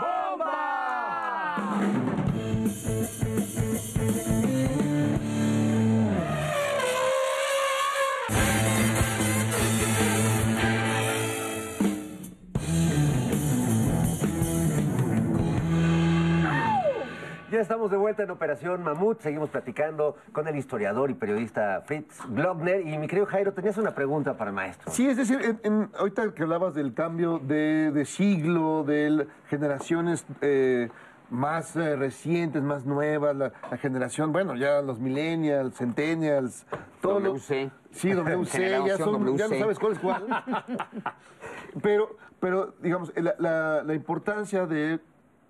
Ya 17.51 17.61
estamos 17.61 17.91
de 17.91 17.97
vuelta 17.97 18.23
en 18.23 18.31
Operación 18.31 18.83
Mamut. 18.83 19.21
Seguimos 19.21 19.49
platicando 19.49 20.17
con 20.33 20.47
el 20.49 20.57
historiador 20.57 21.11
y 21.11 21.15
periodista 21.15 21.83
Fritz 21.87 22.21
Glockner. 22.29 22.87
Y 22.87 22.99
mi 22.99 23.07
querido 23.07 23.27
Jairo, 23.27 23.53
tenías 23.55 23.79
una 23.79 23.95
pregunta 23.95 24.37
para 24.37 24.51
el 24.51 24.55
maestro. 24.57 24.91
Sí, 24.93 25.09
es 25.09 25.17
decir, 25.17 25.41
en- 25.43 25.61
en- 25.63 25.91
ahorita 25.99 26.35
que 26.35 26.43
hablabas 26.43 26.75
del 26.75 26.93
cambio 26.93 27.39
de, 27.39 27.91
de 27.91 28.05
siglo, 28.05 28.85
de 28.85 29.27
generaciones 29.49 30.27
eh, 30.43 30.91
más 31.31 31.75
eh, 31.77 31.97
recientes, 31.97 32.63
más 32.63 32.85
nuevas, 32.85 33.35
la, 33.35 33.53
la 33.71 33.77
generación, 33.79 34.31
bueno, 34.31 34.55
ya 34.55 34.83
los 34.83 34.99
millennials, 34.99 35.75
centennials, 35.75 36.67
todo 37.01 37.19
lo- 37.19 37.31
WC. 37.33 37.71
Sí, 37.93 38.13
WC, 38.15 38.87
ya, 38.87 38.99
son, 38.99 39.37
ya 39.39 39.49
no 39.49 39.55
sabes 39.59 39.79
cuál 39.79 39.93
es 39.93 39.99
cuál. 40.01 40.27
pero, 41.83 42.15
pero, 42.41 42.75
digamos, 42.83 43.11
la, 43.17 43.35
la- 43.39 43.83
la 43.85 43.95
importancia 43.95 44.67
de 44.67 45.01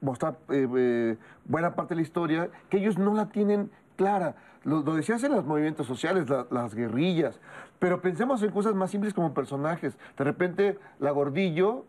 mostrar 0.01 0.37
eh, 0.51 0.69
eh, 0.77 1.17
buena 1.45 1.75
parte 1.75 1.95
de 1.95 1.97
la 1.97 2.03
historia, 2.03 2.49
que 2.71 2.79
ellos 2.79 2.99
no 2.99 3.15
la 3.15 3.27
tienen 3.29 3.71
clara. 3.97 4.35
Lo, 4.65 4.83
lo 4.83 4.95
decías 4.95 5.23
en 5.25 5.33
los 5.33 5.45
movimientos 5.45 5.87
sociales, 5.87 6.29
la- 6.29 6.47
las 6.51 6.75
guerrillas, 6.75 7.41
pero 7.79 8.01
pensemos 8.01 8.43
en 8.43 8.51
cosas 8.51 8.75
más 8.75 8.91
simples 8.91 9.15
como 9.15 9.35
personajes. 9.35 9.97
De 10.17 10.25
repente, 10.25 10.79
la 10.99 11.11
gordillo, 11.11 11.85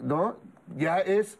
¿no? 0.00 0.36
Ya 0.76 0.98
es 0.98 1.38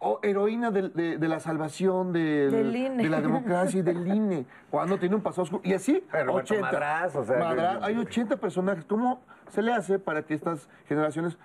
oh, 0.00 0.20
heroína 0.22 0.70
del- 0.70 0.92
de, 0.92 1.18
de 1.18 1.28
la 1.28 1.40
salvación 1.40 2.12
del- 2.12 2.50
Del 2.50 2.76
INE. 2.76 3.02
de 3.02 3.08
la 3.08 3.20
democracia 3.20 3.80
y 3.80 3.82
del 3.82 4.06
INE, 4.14 4.46
cuando 4.70 4.98
tiene 4.98 5.14
un 5.16 5.22
pasado 5.22 5.42
oscuro. 5.42 5.62
Y 5.64 5.72
así, 5.74 6.04
Pero 6.12 6.26
Roberto 6.26 6.54
80. 6.54 6.70
Madraz, 6.72 7.16
o 7.16 7.24
sea, 7.24 7.78
hay 7.82 7.96
80 7.96 8.36
personajes. 8.36 8.84
¿Cómo 8.84 9.20
se 9.50 9.62
le 9.62 9.72
hace 9.72 9.98
para 9.98 10.22
que 10.22 10.34
estas 10.34 10.68
generaciones 10.86 11.36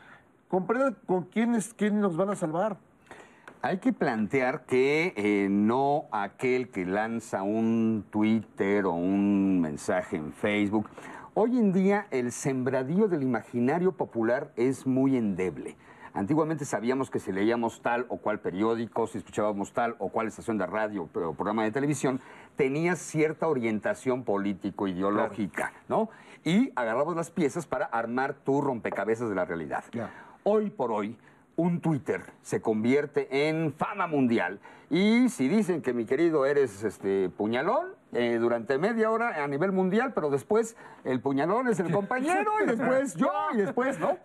comprendan 0.50 0.98
con 1.08 1.24
quiénes, 1.24 1.74
quién 1.74 2.00
nos 2.02 2.16
van 2.18 2.30
a 2.30 2.36
salvar? 2.36 2.78
Hay 3.66 3.78
que 3.78 3.94
plantear 3.94 4.66
que 4.66 5.14
eh, 5.16 5.48
no 5.50 6.10
aquel 6.12 6.70
que 6.70 6.86
lanza 6.86 7.44
un 7.44 8.04
Twitter 8.12 8.86
o 8.86 8.92
un 8.92 9.62
mensaje 9.62 10.18
en 10.18 10.34
Facebook. 10.34 10.90
Hoy 11.34 11.58
en 11.58 11.72
día 11.72 12.08
el 12.12 12.34
sembradío 12.34 13.08
del 13.08 13.24
imaginario 13.24 13.94
popular 13.94 14.52
es 14.58 14.86
muy 14.86 15.16
endeble. 15.16 15.78
Antiguamente 16.14 16.66
sabíamos 16.66 17.10
que 17.10 17.20
si 17.20 17.32
leíamos 17.32 17.82
tal 17.82 18.06
o 18.10 18.18
cual 18.18 18.42
periódico, 18.42 19.08
si 19.08 19.20
escuchábamos 19.20 19.72
tal 19.72 19.96
o 19.98 20.10
cual 20.10 20.28
estación 20.28 20.58
de 20.58 20.66
radio 20.66 21.04
o 21.04 21.08
programa 21.34 21.64
de 21.64 21.72
televisión, 21.72 22.20
tenía 22.58 22.98
cierta 22.98 23.48
orientación 23.48 24.26
político-ideológica, 24.26 25.72
¿no? 25.88 26.10
Y 26.44 26.74
agarrabas 26.76 27.16
las 27.16 27.32
piezas 27.32 27.66
para 27.66 27.86
armar 27.86 28.34
tu 28.34 28.60
rompecabezas 28.60 29.30
de 29.30 29.36
la 29.36 29.46
realidad. 29.46 29.86
Hoy 30.44 30.70
por 30.70 30.92
hoy, 30.92 31.18
un 31.56 31.82
Twitter 31.82 32.22
se 32.42 32.62
convierte 32.62 33.50
en 33.50 33.74
fama 33.74 34.08
mundial. 34.08 34.60
Y 34.90 35.30
si 35.30 35.48
dicen 35.48 35.82
que 35.82 35.94
mi 35.94 36.06
querido 36.06 36.46
eres 36.46 36.84
este 36.84 37.30
puñalón, 37.30 37.88
eh, 38.12 38.38
durante 38.40 38.78
media 38.78 39.10
hora 39.10 39.44
a 39.44 39.48
nivel 39.48 39.72
mundial, 39.72 40.14
pero 40.14 40.30
después 40.30 40.76
el 41.04 41.20
puñalón 41.20 41.68
es 41.68 41.80
el 41.80 41.92
compañero 41.92 42.52
y 42.64 42.68
después 42.68 43.16
yo 43.16 43.32
y 43.54 43.58
después, 43.58 44.00
¿no? 44.00 44.18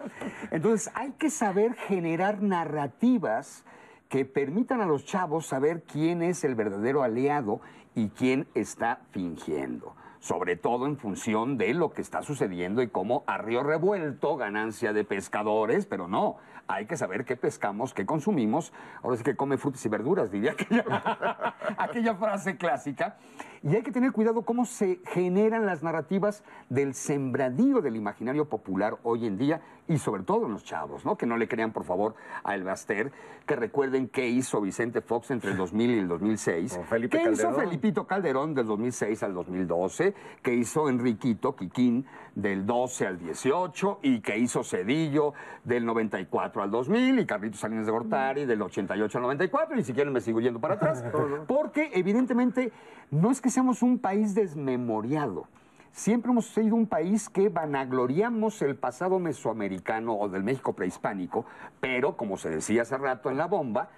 Entonces 0.50 0.92
hay 0.94 1.12
que 1.12 1.30
saber 1.30 1.74
generar 1.74 2.42
narrativas 2.42 3.64
que 4.10 4.26
permitan 4.26 4.80
a 4.82 4.86
los 4.86 5.06
chavos 5.06 5.46
saber 5.46 5.84
quién 5.90 6.22
es 6.22 6.44
el 6.44 6.54
verdadero 6.54 7.02
aliado 7.02 7.60
y 7.94 8.08
quién 8.08 8.46
está 8.54 9.00
fingiendo. 9.10 9.94
Sobre 10.28 10.56
todo 10.56 10.84
en 10.84 10.98
función 10.98 11.56
de 11.56 11.72
lo 11.72 11.90
que 11.90 12.02
está 12.02 12.20
sucediendo 12.20 12.82
y 12.82 12.88
cómo 12.88 13.24
a 13.26 13.38
río 13.38 13.62
revuelto, 13.62 14.36
ganancia 14.36 14.92
de 14.92 15.02
pescadores, 15.02 15.86
pero 15.86 16.06
no, 16.06 16.36
hay 16.66 16.84
que 16.84 16.98
saber 16.98 17.24
qué 17.24 17.34
pescamos, 17.34 17.94
qué 17.94 18.04
consumimos. 18.04 18.74
Ahora 19.02 19.16
sí 19.16 19.24
que 19.24 19.36
come 19.36 19.56
frutas 19.56 19.86
y 19.86 19.88
verduras, 19.88 20.30
diría 20.30 20.52
aquella, 20.58 21.54
aquella 21.78 22.14
frase 22.16 22.58
clásica. 22.58 23.16
Y 23.62 23.74
hay 23.74 23.82
que 23.82 23.90
tener 23.90 24.12
cuidado 24.12 24.42
cómo 24.42 24.66
se 24.66 25.00
generan 25.06 25.64
las 25.64 25.82
narrativas 25.82 26.44
del 26.68 26.92
sembradío 26.92 27.80
del 27.80 27.96
imaginario 27.96 28.50
popular 28.50 28.98
hoy 29.04 29.26
en 29.26 29.38
día 29.38 29.62
y 29.89 29.99
sobre 29.99 30.22
todo 30.22 30.47
en 30.47 30.53
los 30.53 30.64
chavos, 30.64 31.05
¿no? 31.05 31.16
Que 31.16 31.26
no 31.26 31.36
le 31.36 31.49
crean, 31.49 31.72
por 31.72 31.84
favor, 31.84 32.14
a 32.45 32.55
El 32.55 32.62
Baster, 32.62 33.11
que 33.47 33.57
recuerden 33.57 34.09
qué 34.09 34.28
hizo 34.28 34.61
Vicente 34.61 35.01
Fox 35.01 35.30
entre 35.30 35.51
el 35.53 35.57
2000 35.59 35.91
y 35.91 35.99
el 35.99 36.09
2006. 36.09 36.80
Felipe 36.89 37.16
¿Qué 37.18 37.30
hizo 37.30 37.45
Calderón. 37.45 37.64
Felipito 37.68 38.07
Calderón 38.07 38.55
del 38.55 38.66
2006 38.66 39.22
al 39.22 39.34
2012? 39.34 40.14
¿Qué 40.43 40.55
hizo 40.55 40.89
Enriquito 40.89 41.57
Quiquín 41.57 42.05
del 42.34 42.66
12 42.66 43.07
al 43.07 43.18
18? 43.18 44.01
¿Y 44.03 44.20
qué 44.20 44.39
hizo 44.39 44.62
Cedillo 44.62 45.32
del 45.64 45.84
94 45.86 46.62
al 46.62 46.70
2000? 46.70 47.18
Y 47.20 47.26
Carlitos 47.26 47.61
Salinas 47.61 47.86
de 47.86 47.93
Gortari 47.93 48.45
del 48.45 48.61
88 48.61 49.18
al 49.18 49.22
94? 49.22 49.78
Y 49.78 49.84
si 49.84 49.93
quieren 49.93 50.12
me 50.12 50.20
sigo 50.20 50.41
yendo 50.41 50.61
para 50.61 50.74
atrás. 50.74 51.03
Porque 51.49 51.91
evidentemente 51.95 52.72
no 53.11 53.30
es 53.30 53.41
que 53.41 53.49
seamos 53.51 53.82
un 53.82 53.99
país 53.99 54.34
desmemoriado. 54.34 55.47
Siempre 55.93 56.30
hemos 56.30 56.47
sido 56.47 56.76
un 56.76 56.86
país 56.86 57.28
que 57.28 57.49
vanagloriamos 57.49 58.62
el 58.62 58.76
pasado 58.76 59.18
mesoamericano 59.18 60.14
o 60.14 60.28
del 60.28 60.45
México 60.45 60.74
prehispánico, 60.74 61.45
pero 61.80 62.16
como 62.16 62.36
se 62.36 62.51
decía 62.51 62.82
hace 62.82 62.97
rato 62.99 63.30
en 63.30 63.36
la 63.36 63.47
bomba, 63.47 63.91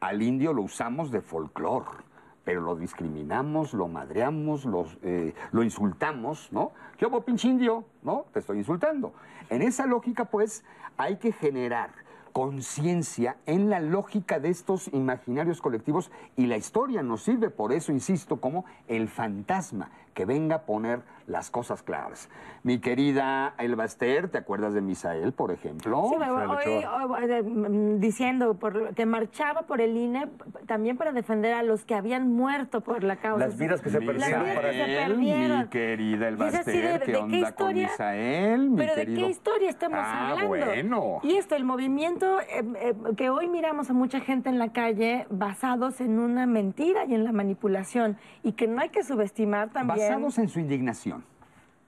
al 0.00 0.22
indio 0.22 0.52
lo 0.52 0.62
usamos 0.62 1.10
de 1.10 1.20
folclor. 1.20 2.04
pero 2.44 2.60
lo 2.60 2.76
discriminamos, 2.76 3.74
lo 3.74 3.88
madreamos, 3.88 4.68
eh, 5.02 5.34
lo 5.50 5.64
insultamos, 5.64 6.52
¿no? 6.52 6.70
¿Qué 6.96 7.04
hubo, 7.04 7.22
pinche 7.22 7.48
indio? 7.48 7.84
¿No? 8.02 8.26
Te 8.32 8.38
estoy 8.38 8.58
insultando. 8.58 9.14
En 9.50 9.62
esa 9.62 9.84
lógica, 9.84 10.26
pues, 10.26 10.64
hay 10.96 11.16
que 11.16 11.32
generar 11.32 11.90
conciencia 12.36 13.38
en 13.46 13.70
la 13.70 13.80
lógica 13.80 14.38
de 14.38 14.50
estos 14.50 14.88
imaginarios 14.92 15.62
colectivos 15.62 16.10
y 16.36 16.46
la 16.46 16.58
historia 16.58 17.02
nos 17.02 17.22
sirve, 17.22 17.48
por 17.48 17.72
eso 17.72 17.92
insisto, 17.92 18.42
como 18.42 18.66
el 18.88 19.08
fantasma 19.08 19.90
que 20.12 20.26
venga 20.26 20.56
a 20.56 20.62
poner 20.66 21.02
las 21.26 21.50
cosas 21.50 21.82
claras. 21.82 22.28
Mi 22.62 22.78
querida 22.78 23.54
Elba 23.58 23.84
Ester, 23.84 24.28
¿te 24.28 24.38
acuerdas 24.38 24.74
de 24.74 24.80
Misael, 24.80 25.32
por 25.32 25.50
ejemplo? 25.50 26.06
Sí, 26.10 26.16
me- 26.18 26.30
hoy, 26.30 26.84
hoy, 26.84 27.30
eh, 27.30 27.42
mm, 27.42 27.98
diciendo 28.00 28.54
por, 28.54 28.74
lo- 28.76 28.94
que 28.94 29.06
marchaba 29.06 29.62
por 29.62 29.80
el 29.80 29.96
INE 29.96 30.28
también 30.66 30.96
para 30.96 31.12
defender 31.12 31.52
a 31.54 31.62
los 31.62 31.84
que 31.84 31.94
habían 31.94 32.32
muerto 32.32 32.80
por 32.80 33.02
la 33.02 33.16
causa. 33.16 33.44
Las 33.46 33.58
vidas 33.58 33.80
que 33.82 33.90
se 33.90 33.98
Las 34.00 34.06
perdieron 34.06 34.42
vidas 34.44 34.56
para 34.56 34.70
que 34.70 34.76
se 34.76 34.86
Misael, 34.86 35.12
perdieron. 35.12 35.58
Mi 35.60 35.68
querida 35.68 36.28
Elba 36.28 36.50
de- 36.50 36.58
Ester, 36.58 36.92
¿de 37.00 37.06
¿qué 37.06 37.12
qué 37.12 37.16
onda 37.18 37.38
con 37.52 37.76
historia? 37.76 37.88
Misael, 37.88 38.70
mi 38.70 38.76
Pero 38.76 38.94
¿de 38.96 39.06
qué 39.06 39.28
historia 39.28 39.70
estamos 39.70 39.98
Ah, 40.00 40.28
hablando? 40.30 40.48
bueno. 40.48 41.20
Y 41.22 41.36
esto, 41.36 41.56
el 41.56 41.64
movimiento 41.64 42.40
eh, 42.40 42.46
eh, 42.76 42.94
que 43.16 43.30
hoy 43.30 43.48
miramos 43.48 43.90
a 43.90 43.92
mucha 43.92 44.20
gente 44.20 44.48
en 44.48 44.58
la 44.58 44.72
calle 44.72 45.26
basados 45.30 46.00
en 46.00 46.18
una 46.18 46.46
mentira 46.46 47.04
y 47.06 47.14
en 47.14 47.24
la 47.24 47.32
manipulación 47.32 48.16
y 48.42 48.52
que 48.52 48.66
no 48.68 48.80
hay 48.80 48.90
que 48.90 49.02
subestimar 49.02 49.70
también. 49.70 49.98
Basados 49.98 50.38
en 50.38 50.48
su 50.48 50.60
indignación. 50.60 51.15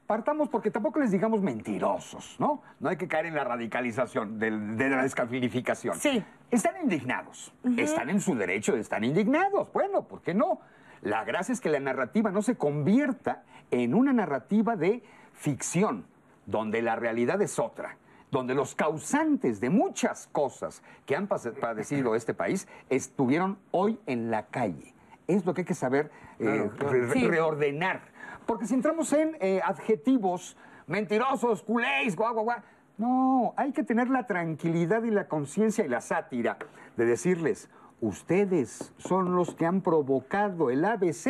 Partamos 0.09 0.49
porque 0.49 0.71
tampoco 0.71 1.01
les 1.01 1.11
digamos 1.11 1.43
mentirosos, 1.43 2.37
¿no? 2.41 2.63
No 2.81 2.89
hay 2.89 2.97
que 2.97 3.07
caer 3.07 3.27
en 3.27 3.35
la 3.35 3.45
radicalización, 3.45 4.39
de 4.39 4.51
la 4.89 5.03
descalificación. 5.03 5.97
Sí. 6.01 6.25
Están 6.51 6.77
indignados. 6.83 7.53
Están 7.77 8.09
en 8.09 8.19
su 8.23 8.35
derecho 8.35 8.73
de 8.73 8.81
estar 8.81 9.05
indignados. 9.05 9.71
Bueno, 9.75 10.05
¿por 10.09 10.23
qué 10.23 10.33
no? 10.33 10.61
La 11.03 11.25
gracia 11.25 11.53
es 11.53 11.61
que 11.61 11.69
la 11.69 11.79
narrativa 11.79 12.31
no 12.31 12.41
se 12.41 12.57
convierta 12.57 13.43
en 13.71 13.93
una 13.93 14.15
narrativa 14.15 14.77
de 14.77 15.03
ficción, 15.35 16.07
donde 16.47 16.81
la 16.81 16.97
realidad 16.97 17.43
es 17.43 17.59
otra, 17.59 17.99
donde 18.31 18.55
los 18.55 18.75
causantes 18.75 19.61
de 19.61 19.69
muchas 19.69 20.27
cosas 20.33 20.83
que 21.05 21.17
han 21.17 21.27
padecido 21.27 22.15
este 22.15 22.33
país 22.33 22.67
estuvieron 22.89 23.59
hoy 23.73 24.01
en 24.07 24.31
la 24.31 24.47
calle. 24.47 24.95
Es 25.27 25.45
lo 25.45 25.53
que 25.53 25.61
hay 25.61 25.65
que 25.67 25.75
saber 25.75 26.11
eh, 26.39 26.71
re- 26.79 27.13
Sí. 27.13 27.27
reordenar. 27.27 28.17
Porque 28.49 28.67
si 28.67 28.73
entramos 28.73 29.13
en 29.13 29.37
eh, 29.41 29.61
adjetivos 29.63 30.57
mentirosos, 30.87 31.63
culés, 31.63 32.17
guau, 32.17 32.33
guau, 32.33 32.45
guau, 32.47 32.59
no, 32.97 33.53
hay 33.59 33.73
que 33.73 33.83
tener 33.83 34.09
la 34.09 34.27
tranquilidad 34.27 35.05
y 35.05 35.11
la 35.11 35.29
conciencia 35.29 35.85
y 35.85 35.89
la 35.89 36.01
sátira 36.01 36.57
de 36.97 37.05
decirles, 37.05 37.69
ustedes 38.01 38.95
son 38.97 39.37
los 39.37 39.55
que 39.55 39.67
han 39.67 39.83
provocado 39.83 40.71
el 40.71 40.83
ABC 40.83 41.27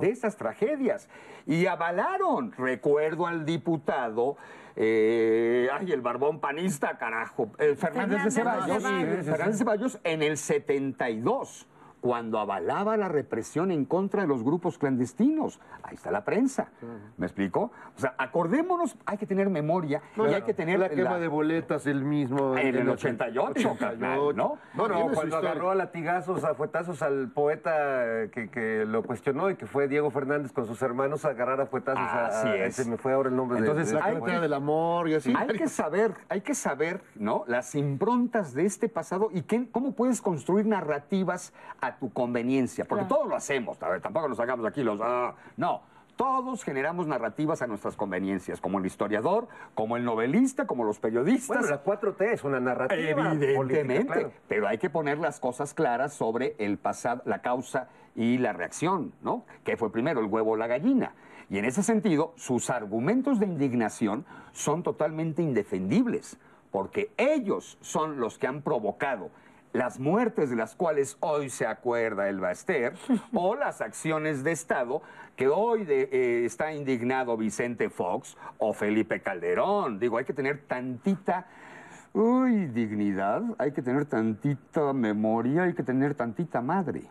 de 0.00 0.10
estas 0.10 0.36
tragedias. 0.36 1.08
Y 1.46 1.66
avalaron, 1.66 2.50
recuerdo 2.50 3.28
al 3.28 3.46
diputado, 3.46 4.36
eh, 4.74 5.68
ay, 5.72 5.92
el 5.92 6.00
barbón 6.00 6.40
panista, 6.40 6.98
carajo, 6.98 7.52
eh, 7.58 7.76
Fernández 7.76 8.24
de 8.24 8.24
Fernández 8.24 8.24
de 8.24 8.30
Ceballos, 8.32 8.82
Ceballos. 8.82 9.26
Fernández 9.26 9.52
de 9.52 9.58
Ceballos 9.58 10.00
en 10.02 10.22
el 10.24 10.36
72 10.36 11.68
cuando 12.00 12.38
avalaba 12.38 12.96
la 12.96 13.08
represión 13.08 13.70
en 13.70 13.84
contra 13.84 14.22
de 14.22 14.28
los 14.28 14.42
grupos 14.44 14.78
clandestinos. 14.78 15.60
Ahí 15.82 15.94
está 15.94 16.10
la 16.10 16.24
prensa. 16.24 16.68
¿Me 17.16 17.26
explico? 17.26 17.70
O 17.96 18.00
sea, 18.00 18.14
acordémonos, 18.18 18.96
hay 19.06 19.18
que 19.18 19.26
tener 19.26 19.50
memoria 19.50 20.00
y 20.16 20.20
hay 20.34 20.42
que 20.42 20.54
tener 20.54 20.78
la 20.78 20.88
quema 20.88 21.10
la- 21.12 21.18
de 21.18 21.28
boletas 21.28 21.86
el 21.86 22.04
mismo. 22.04 22.56
En 22.56 22.76
el 22.76 22.88
88, 22.88 23.76
carnal, 23.78 24.18
¿no? 24.36 24.58
No, 24.74 25.10
cuando 25.12 25.36
agarró 25.36 25.70
a 25.70 25.74
latigazos, 25.74 26.44
a 26.44 26.54
fuetazos 26.54 27.02
al 27.02 27.28
poeta 27.30 28.28
que, 28.32 28.48
que 28.50 28.84
lo 28.86 29.02
cuestionó 29.02 29.50
y 29.50 29.56
que 29.56 29.66
fue 29.66 29.88
Diego 29.88 30.10
Fernández 30.10 30.52
con 30.52 30.66
sus 30.66 30.80
hermanos 30.82 31.24
a 31.24 31.30
agarrar 31.30 31.60
a 31.60 31.66
fuetazos 31.66 32.02
a, 32.02 32.26
Así 32.26 32.48
a- 32.48 32.66
es. 32.66 32.76
Se 32.76 32.84
me 32.84 32.96
fue 32.96 33.12
ahora 33.12 33.28
el 33.28 33.36
nombre 33.36 33.58
Entonces, 33.58 33.92
de, 33.92 34.00
hay 34.00 34.14
de- 34.16 34.22
que- 34.22 34.40
del 34.40 34.52
amor 34.54 35.08
y 35.08 35.14
así. 35.14 35.34
Hay 35.36 35.48
que 35.48 35.68
saber, 35.68 36.14
hay 36.28 36.40
que 36.42 36.54
saber, 36.54 37.02
¿no? 37.16 37.44
Las 37.46 37.74
improntas 37.74 38.54
de 38.54 38.64
este 38.66 38.88
pasado 38.88 39.28
y 39.32 39.42
qué- 39.42 39.68
cómo 39.70 39.92
puedes 39.92 40.20
construir 40.22 40.66
narrativas 40.66 41.52
a 41.80 41.96
tu 41.98 42.12
conveniencia, 42.12 42.84
porque 42.84 43.04
Claro. 43.04 43.16
todos 43.16 43.28
lo 43.28 43.36
hacemos, 43.36 43.82
a 43.82 43.88
ver, 43.88 44.00
tampoco 44.00 44.28
nos 44.28 44.40
hagamos 44.40 44.66
aquí 44.66 44.82
los... 44.82 45.00
ah, 45.02 45.34
no, 45.56 45.82
todos 46.16 46.64
generamos 46.64 47.06
narrativas 47.06 47.62
a 47.62 47.68
nuestras 47.68 47.94
conveniencias, 47.96 48.60
como 48.60 48.78
el 48.80 48.86
historiador, 48.86 49.46
como 49.74 49.96
el 49.96 50.04
novelista, 50.04 50.66
como 50.66 50.82
los 50.82 50.98
periodistas. 50.98 51.46
Bueno, 51.58 51.68
la 51.70 51.84
4T 51.84 52.32
es 52.32 52.42
una 52.42 52.58
narrativa 52.58 53.00
Evidentemente, 53.10 53.54
política, 53.54 54.12
claro. 54.14 54.32
pero 54.48 54.66
hay 54.66 54.78
que 54.78 54.90
poner 54.90 55.18
las 55.18 55.38
cosas 55.38 55.74
claras 55.74 56.12
sobre 56.14 56.56
el 56.58 56.76
pasado, 56.78 57.22
la 57.24 57.40
causa 57.40 57.88
y 58.16 58.38
la 58.38 58.52
reacción, 58.52 59.12
¿no? 59.22 59.44
¿Qué 59.62 59.76
fue 59.76 59.92
primero, 59.92 60.18
el 60.18 60.26
huevo 60.26 60.52
o 60.52 60.56
la 60.56 60.66
gallina? 60.66 61.12
Y 61.50 61.58
en 61.58 61.64
ese 61.64 61.84
sentido, 61.84 62.32
sus 62.36 62.68
argumentos 62.68 63.38
de 63.38 63.46
indignación 63.46 64.26
son 64.50 64.82
totalmente 64.82 65.40
indefendibles, 65.42 66.36
porque 66.72 67.12
ellos 67.16 67.78
son 67.80 68.18
los 68.18 68.38
que 68.38 68.48
han 68.48 68.62
provocado 68.62 69.30
las 69.72 69.98
muertes 69.98 70.50
de 70.50 70.56
las 70.56 70.74
cuales 70.74 71.16
hoy 71.20 71.50
se 71.50 71.66
acuerda 71.66 72.28
el 72.28 72.40
Baster, 72.40 72.94
o 73.34 73.54
las 73.54 73.80
acciones 73.80 74.42
de 74.44 74.52
Estado 74.52 75.02
que 75.36 75.48
hoy 75.48 75.84
de- 75.84 76.08
eh, 76.10 76.44
está 76.44 76.72
indignado 76.72 77.36
Vicente 77.36 77.90
Fox 77.90 78.36
o 78.58 78.72
Felipe 78.72 79.20
Calderón. 79.20 79.98
Digo, 79.98 80.18
hay 80.18 80.24
que 80.24 80.32
tener 80.32 80.62
tantita, 80.66 81.46
uy, 82.12 82.66
dignidad, 82.66 83.42
hay 83.58 83.72
que 83.72 83.82
tener 83.82 84.04
tantita 84.06 84.92
memoria, 84.92 85.64
hay 85.64 85.74
que 85.74 85.82
tener 85.82 86.14
tantita 86.14 86.60
madre. 86.60 87.02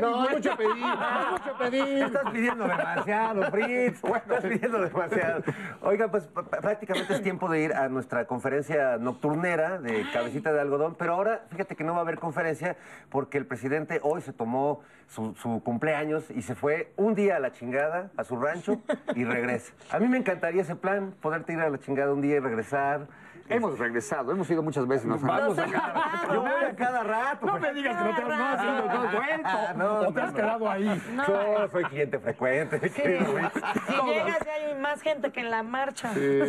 No, 0.00 0.28
es 0.28 0.34
mucho 0.34 0.56
pedir, 0.56 0.70
es 0.72 1.30
mucho 1.30 1.58
pedir. 1.58 2.02
Estás 2.02 2.30
pidiendo 2.32 2.66
demasiado, 2.66 3.50
Fritz. 3.50 4.02
Estás 4.16 4.44
pidiendo 4.44 4.80
demasiado. 4.80 5.42
Oiga, 5.82 6.08
pues 6.08 6.28
prácticamente 6.60 7.14
es 7.14 7.22
tiempo 7.22 7.48
de 7.48 7.62
ir 7.62 7.72
a 7.72 7.88
nuestra 7.88 8.26
conferencia 8.26 8.98
nocturnera 8.98 9.78
de 9.78 10.04
cabecita 10.12 10.52
de 10.52 10.60
algodón, 10.60 10.96
pero 10.98 11.14
ahora 11.14 11.44
fíjate 11.50 11.76
que 11.76 11.84
no 11.84 11.92
va 11.92 11.98
a 11.98 12.02
haber 12.02 12.18
conferencia 12.18 12.76
porque 13.08 13.38
el 13.38 13.46
presidente 13.46 14.00
hoy 14.02 14.20
se 14.20 14.32
tomó 14.32 14.82
su, 15.06 15.34
su 15.36 15.62
cumpleaños 15.62 16.28
y 16.30 16.42
se 16.42 16.56
fue 16.56 16.92
un 16.96 17.14
día 17.14 17.36
a 17.36 17.38
la 17.38 17.52
chingada, 17.52 18.10
a 18.16 18.24
su 18.24 18.36
rancho 18.36 18.80
y 19.14 19.24
regresa. 19.24 19.72
A 19.90 20.00
mí 20.00 20.08
me 20.08 20.18
encantaría 20.18 20.62
ese 20.62 20.74
plan, 20.74 21.14
poderte 21.20 21.52
ir 21.52 21.60
a 21.60 21.70
la 21.70 21.78
chingada 21.78 22.12
un 22.12 22.20
día 22.20 22.36
y 22.36 22.40
regresar. 22.40 23.06
Hemos 23.48 23.78
regresado, 23.78 24.32
hemos 24.32 24.50
ido 24.50 24.62
muchas 24.62 24.86
veces. 24.86 25.06
Nos 25.06 25.22
Vamos 25.22 25.58
a 25.58 25.64
cada, 25.66 26.32
yo 26.32 26.40
voy 26.40 26.50
a 26.50 26.76
cada 26.76 27.02
rato. 27.02 27.46
No 27.46 27.58
me 27.58 27.72
digas 27.72 27.96
que 27.96 28.04
no 28.04 28.16
te 28.16 28.22
no 28.22 28.46
has 28.46 28.64
ido, 28.64 28.84
no 28.84 29.02
has 29.02 29.12
vuelto. 29.12 29.74
No, 29.76 29.94
o 30.08 30.12
te 30.12 30.20
has 30.20 30.32
no, 30.32 30.36
quedado 30.36 30.70
ahí. 30.70 31.02
Yo 31.26 31.68
soy 31.68 31.84
cliente 31.84 32.18
frecuente. 32.18 32.88
Sí. 32.88 33.02
Si 33.02 34.06
llegas 34.06 34.38
y 34.46 34.48
hay 34.48 34.80
más 34.80 35.00
gente 35.00 35.32
que 35.32 35.40
en 35.40 35.50
la 35.50 35.62
marcha. 35.62 36.12
Sí, 36.14 36.40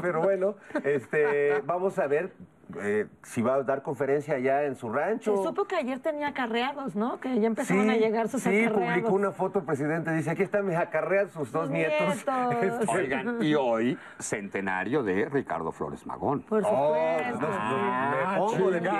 pero 0.00 0.22
bueno, 0.22 0.56
este, 0.84 1.60
vamos 1.64 1.98
a 1.98 2.06
ver 2.06 2.32
eh, 2.80 3.06
si 3.22 3.42
va 3.42 3.54
a 3.54 3.62
dar 3.62 3.82
conferencia 3.82 4.34
allá 4.36 4.64
en 4.64 4.74
su 4.76 4.88
Se 4.90 4.96
rancho. 4.98 5.42
supo 5.42 5.64
que 5.64 5.76
ayer 5.76 6.00
tenía 6.00 6.28
acarreados, 6.28 6.94
¿no? 6.96 7.20
Que 7.20 7.38
ya 7.40 7.46
empezaron 7.46 7.88
a 7.90 7.96
llegar 7.96 8.28
sus 8.28 8.42
sí, 8.42 8.48
acarreados. 8.64 8.94
publicó 8.98 9.12
una 9.14 9.30
foto 9.32 9.58
el 9.60 9.64
presidente, 9.64 10.12
dice, 10.12 10.30
aquí 10.30 10.42
están 10.42 10.66
mis 10.66 10.76
acarreados, 10.76 11.32
sus 11.32 11.50
dos 11.52 11.68
nietos. 11.70 12.00
nietos. 12.16 12.24
Este, 12.84 12.90
Oigan, 12.90 13.42
y 13.42 13.54
hoy, 13.54 13.98
centenario 14.18 15.02
de 15.02 15.28
Ricardo 15.28 15.70
Flores 15.72 16.06
Magón. 16.06 16.42
Por 16.42 16.62
Oh, 16.64 17.28
supuesto. 17.28 17.48
me 18.30 18.36
pongo 18.38 18.70
de 18.70 18.80
pie. 18.80 18.90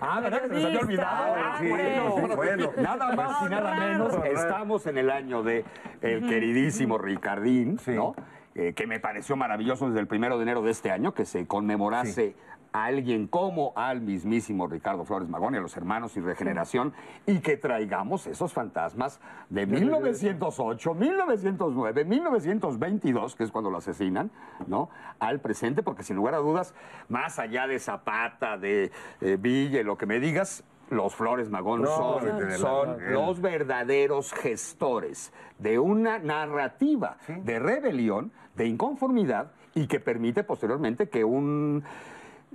Ah, 0.00 0.20
¿verdad 0.20 0.40
que 0.42 0.48
se 0.48 0.54
nos 0.54 0.64
había 0.64 0.80
olvidado? 0.80 1.34
Ah, 1.36 1.56
sí, 1.58 1.68
bueno, 1.68 2.14
sí, 2.28 2.34
bueno. 2.36 2.70
Nada 2.76 3.14
más 3.16 3.42
y 3.46 3.50
nada 3.50 3.74
menos. 3.74 4.14
Estamos 4.24 4.86
en 4.86 4.98
el 4.98 5.10
año 5.10 5.42
de 5.42 5.64
el 6.02 6.26
queridísimo 6.28 6.98
Ricardín, 6.98 7.78
Sí. 7.78 7.92
¿no? 7.92 8.14
Eh, 8.54 8.72
que 8.72 8.86
me 8.86 9.00
pareció 9.00 9.36
maravilloso 9.36 9.86
desde 9.88 10.00
el 10.00 10.06
primero 10.06 10.36
de 10.38 10.44
enero 10.44 10.62
de 10.62 10.70
este 10.70 10.90
año 10.90 11.12
que 11.12 11.26
se 11.26 11.46
conmemorase 11.46 12.34
a 12.76 12.84
alguien 12.84 13.26
como 13.26 13.72
al 13.74 14.02
mismísimo 14.02 14.66
Ricardo 14.66 15.06
Flores 15.06 15.30
Magón 15.30 15.54
y 15.54 15.56
a 15.56 15.60
los 15.62 15.74
hermanos 15.78 16.14
y 16.18 16.20
regeneración 16.20 16.92
y 17.24 17.38
que 17.38 17.56
traigamos 17.56 18.26
esos 18.26 18.52
fantasmas 18.52 19.18
de 19.48 19.66
1908, 19.66 20.92
1909, 20.92 22.04
1922, 22.04 23.34
que 23.34 23.44
es 23.44 23.50
cuando 23.50 23.70
lo 23.70 23.78
asesinan, 23.78 24.30
¿no? 24.66 24.90
Al 25.18 25.40
presente, 25.40 25.82
porque 25.82 26.02
sin 26.02 26.16
lugar 26.16 26.34
a 26.34 26.38
dudas, 26.38 26.74
más 27.08 27.38
allá 27.38 27.66
de 27.66 27.78
Zapata, 27.78 28.58
de 28.58 28.92
eh, 29.22 29.38
Villa 29.40 29.82
lo 29.82 29.96
que 29.96 30.04
me 30.04 30.20
digas, 30.20 30.62
los 30.90 31.14
Flores 31.14 31.48
Magón 31.48 31.80
No, 31.80 32.20
son, 32.58 33.10
los 33.10 33.40
verdaderos 33.40 34.34
gestores 34.34 35.32
de 35.58 35.78
una 35.78 36.18
narrativa 36.18 37.16
de 37.26 37.58
rebelión, 37.58 38.32
de 38.54 38.66
inconformidad 38.66 39.52
y 39.74 39.86
que 39.86 39.98
permite 39.98 40.44
posteriormente 40.44 41.08
que 41.08 41.24
un 41.24 41.82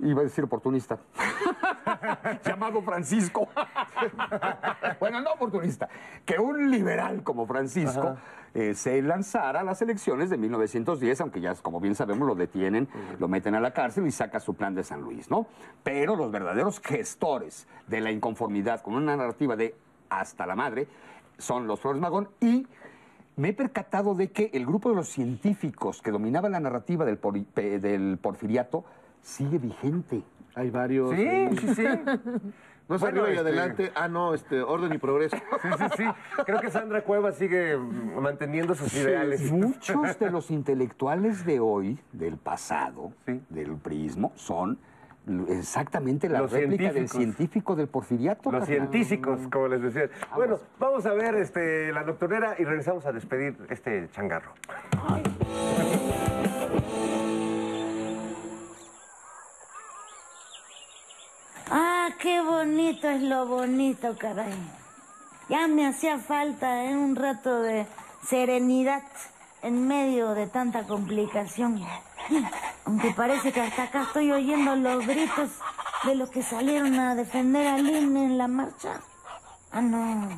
iba 0.02 0.20
a 0.20 0.24
decir 0.24 0.44
oportunista. 0.44 0.98
Llamado 2.44 2.82
Francisco. 2.82 3.48
Bueno 5.00 5.20
no 5.20 5.32
oportunista. 5.32 5.88
Que 6.24 6.38
un 6.38 6.70
liberal 6.70 7.22
como 7.22 7.46
Francisco 7.46 8.16
eh, 8.54 8.74
se 8.74 9.00
lanzara 9.02 9.60
a 9.60 9.64
las 9.64 9.80
elecciones 9.82 10.28
de 10.30 10.36
1910 10.36 11.20
aunque 11.20 11.40
ya 11.40 11.54
como 11.56 11.80
bien 11.80 11.94
sabemos 11.94 12.26
lo 12.26 12.34
detienen 12.34 12.88
lo 13.18 13.28
meten 13.28 13.54
a 13.54 13.60
la 13.60 13.72
cárcel 13.72 14.06
y 14.06 14.10
saca 14.10 14.40
su 14.40 14.54
plan 14.54 14.74
de 14.74 14.82
San 14.84 15.00
Luis 15.00 15.30
no 15.30 15.46
pero 15.82 16.16
los 16.16 16.30
verdaderos 16.30 16.80
gestores 16.80 17.66
de 17.86 18.00
la 18.00 18.10
inconformidad 18.10 18.80
con 18.82 18.94
una 18.94 19.16
narrativa 19.16 19.56
de 19.56 19.74
hasta 20.08 20.46
la 20.46 20.54
madre 20.56 20.86
son 21.38 21.66
los 21.66 21.80
Flores 21.80 22.00
Magón 22.00 22.28
y 22.40 22.66
me 23.36 23.48
he 23.50 23.52
percatado 23.54 24.14
de 24.14 24.30
que 24.30 24.50
el 24.52 24.66
grupo 24.66 24.90
de 24.90 24.96
los 24.96 25.08
científicos 25.08 26.02
que 26.02 26.10
dominaba 26.10 26.48
la 26.48 26.60
narrativa 26.60 27.04
del, 27.04 27.18
pe- 27.18 27.78
del 27.78 28.18
porfiriato 28.20 28.84
sigue 29.22 29.58
vigente. 29.58 30.22
Hay 30.54 30.70
varios. 30.70 31.10
Sí, 31.16 31.48
sí, 31.60 31.74
sí. 31.74 31.84
No 32.88 32.98
sé, 32.98 33.04
Bueno, 33.04 33.22
arriba 33.22 33.28
y 33.28 33.38
este- 33.38 33.48
adelante. 33.48 33.92
Ah, 33.94 34.08
no, 34.08 34.34
este, 34.34 34.60
orden 34.60 34.92
y 34.92 34.98
progreso. 34.98 35.36
Sí, 35.62 35.68
sí, 35.78 35.84
sí. 35.98 36.04
Creo 36.44 36.60
que 36.60 36.68
Sandra 36.70 37.02
Cueva 37.04 37.30
sigue 37.32 37.76
manteniendo 37.78 38.74
sus 38.74 38.92
ideales. 38.94 39.50
Muchos 39.52 40.18
de 40.18 40.30
los 40.30 40.50
intelectuales 40.50 41.46
de 41.46 41.60
hoy, 41.60 41.98
del 42.12 42.36
pasado, 42.36 43.12
del 43.48 43.76
prismo, 43.76 44.32
son 44.34 44.78
exactamente 45.48 46.28
la 46.28 46.40
Los 46.40 46.50
réplica 46.50 46.92
del 46.92 47.08
científico 47.08 47.76
del 47.76 47.86
porfiriato. 47.86 48.50
Los 48.50 48.66
carnal. 48.66 48.90
científicos, 48.90 49.40
como 49.50 49.68
les 49.68 49.80
decía. 49.80 50.10
Bueno, 50.34 50.58
vamos 50.80 51.06
a 51.06 51.14
ver 51.14 51.36
este, 51.36 51.92
la 51.92 52.02
nocturnera 52.02 52.56
y 52.58 52.64
regresamos 52.64 53.06
a 53.06 53.12
despedir 53.12 53.56
este 53.70 54.08
changarro. 54.10 54.52
Ah, 61.74 62.10
qué 62.18 62.42
bonito 62.42 63.08
es 63.08 63.22
lo 63.22 63.46
bonito, 63.46 64.14
caray. 64.18 64.52
Ya 65.48 65.66
me 65.68 65.86
hacía 65.86 66.18
falta 66.18 66.84
¿eh? 66.84 66.94
un 66.94 67.16
rato 67.16 67.62
de 67.62 67.86
serenidad 68.22 69.02
en 69.62 69.88
medio 69.88 70.34
de 70.34 70.48
tanta 70.48 70.86
complicación. 70.86 71.82
Aunque 72.84 73.12
parece 73.12 73.52
que 73.52 73.62
hasta 73.62 73.84
acá 73.84 74.02
estoy 74.02 74.32
oyendo 74.32 74.76
los 74.76 75.06
gritos 75.06 75.48
de 76.04 76.14
los 76.14 76.28
que 76.28 76.42
salieron 76.42 76.92
a 77.00 77.14
defender 77.14 77.66
al 77.66 77.88
INE 77.88 78.26
en 78.26 78.36
la 78.36 78.48
marcha. 78.48 79.00
Ah, 79.70 79.80
no. 79.80 80.28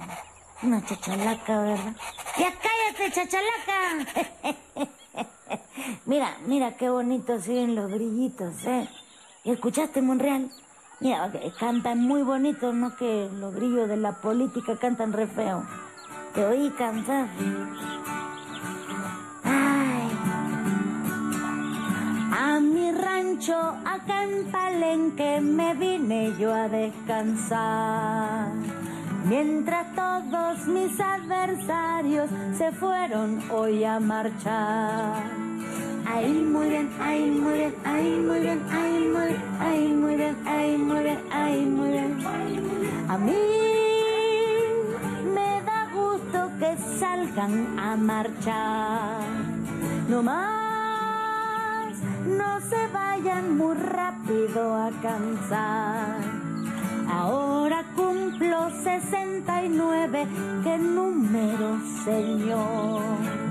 Una 0.62 0.86
chachalaca, 0.86 1.58
¿verdad? 1.58 1.96
¡Ya 2.38 2.52
cállate, 2.62 3.10
chachalaca! 3.10 4.86
mira, 6.06 6.36
mira 6.46 6.76
qué 6.76 6.90
bonito 6.90 7.40
siguen 7.40 7.74
los 7.74 7.90
grillitos, 7.90 8.64
¿eh? 8.66 8.88
¿Y 9.42 9.50
escuchaste, 9.50 10.00
Monreal? 10.00 10.48
Mira, 11.04 11.30
cantan 11.60 12.00
muy 12.00 12.22
bonito, 12.22 12.72
no 12.72 12.96
que 12.96 13.28
los 13.38 13.54
grillos 13.54 13.90
de 13.90 13.98
la 13.98 14.12
política 14.12 14.78
cantan 14.78 15.12
re 15.12 15.26
feo. 15.26 15.62
Te 16.32 16.46
oí 16.46 16.70
cantar. 16.70 17.28
A 22.32 22.58
mi 22.58 22.90
rancho, 22.92 23.54
acá 23.84 24.24
en 24.24 24.50
Palenque, 24.50 25.42
me 25.42 25.74
vine 25.74 26.32
yo 26.38 26.54
a 26.54 26.68
descansar. 26.68 28.54
Mientras 29.26 29.94
todos 29.94 30.66
mis 30.68 30.98
adversarios 30.98 32.30
se 32.56 32.72
fueron 32.72 33.42
hoy 33.50 33.84
a 33.84 34.00
marchar. 34.00 35.53
Ay, 36.16 36.32
muy 36.32 36.68
bien, 36.68 36.88
ay, 37.00 37.28
muy 37.28 37.54
bien, 37.54 37.74
ay, 37.84 38.08
muy 38.20 38.38
bien, 38.38 38.62
ay, 38.70 39.08
muy 39.12 39.26
bien, 39.26 39.42
ay, 39.58 39.88
muy 39.98 40.14
bien, 40.14 40.36
ay, 40.46 41.66
muy 41.66 41.90
bien, 41.90 42.24
ay, 42.24 42.60
muy 42.60 42.78
bien. 42.78 43.10
A 43.10 43.18
mí 43.18 43.32
me 45.34 45.62
da 45.66 45.88
gusto 45.92 46.38
que 46.60 46.76
salgan 47.00 47.76
a 47.80 47.96
marchar. 47.96 49.26
No 50.08 50.22
más, 50.22 51.98
no 52.28 52.60
se 52.60 52.86
vayan 52.92 53.58
muy 53.58 53.74
rápido 53.74 54.72
a 54.72 54.90
cansar. 55.02 56.20
Ahora 57.10 57.84
cumplo 57.96 58.70
69, 58.84 60.28
qué 60.62 60.78
número, 60.78 61.80
señor. 62.04 63.43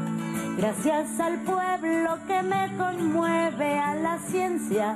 Gracias 0.64 1.20
al 1.20 1.40
pueblo 1.40 2.18
que 2.26 2.42
me 2.42 2.78
conmueve, 2.78 3.78
a 3.80 3.96
la 3.96 4.18
ciencia 4.18 4.96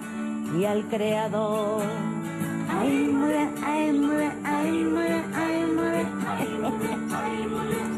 y 0.57 0.63
al 0.63 0.88
creador. 0.88 1.84
Ay, 2.70 3.07
bien, 3.07 3.53
ay, 3.65 3.91
bien, 3.91 4.32
ay, 4.45 4.86
bien, 4.86 5.26
ay, 5.36 5.65
bien. 5.65 6.07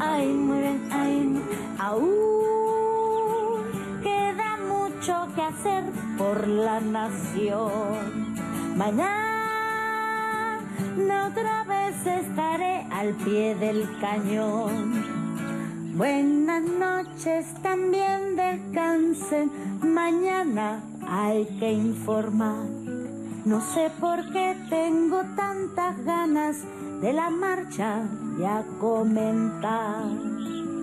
Ay, 0.00 0.32
bien, 0.32 0.88
ay, 0.90 1.16
muy 1.16 1.42
Aún 1.78 2.10
queda 4.02 4.56
mucho 4.66 5.28
que 5.36 5.42
hacer 5.42 5.84
por 6.18 6.48
la 6.48 6.80
nación. 6.80 8.34
Mañana 8.76 9.30
otra 11.28 11.62
vez 11.68 12.04
estaré 12.04 12.88
al 12.90 13.14
pie 13.14 13.54
del 13.54 13.88
cañón. 14.00 15.19
Buenas 16.00 16.62
noches, 16.62 17.44
también 17.62 18.34
descansen. 18.34 19.52
Mañana 19.82 20.82
hay 21.06 21.44
que 21.58 21.72
informar. 21.72 22.64
No 23.44 23.60
sé 23.60 23.90
por 24.00 24.32
qué 24.32 24.56
tengo 24.70 25.20
tantas 25.36 26.02
ganas 26.02 26.64
de 27.02 27.12
la 27.12 27.28
marcha 27.28 28.08
ya 28.38 28.64
comentar. 28.80 30.04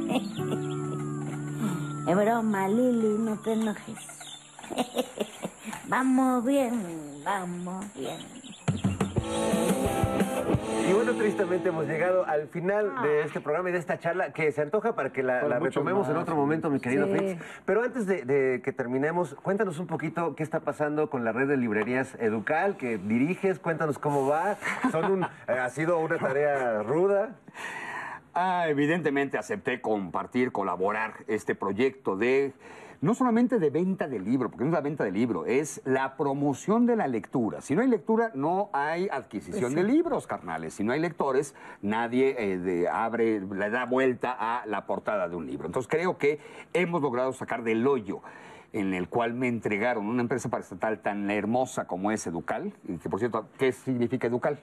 Es 2.08 2.16
broma, 2.16 2.68
Lili, 2.68 3.18
no 3.18 3.40
te 3.40 3.54
enojes. 3.54 4.08
Vamos 5.88 6.46
bien, 6.46 7.24
vamos 7.26 7.86
bien. 7.96 8.37
Y 10.88 10.94
bueno, 10.94 11.14
tristemente 11.16 11.68
hemos 11.70 11.86
llegado 11.86 12.26
al 12.26 12.48
final 12.48 13.02
de 13.04 13.24
este 13.24 13.42
programa 13.42 13.70
y 13.70 13.74
de 13.74 13.80
esta 13.80 14.00
charla 14.00 14.32
que 14.32 14.52
se 14.54 14.62
antoja 14.62 14.96
para 14.96 15.12
que 15.12 15.22
la, 15.22 15.42
retomemos 15.60 16.08
en 16.08 16.16
otro 16.16 16.36
momento, 16.36 16.70
mi 16.70 16.80
querido 16.80 17.08
Sí. 17.08 17.12
Fritz. 17.14 17.42
Pero 17.66 17.84
antes 17.84 18.06
de, 18.06 18.24
de 18.24 18.62
que 18.62 18.72
terminemos, 18.72 19.36
cuéntanos 19.36 19.80
un 19.80 19.88
poquito 19.88 20.34
qué 20.36 20.44
está 20.44 20.62
pasando 20.62 21.10
con 21.10 21.26
la 21.26 21.34
red 21.34 21.48
de 21.50 21.58
librerías 21.58 22.16
Educal 22.20 22.78
que 22.78 22.98
diriges. 22.98 23.60
Cuéntanos 23.60 24.00
cómo 24.00 24.28
va. 24.28 24.56
Son 24.92 25.12
un, 25.12 25.24
eh, 25.24 25.28
ha 25.48 25.70
sido 25.70 26.00
una 26.00 26.18
tarea 26.18 26.84
ruda. 26.84 27.36
Ah, 28.34 28.70
evidentemente 28.70 29.38
acepté 29.38 29.82
compartir, 29.82 30.52
colaborar 30.52 31.16
este 31.28 31.54
proyecto 31.56 32.16
de 32.16 32.54
no 33.02 33.14
solamente 33.14 33.60
de 33.60 33.70
venta 33.70 34.08
de 34.08 34.20
libro, 34.20 34.50
porque 34.50 34.64
no 34.64 34.70
es 34.70 34.74
la 34.74 34.82
venta 34.82 35.04
de 35.04 35.12
libro, 35.12 35.46
es 35.46 35.82
la 35.86 36.18
promoción 36.18 36.86
de 36.86 36.96
la 36.96 37.08
lectura. 37.08 37.62
Si 37.62 37.76
no 37.76 37.82
hay 37.82 37.88
lectura, 37.88 38.32
no 38.34 38.70
hay 38.74 39.08
adquisición 39.12 39.70
sí. 39.72 39.76
de 39.76 39.84
libros, 39.84 40.26
carnales. 40.28 40.74
Si 40.74 40.84
no 40.84 40.94
hay 40.94 41.00
lectores, 41.00 41.54
nadie 41.82 42.36
eh, 42.38 42.58
de- 42.58 42.90
abre, 42.90 43.42
le 43.42 43.70
da 43.70 43.86
vuelta 43.86 44.36
a 44.38 44.66
la 44.66 44.86
portada 44.86 45.28
de 45.30 45.36
un 45.36 45.46
libro. 45.46 45.68
Entonces 45.68 45.90
creo 45.90 46.18
que 46.18 46.40
hemos 46.74 47.02
logrado 47.02 47.34
sacar 47.34 47.64
del 47.64 47.86
hoyo 47.86 48.22
en 48.74 48.94
el 48.94 49.08
cual 49.08 49.34
me 49.34 49.48
entregaron 49.48 50.08
una 50.08 50.22
empresa 50.22 50.50
paraestatal 50.50 51.00
tan 51.00 51.30
hermosa 51.32 51.86
como 51.88 52.12
es 52.12 52.26
Educal, 52.28 52.74
y 52.88 52.98
que 52.98 53.10
por 53.10 53.20
cierto, 53.20 53.48
¿qué 53.58 53.72
significa 53.72 54.28
Educal? 54.28 54.60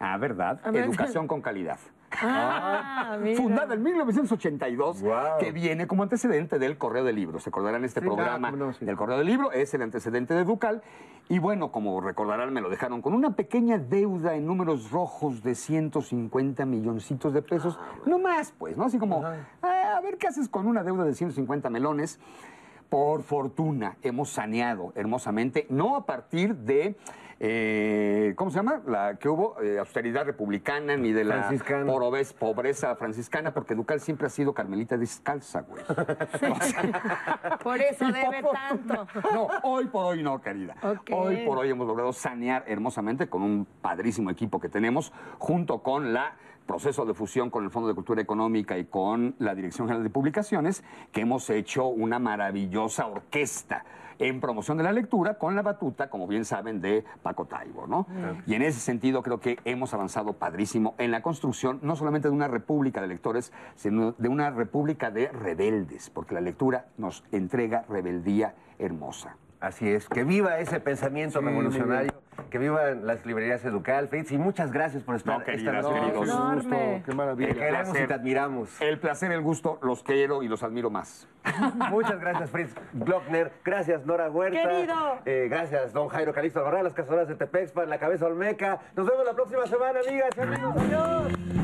Ah, 0.00 0.16
¿verdad? 0.16 0.60
Educación 0.74 1.28
con 1.28 1.40
calidad. 1.42 1.78
Ah, 2.20 3.16
mira. 3.22 3.36
Fundada 3.36 3.74
en 3.74 3.82
1982, 3.82 5.04
que 5.38 5.52
viene 5.52 5.86
como 5.86 6.02
antecedente 6.02 6.58
del 6.58 6.78
Correo 6.78 7.04
del 7.04 7.16
Libro. 7.16 7.38
Se 7.38 7.50
acordarán 7.50 7.84
este 7.84 8.00
Sí, 8.00 8.06
programa 8.06 8.48
ah, 8.48 8.52
no, 8.52 8.72
sí. 8.72 8.84
del 8.84 8.96
Correo 8.96 9.18
del 9.18 9.26
Libro, 9.26 9.52
es 9.52 9.72
el 9.74 9.82
antecedente 9.82 10.34
de 10.34 10.44
Ducal. 10.44 10.82
Y 11.28 11.38
bueno, 11.38 11.72
como 11.72 12.00
recordarán, 12.00 12.52
me 12.52 12.60
lo 12.60 12.68
dejaron 12.68 13.00
con 13.00 13.14
una 13.14 13.34
pequeña 13.36 13.78
deuda 13.78 14.34
en 14.34 14.46
números 14.46 14.90
rojos 14.90 15.42
de 15.42 15.54
150 15.54 16.66
milloncitos 16.66 17.32
de 17.32 17.42
pesos. 17.42 17.78
No 18.06 18.18
más, 18.18 18.52
pues, 18.58 18.76
¿no? 18.76 18.84
Así 18.84 18.98
como, 18.98 19.24
ah, 19.62 19.94
a 19.96 20.00
ver 20.00 20.18
qué 20.18 20.26
haces 20.26 20.48
con 20.48 20.66
una 20.66 20.82
deuda 20.82 21.04
de 21.04 21.14
150 21.14 21.70
melones. 21.70 22.18
Por 22.88 23.22
fortuna, 23.22 23.96
hemos 24.02 24.28
saneado 24.28 24.92
hermosamente, 24.94 25.66
no 25.70 25.96
a 25.96 26.04
partir 26.04 26.54
de, 26.56 26.96
eh, 27.44 28.34
¿cómo 28.36 28.52
se 28.52 28.58
llama? 28.58 28.80
La 28.86 29.16
que 29.16 29.28
hubo, 29.28 29.60
eh, 29.60 29.80
austeridad 29.80 30.24
republicana, 30.24 30.96
ni 30.96 31.10
de 31.10 31.24
la 31.24 31.50
pobreza 32.38 32.94
franciscana, 32.94 33.52
porque 33.52 33.74
Ducal 33.74 33.98
siempre 33.98 34.28
ha 34.28 34.30
sido 34.30 34.54
carmelita 34.54 34.96
descalza, 34.96 35.62
güey. 35.62 35.82
Por 37.64 37.80
eso 37.80 38.04
debe 38.06 38.44
tanto. 38.52 39.08
No, 39.34 39.48
hoy 39.64 39.86
por 39.86 40.04
hoy 40.04 40.22
no, 40.22 40.40
querida. 40.40 40.76
Hoy 41.10 41.44
por 41.44 41.58
hoy 41.58 41.70
hemos 41.70 41.88
logrado 41.88 42.12
sanear 42.12 42.62
hermosamente 42.68 43.28
con 43.28 43.42
un 43.42 43.66
padrísimo 43.80 44.30
equipo 44.30 44.60
que 44.60 44.68
tenemos, 44.68 45.12
junto 45.38 45.82
con 45.82 46.12
la 46.12 46.36
proceso 46.64 47.04
de 47.04 47.12
fusión 47.12 47.50
con 47.50 47.64
el 47.64 47.70
Fondo 47.70 47.88
de 47.88 47.94
Cultura 47.96 48.22
Económica 48.22 48.78
y 48.78 48.84
con 48.84 49.34
la 49.40 49.52
Dirección 49.56 49.88
General 49.88 50.04
de 50.04 50.10
Publicaciones, 50.10 50.84
que 51.10 51.22
hemos 51.22 51.50
hecho 51.50 51.86
una 51.86 52.20
maravillosa 52.20 53.08
orquesta 53.08 53.84
en 54.22 54.40
promoción 54.40 54.78
de 54.78 54.84
la 54.84 54.92
lectura 54.92 55.34
con 55.34 55.56
la 55.56 55.62
batuta, 55.62 56.08
como 56.08 56.26
bien 56.26 56.44
saben, 56.44 56.80
de 56.80 57.04
Paco 57.22 57.46
Taibo, 57.46 57.86
¿no? 57.86 58.06
Y 58.46 58.54
en 58.54 58.62
ese 58.62 58.80
sentido 58.80 59.22
creo 59.22 59.40
que 59.40 59.58
hemos 59.64 59.92
avanzado 59.94 60.34
padrísimo 60.34 60.94
en 60.98 61.10
la 61.10 61.22
construcción 61.22 61.80
no 61.82 61.96
solamente 61.96 62.28
de 62.28 62.34
una 62.34 62.48
república 62.48 63.00
de 63.00 63.08
lectores, 63.08 63.52
sino 63.74 64.12
de 64.12 64.28
una 64.28 64.50
república 64.50 65.10
de 65.10 65.28
rebeldes, 65.28 66.10
porque 66.10 66.34
la 66.34 66.40
lectura 66.40 66.86
nos 66.96 67.24
entrega 67.32 67.84
rebeldía 67.88 68.54
hermosa. 68.78 69.36
Así 69.62 69.88
es, 69.88 70.08
que 70.08 70.24
viva 70.24 70.58
ese 70.58 70.80
pensamiento 70.80 71.38
Sí, 71.38 71.44
revolucionario 71.46 72.12
que 72.50 72.58
vivan 72.58 73.06
las 73.06 73.24
librerías 73.24 73.64
Educal, 73.64 74.08
Fritz, 74.08 74.32
y 74.32 74.38
muchas 74.38 74.72
gracias 74.72 75.02
por 75.02 75.14
estar 75.14 75.38
No, 75.38 75.44
queridas, 75.44 75.76
esta 75.86 75.94
queridos. 75.94 76.28
Enorme. 76.28 77.02
Qué 77.04 77.10
Te 77.10 77.14
maravilla. 77.16 77.54
queremos 77.54 78.00
y 78.00 78.06
te 78.06 78.12
admiramos. 78.14 78.80
El 78.80 78.98
placer, 78.98 79.32
el 79.32 79.40
gusto, 79.40 79.78
los 79.82 80.02
quiero 80.02 80.42
y 80.42 80.48
los 80.48 80.62
admiro 80.62 80.90
más. 80.90 81.28
Muchas 81.90 82.20
gracias, 82.20 82.50
Fritz 82.50 82.74
Glockner. 82.92 83.52
Gracias, 83.64 84.04
Nora 84.04 84.30
Huerta. 84.30 84.60
Querido. 84.68 85.18
Eh, 85.24 85.46
gracias, 85.48 85.92
don 85.92 86.08
Jairo 86.08 86.32
Calixto 86.34 86.58
Albarrán, 86.58 86.84
las 86.84 86.94
casoras 86.94 87.28
de 87.28 87.36
Tepexpa, 87.36 87.84
en 87.84 87.90
la 87.90 87.98
cabeza 87.98 88.26
Olmeca. 88.26 88.80
Nos 88.96 89.06
vemos 89.06 89.24
la 89.24 89.34
próxima 89.34 89.66
semana, 89.66 90.00
amigas 90.06 90.30
y 90.36 90.40
amigos. 90.40 90.74
Adiós. 90.76 91.61